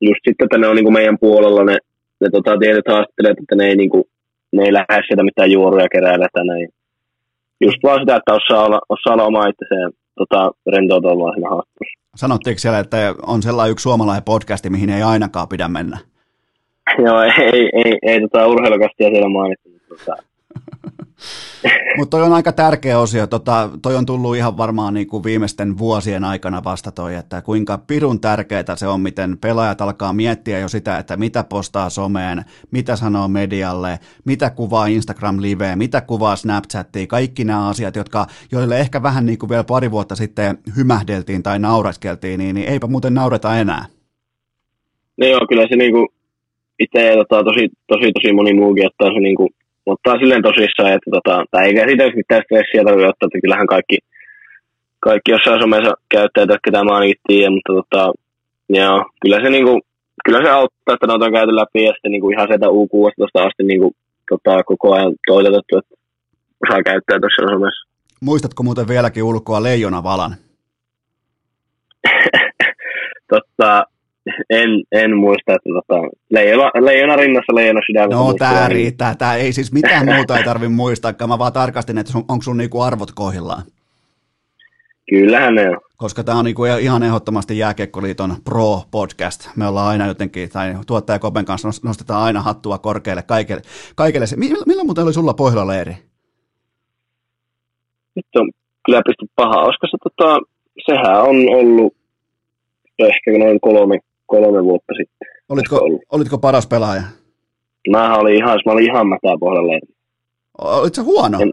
[0.09, 1.77] just sitten, että ne on niin kuin meidän puolella ne,
[2.21, 4.05] ne tota, tietyt haastattelijat, että ne ei, niin kuin,
[4.53, 6.69] ne ei lähde sieltä mitään juoruja keräillä näin.
[7.65, 9.91] Just vaan sitä, että osaa olla, osaa olla oma itseseen
[10.21, 12.00] tota, rentoutua siinä haastattelussa.
[12.17, 15.99] Sanottiinko siellä, että on sellainen yksi suomalainen podcasti, mihin ei ainakaan pidä mennä?
[16.99, 19.71] Joo, ei, ei, ei, ei tota urheilukastia siellä mainittu.
[19.89, 20.17] Tota.
[21.97, 23.27] Mutta toi on aika tärkeä osio.
[23.27, 27.79] Tota, toi on tullut ihan varmaan niin kuin viimeisten vuosien aikana vasta toi, että kuinka
[27.79, 32.97] pirun tärkeää se on, miten pelaajat alkaa miettiä jo sitä, että mitä postaa someen, mitä
[32.97, 39.27] sanoo medialle, mitä kuvaa Instagram-liveen, mitä kuvaa Snapchattiin, kaikki nämä asiat, jotka, joille ehkä vähän
[39.27, 43.85] niin kuin vielä pari vuotta sitten hymähdeltiin tai naureskeltiin, niin, niin eipä muuten naureta enää.
[45.17, 46.09] No joo, kyllä se niin kuin
[46.79, 49.49] itse tota, tosi, tosi, tosi moni muukin ottaa se niin kuin
[49.87, 53.99] ottaa silleen tosissaan, että tota, tai eikä siitä mitään stressiä tarvitse ottaa, että kyllähän kaikki,
[55.01, 58.03] kaikki jossain somessa käyttää, että ketä mä ainakin tiedän, mutta tota,
[58.69, 59.81] joo, kyllä se, niinku,
[60.25, 63.63] kyllä se auttaa, että noita on käyty läpi ja sitten niinku ihan sieltä U16 asti
[63.63, 63.93] niinku,
[64.31, 65.95] tota, koko ajan toitotettu, että
[66.65, 67.89] osaa käyttää tuossa somessa.
[68.21, 70.35] Muistatko muuten vieläkin ulkoa Leijona Valan?
[73.33, 73.85] totta,
[74.51, 78.25] en, en muista, että tota, leijona, leijona rinnassa, leijona sydämessä.
[78.25, 82.13] No tää riittää, tää ei siis mitään muuta ei tarvi muistaa, mä vaan tarkastin, että
[82.13, 83.63] sun, onko sun niinku arvot kohillaan.
[85.11, 85.77] Kyllähän ne on.
[85.97, 89.51] Koska tämä on niinku ihan ehdottomasti Jääkiekkoliiton Pro-podcast.
[89.57, 93.63] Me ollaan aina jotenkin, tai tuottaja Kopen kanssa nostetaan aina hattua korkealle kaikille.
[93.97, 94.27] kaikille.
[94.37, 95.97] Milloin, milloin muuten oli sulla Pohjola-leiri?
[98.17, 98.51] Nyt on
[98.87, 99.63] kyllä pisty paha.
[99.63, 100.39] Olisiko se, tota,
[100.87, 101.95] sehän on ollut
[102.99, 103.99] ehkä noin kolme,
[104.31, 105.29] kolme vuotta sitten.
[105.49, 105.77] Olitko,
[106.13, 107.03] olitko paras pelaaja?
[107.91, 109.81] Mä olin ihan, mä olin ihan mätää pohjalle.
[110.59, 111.39] Olitko huono?
[111.41, 111.53] En,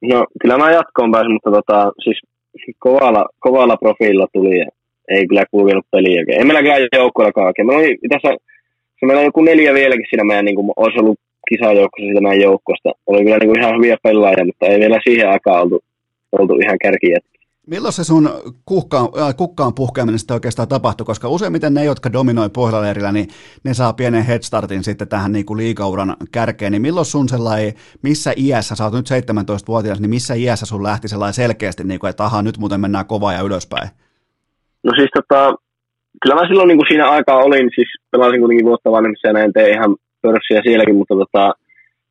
[0.00, 2.18] no, kyllä mä jatkoon pääsin, mutta tota, siis
[2.78, 4.66] kovalla, kovalla profiilla tuli ja
[5.08, 6.24] ei kyllä kulkenut peliä.
[6.28, 7.64] Ei meillä kyllä joukkueella kaikkea.
[7.64, 8.28] Meillä oli tässä,
[9.00, 11.18] se meillä on joku neljä vieläkin siinä meidän, niin kuin, olisi ollut
[11.48, 12.90] kisajoukkossa siitä meidän joukkosta.
[13.06, 15.80] Oli kyllä niin kuin ihan hyviä pelaajia, mutta ei vielä siihen aikaan oltu,
[16.32, 17.35] oltu ihan kärkijättä.
[17.66, 18.30] Milloin se sun
[18.66, 23.28] kuhkaan, äh, kukkaan puhkeaminen sitten oikeastaan tapahtui, koska useimmiten ne, jotka dominoi pohjaleirillä, niin
[23.64, 27.72] ne saa pienen headstartin sitten tähän niin kuin liikauran kärkeen, niin milloin sun sellainen,
[28.02, 32.10] missä iässä, sä oot nyt 17-vuotias, niin missä iässä sun lähti sellainen selkeästi, niin kuin,
[32.10, 33.88] että aha, nyt muuten mennään kovaa ja ylöspäin?
[34.84, 35.54] No siis tota,
[36.22, 39.52] kyllä mä silloin niin kuin siinä aikaa olin, siis pelasin kuitenkin vuotta vanhemmissa ja näin
[39.52, 41.54] tein ihan pörssiä sielläkin, mutta tota,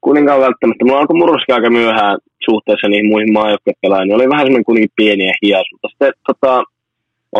[0.05, 0.85] kuitenkaan välttämättä.
[0.85, 2.17] Mulla alkoi murroskin aika myöhään
[2.47, 4.07] suhteessa niihin muihin maajoukkuepelaajiin.
[4.07, 6.53] Niin oli vähän semmoinen kuitenkin pieni ja hias, mutta sitten tota,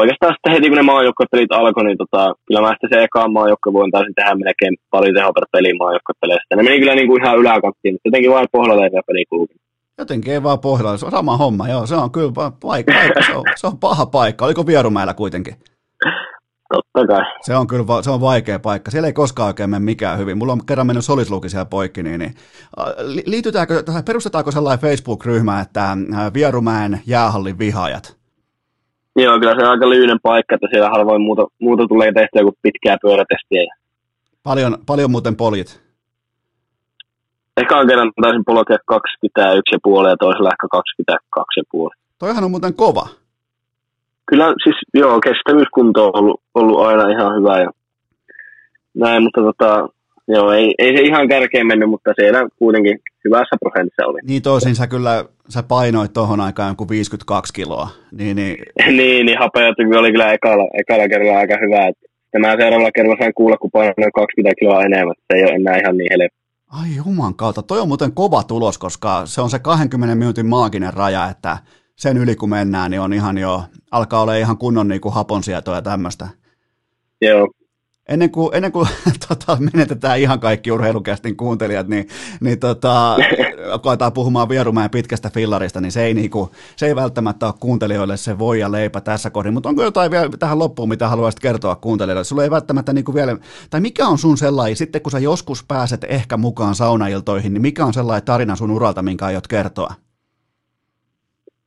[0.01, 3.91] oikeastaan sitten heti kun ne maajoukkuepelit alkoi, niin tota, kyllä mä sitten se maajoukkue voin
[3.91, 6.55] taisin tehdä melkein paljon teho per peli maajoukkuepeleistä.
[6.55, 9.55] Ne meni kyllä niin kuin ihan yläkanttiin, mutta jotenkin vain pohjalla ja pelikulki.
[9.97, 12.31] Jotenkin ei vaan pohjalla, se on sama homma, joo, se on kyllä
[12.67, 14.45] paikka, paikka se, on, se on paha paikka.
[14.45, 15.55] Oliko Vierumäellä kuitenkin?
[16.73, 17.23] Totta kai.
[17.41, 18.91] Se on kyllä se on vaikea paikka.
[18.91, 20.37] Siellä ei koskaan oikein mene mikään hyvin.
[20.37, 22.35] Mulla on kerran mennyt solisluki siellä poikki, niin, niin
[23.25, 25.97] liitytäänkö, perustetaanko sellainen Facebook-ryhmä, että
[26.33, 28.17] Vierumäen jäähallin vihaajat?
[29.15, 32.55] Joo, kyllä se on aika lyynen paikka, että siellä harvoin muuta, muuta tulee tehtyä kuin
[32.61, 33.75] pitkää pyörätestiä.
[34.43, 35.85] Paljon, paljon muuten poljit?
[37.57, 40.67] Ehkä on kerran taisin polkea 21,5 ja toisella ehkä
[41.87, 41.89] 22,5.
[42.19, 43.07] Toihan on muuten kova
[44.29, 47.69] kyllä siis joo, kestävyyskunto on ollut, ollut aina ihan hyvä ja
[48.93, 49.89] näin, mutta tota,
[50.27, 54.19] joo, ei, ei se ihan kärkeen mennyt, mutta siellä kuitenkin hyvässä prosentissa oli.
[54.27, 57.89] Niin toisin sä kyllä, sä painoit tohon aikaan joku 52 kiloa.
[58.11, 58.57] Niin, niin,
[58.97, 61.87] niin, niin hapeuttaminen oli kyllä ekalla, ekalla kerralla aika hyvä.
[61.87, 65.77] Että mä seuraavalla kerralla sain kuulla, kun painoin 20 kiloa enemmän, se ei ole enää
[65.77, 66.37] ihan niin helppo.
[66.81, 70.93] Ai juman kautta, toi on muuten kova tulos, koska se on se 20 minuutin maaginen
[70.93, 71.57] raja, että
[71.95, 75.75] sen yli kun mennään, niin on ihan jo, alkaa olla ihan kunnon niin kuin haponsietoa
[75.75, 76.27] ja tämmöistä.
[77.21, 77.47] Joo,
[78.09, 78.87] Ennen kuin, ennen kuin
[79.27, 82.07] tota, menetetään ihan kaikki urheilukästin kuuntelijat, niin,
[82.39, 83.17] niin tota,
[83.83, 88.39] koetaan puhumaan Vierumäen pitkästä fillarista, niin se ei, niinku, se ei välttämättä ole kuuntelijoille se
[88.39, 92.23] voi ja leipä tässä kohdin, mutta onko jotain vielä tähän loppuun, mitä haluaisit kertoa kuuntelijoille?
[92.23, 93.37] Sulla ei välttämättä niinku vielä,
[93.69, 97.85] tai mikä on sun sellainen, sitten kun sä joskus pääset ehkä mukaan saunailtoihin, niin mikä
[97.85, 99.93] on sellainen tarina sun uralta, minkä aiot kertoa?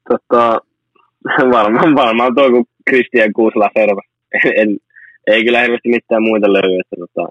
[0.08, 0.60] Tota,
[1.56, 4.00] varmaan, varmaan tuo kuin Kristian Kuusela Serva.
[4.60, 4.76] En,
[5.26, 6.80] ei kyllä hirveästi mitään muita löydy.
[6.80, 7.28] Että, tota,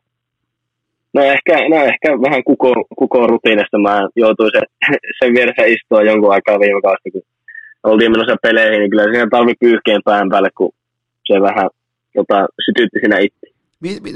[1.14, 3.78] no, ehkä, no ehkä vähän kuko, rutiinista.
[3.78, 4.68] Mä joutuin sen,
[5.20, 7.22] sen vieressä istua jonkun aikaa viime kautta, kun
[7.84, 10.72] oltiin menossa peleihin, niin kyllä siinä tarvi pyyhkeen pään päälle, kun
[11.26, 11.70] se vähän
[12.16, 13.57] tota, sytytti siinä itse.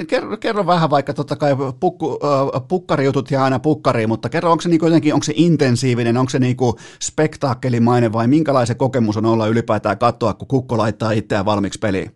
[0.08, 2.20] Kerro, kerro vähän vaikka totta kai pukku,
[2.70, 6.40] pukkarijutut jää aina pukkariin, mutta kerro, onko se niin jotenkin, onko se intensiivinen, onko se
[6.40, 6.58] niin
[7.02, 12.12] spektaakkelimainen vai minkälainen kokemus on olla ylipäätään katsoa, kun kukko laittaa itseään valmiiksi peliin?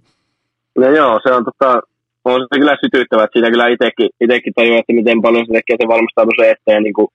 [0.78, 1.82] No joo, se on, tota,
[2.26, 5.78] on se kyllä sytyttävä, että siinä kyllä itsekin, itsekin tajuaa, että miten paljon se tekee
[5.82, 7.08] se valmistaudu se eteen, niin kuin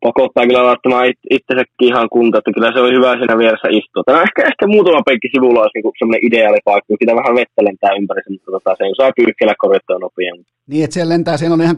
[0.00, 4.02] pakottaa kyllä laittamaan it, itsensäkin ihan kunta, että kyllä se on hyvä siinä vieressä istua.
[4.06, 7.98] Tämä ehkä, ehkä muutama penkki sivulla olisi niin semmoinen ideaalipaikka, kun sitä vähän vettä lentää
[8.00, 10.46] ympäri, mutta tota, se saa pyyhkellä korjattua nopeammin.
[10.70, 11.76] Niin, että siellä lentää, siellä on ihan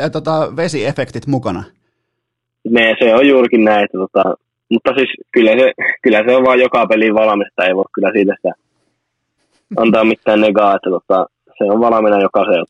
[0.00, 1.62] äh, tota, vesiefektit mukana.
[2.74, 4.24] Ne, se on juurikin näin, että tota,
[4.72, 5.66] mutta siis kyllä se,
[6.02, 8.52] kyllä se on vaan joka peli valmista, ei voi kyllä siitä sitä
[9.76, 11.26] antaa mitään negaa, että tota,
[11.58, 12.64] se on valmiina jokaisen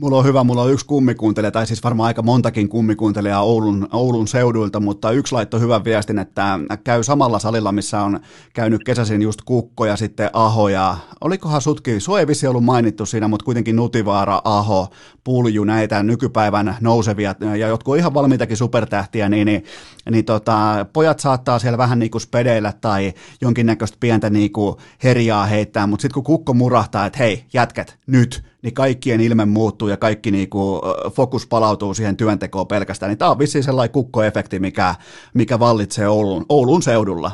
[0.00, 4.28] Mulla on hyvä, mulla on yksi kummikuuntelija, tai siis varmaan aika montakin kummikuuntelijaa Oulun, Oulun
[4.28, 8.20] seuduilta, mutta yksi laitto hyvän viestin, että käy samalla salilla, missä on
[8.52, 13.06] käynyt kesäisin just Kukko ja sitten Aho, ja olikohan sutki, sua ei vissi ollut mainittu
[13.06, 14.88] siinä, mutta kuitenkin Nutivaara, Aho,
[15.24, 19.64] Pulju, näitä nykypäivän nousevia, ja jotkut ihan valmiitakin supertähtiä, niin, niin,
[20.10, 25.46] niin tota, pojat saattaa siellä vähän niin kuin spedeillä tai jonkinnäköistä pientä niin kuin herjaa
[25.46, 29.96] heittää, mutta sitten kun Kukko murahtaa, että hei, jätkät, nyt, niin kaikkien ilme muuttuu ja
[29.96, 30.80] kaikki niinku,
[31.12, 33.10] fokus palautuu siihen työntekoon pelkästään.
[33.10, 34.94] Niin tämä on vissiin sellainen kukkoefekti, mikä,
[35.34, 37.30] mikä vallitsee Oulun, Oulun seudulla.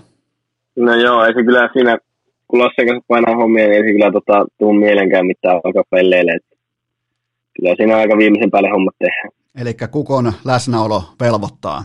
[0.76, 1.98] No joo, ei se kyllä siinä,
[2.48, 6.38] kun Lasse kanssa painaa hommia, niin ei se kyllä tota, tuu mielenkään mitään alkaa pelleille.
[7.56, 9.30] Kyllä siinä aika viimeisen päälle hommat tehdään.
[9.60, 11.84] Eli kukon läsnäolo velvoittaa.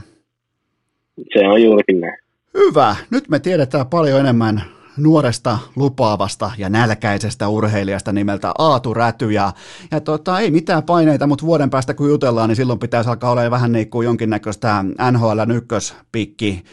[1.33, 2.17] Se on juurikin näin.
[2.53, 2.95] Hyvä.
[3.11, 4.61] Nyt me tiedetään paljon enemmän
[4.97, 9.31] nuoresta, lupaavasta ja nälkäisestä urheilijasta nimeltä Aatu Räty.
[9.31, 9.53] Ja,
[9.91, 13.51] ja tota, ei mitään paineita, mutta vuoden päästä kun jutellaan, niin silloin pitäisi alkaa olla
[13.51, 16.63] vähän niin kuin jonkinnäköistä NHL ykköspikki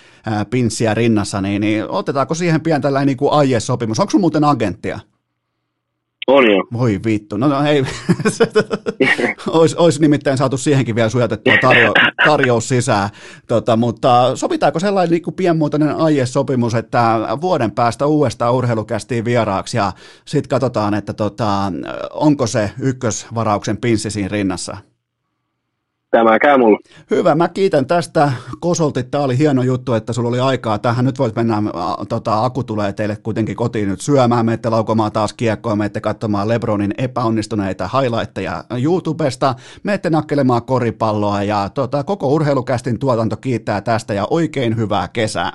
[0.50, 4.00] pinssiä rinnassa, niin, niin otetaanko siihen pian tällainen niin kuin aiesopimus?
[4.00, 5.00] Onko sun muuten agenttia?
[6.28, 6.64] On jo.
[6.72, 7.84] Voi vittu, no, no hei,
[9.46, 11.92] olisi, olisi nimittäin saatu siihenkin vielä sujatettua tarjo,
[12.26, 13.08] tarjous sisään,
[13.46, 19.92] tota, mutta sopitaanko sellainen niin pienmuotoinen aiesopimus, että vuoden päästä uudestaan urheilukästiin vieraaksi ja
[20.24, 21.72] sitten katsotaan, että tota,
[22.10, 24.76] onko se ykkösvarauksen pinssi siinä rinnassa?
[26.10, 26.78] Tämä käy mulle.
[27.10, 29.10] Hyvä, mä kiitän tästä Kosoltit.
[29.10, 31.04] Tämä oli hieno juttu, että sulla oli aikaa tähän.
[31.04, 31.62] Nyt voit mennä,
[32.08, 34.46] tota, Aku tulee teille kuitenkin kotiin nyt syömään.
[34.46, 39.54] Menette laukomaan taas kiekkoa, menette katsomaan Lebronin epäonnistuneita highlightteja YouTubesta.
[39.82, 45.52] Menette nakkelemaan koripalloa ja tota, koko urheilukästin tuotanto kiittää tästä ja oikein hyvää kesää.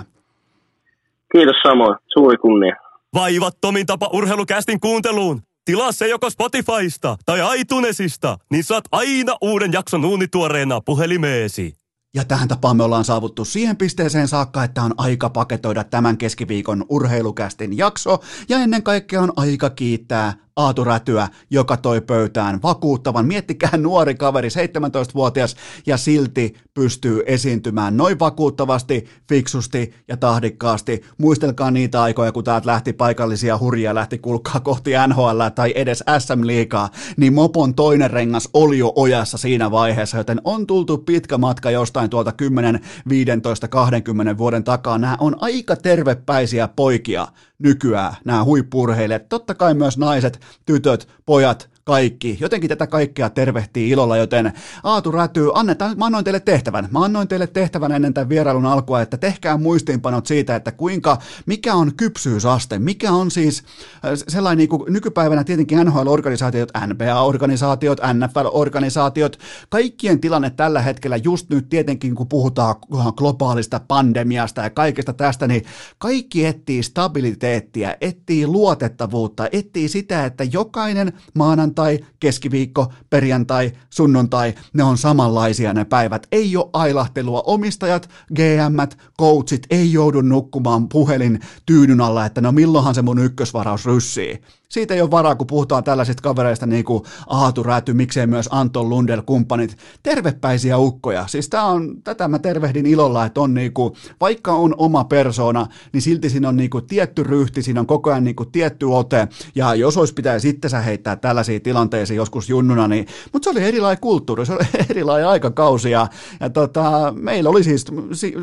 [1.32, 2.76] Kiitos samoin, suuri kunnia.
[3.14, 5.42] Vaivattomin tapa urheilukästin kuunteluun.
[5.66, 11.74] Tilaa se joko Spotifysta tai iTunesista, niin saat aina uuden jakson uunituoreena puhelimeesi.
[12.16, 16.86] Ja tähän tapaan me ollaan saavuttu siihen pisteeseen saakka, että on aika paketoida tämän keskiviikon
[16.90, 18.20] urheilukästin jakso,
[18.50, 23.26] ja ennen kaikkea on aika kiittää Aatu Rätyä, joka toi pöytään vakuuttavan.
[23.26, 25.56] Miettikää nuori kaveri, 17-vuotias,
[25.86, 31.02] ja silti pystyy esiintymään noin vakuuttavasti, fiksusti ja tahdikkaasti.
[31.18, 36.90] Muistelkaa niitä aikoja, kun täältä lähti paikallisia hurjia, lähti kulkaa kohti NHL tai edes SM-liikaa,
[37.18, 42.10] niin Mopon toinen rengas oli jo ojassa siinä vaiheessa, joten on tultu pitkä matka jostain
[42.10, 44.98] tuolta 10, 15, 20 vuoden takaa.
[44.98, 47.28] Nämä on aika tervepäisiä poikia
[47.60, 49.30] nykyään, nämä huippurheilijat.
[49.30, 52.38] Totta kai myös naiset, tytöt, pojat, kaikki.
[52.40, 54.54] Jotenkin tätä kaikkea tervehtii ilolla, joten
[54.84, 56.88] Aatu Räty, annetaan, mä annoin teille tehtävän.
[56.92, 61.74] Mä annoin teille tehtävän ennen tämän vierailun alkua, että tehkää muistiinpanot siitä, että kuinka, mikä
[61.74, 63.64] on kypsyysaste, mikä on siis
[64.06, 69.40] äh, sellainen niin kuin nykypäivänä tietenkin NHL-organisaatiot, NBA-organisaatiot, NFL-organisaatiot,
[69.70, 72.76] kaikkien tilanne tällä hetkellä just nyt tietenkin, kun puhutaan
[73.18, 75.66] globaalista pandemiasta ja kaikesta tästä, niin
[75.98, 84.84] kaikki etsii stabiliteettia, etsii luotettavuutta, etsii sitä, että jokainen maanantai maanantai, keskiviikko, perjantai, sunnuntai, ne
[84.84, 86.28] on samanlaisia ne päivät.
[86.32, 87.44] Ei ole ailahtelua.
[87.46, 93.86] Omistajat, GM, coachit ei joudu nukkumaan puhelin tyynyn alla, että no milloinhan se mun ykkösvaraus
[93.86, 94.42] ryssii.
[94.74, 98.90] Siitä ei ole varaa, kun puhutaan tällaisista kavereista niin kuin Aatu Räty, miksei myös Anton
[98.90, 99.78] Lundell kumppanit.
[100.04, 101.28] Tervepäisiä ukkoja.
[101.28, 105.68] Siis tää on, tätä mä tervehdin ilolla, että on niin kuin, vaikka on oma persona,
[105.94, 108.86] niin silti siinä on niin kuin tietty ryhti, siinä on koko ajan niin kuin tietty
[108.86, 109.28] ote.
[109.56, 114.02] Ja jos olisi pitäisi itsensä heittää tällaisia tilanteisiin joskus junnuna, niin, mutta se oli erilainen
[114.02, 115.92] kulttuuri, se oli erilainen aikakausi.
[115.92, 116.08] Ja,
[116.40, 117.86] ja tota, meillä oli siis,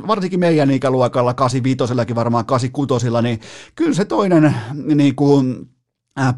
[0.07, 3.40] varsinkin meidän ikäluokalla, 85 varmaan 86, niin
[3.74, 4.55] kyllä se toinen
[4.94, 5.69] niin kuin,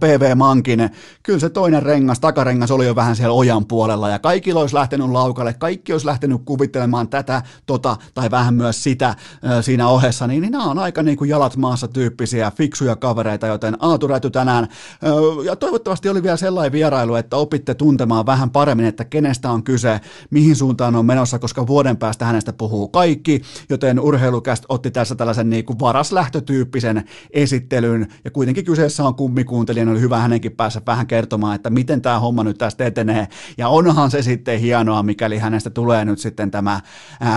[0.00, 0.90] PV Mankin,
[1.22, 5.10] kyllä se toinen rengas, takarengas oli jo vähän siellä ojan puolella ja kaikki olisi lähtenyt
[5.10, 9.16] laukalle, kaikki olisi lähtenyt kuvittelemaan tätä, tota tai vähän myös sitä äh,
[9.60, 13.76] siinä ohessa, niin, niin nämä on aika niin kuin jalat maassa tyyppisiä, fiksuja kavereita, joten
[13.80, 14.64] Aatu Räty tänään.
[14.64, 19.62] Äh, ja toivottavasti oli vielä sellainen vierailu, että opitte tuntemaan vähän paremmin, että kenestä on
[19.62, 20.00] kyse,
[20.30, 25.50] mihin suuntaan on menossa, koska vuoden päästä hänestä puhuu kaikki, joten urheilukästä otti tässä tällaisen
[25.50, 28.08] niin kuin varaslähtötyyppisen esittelyn.
[28.24, 32.18] Ja kuitenkin kyseessä on kummikuuntelija kuuntelijan oli hyvä hänenkin päässä vähän kertomaan, että miten tämä
[32.18, 33.28] homma nyt tästä etenee.
[33.58, 36.80] Ja onhan se sitten hienoa, mikäli hänestä tulee nyt sitten tämä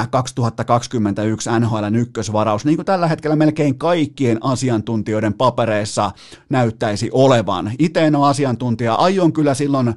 [0.09, 6.11] 2021 NHL ykkösvaraus, niin kuin tällä hetkellä melkein kaikkien asiantuntijoiden papereissa
[6.49, 7.71] näyttäisi olevan.
[7.79, 9.95] Itse en ole asiantuntija, aion kyllä silloin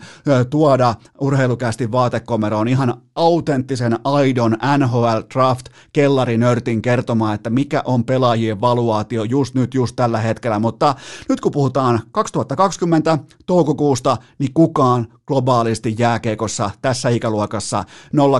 [0.50, 9.24] tuoda urheilukästi vaatekomeroon ihan autenttisen, aidon NHL Draft kellarinörtin kertomaan, että mikä on pelaajien valuaatio
[9.24, 10.94] just nyt, just tällä hetkellä, mutta
[11.28, 12.00] nyt kun puhutaan
[12.32, 17.84] 2020 toukokuusta, niin kukaan globaalisti jääkeikossa tässä ikäluokassa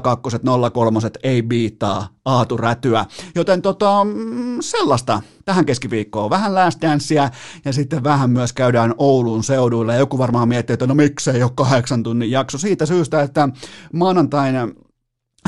[0.02, 0.38] 02
[0.72, 3.06] 03 ei biittaa Aatu Rätyä.
[3.34, 6.30] Joten tota, mm, sellaista tähän keskiviikkoon.
[6.30, 7.30] Vähän last dancea
[7.64, 9.94] ja sitten vähän myös käydään Oulun seuduilla.
[9.94, 13.48] Joku varmaan miettii, että no miksei ole kahdeksan tunnin jakso siitä syystä, että
[13.92, 14.68] maanantaina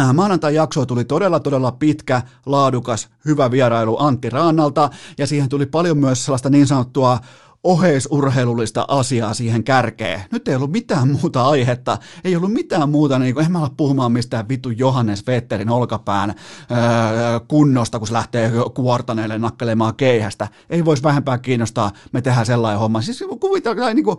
[0.00, 5.66] äh, Maanantai jakso tuli todella, todella pitkä, laadukas, hyvä vierailu Antti Raannalta ja siihen tuli
[5.66, 7.18] paljon myös sellaista niin sanottua
[7.64, 10.20] oheisurheilullista asiaa siihen kärkeen.
[10.32, 13.70] Nyt ei ollut mitään muuta aihetta, ei ollut mitään muuta, niin kuin, en mä ala
[13.76, 20.48] puhumaan mistään vittu Johannes Vetterin olkapään öö, kunnosta, kun se lähtee kuortaneelle nakkelemaan keihästä.
[20.70, 23.02] Ei voisi vähempää kiinnostaa, me tehdään sellainen homma.
[23.02, 24.16] Siis kuvitellaan, niin kuin,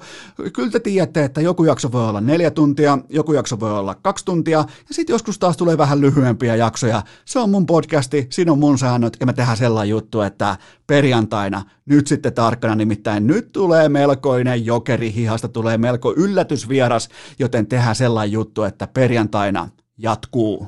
[0.53, 4.25] kyllä te tiedätte, että joku jakso voi olla neljä tuntia, joku jakso voi olla kaksi
[4.25, 7.03] tuntia, ja sitten joskus taas tulee vähän lyhyempiä jaksoja.
[7.25, 10.57] Se on mun podcasti, siinä on mun säännöt, ja me tehdään sellainen juttu, että
[10.87, 17.09] perjantaina, nyt sitten tarkkana nimittäin nyt tulee melkoinen jokeri hihasta, tulee melko yllätysvieras,
[17.39, 20.67] joten tehdään sellainen juttu, että perjantaina jatkuu.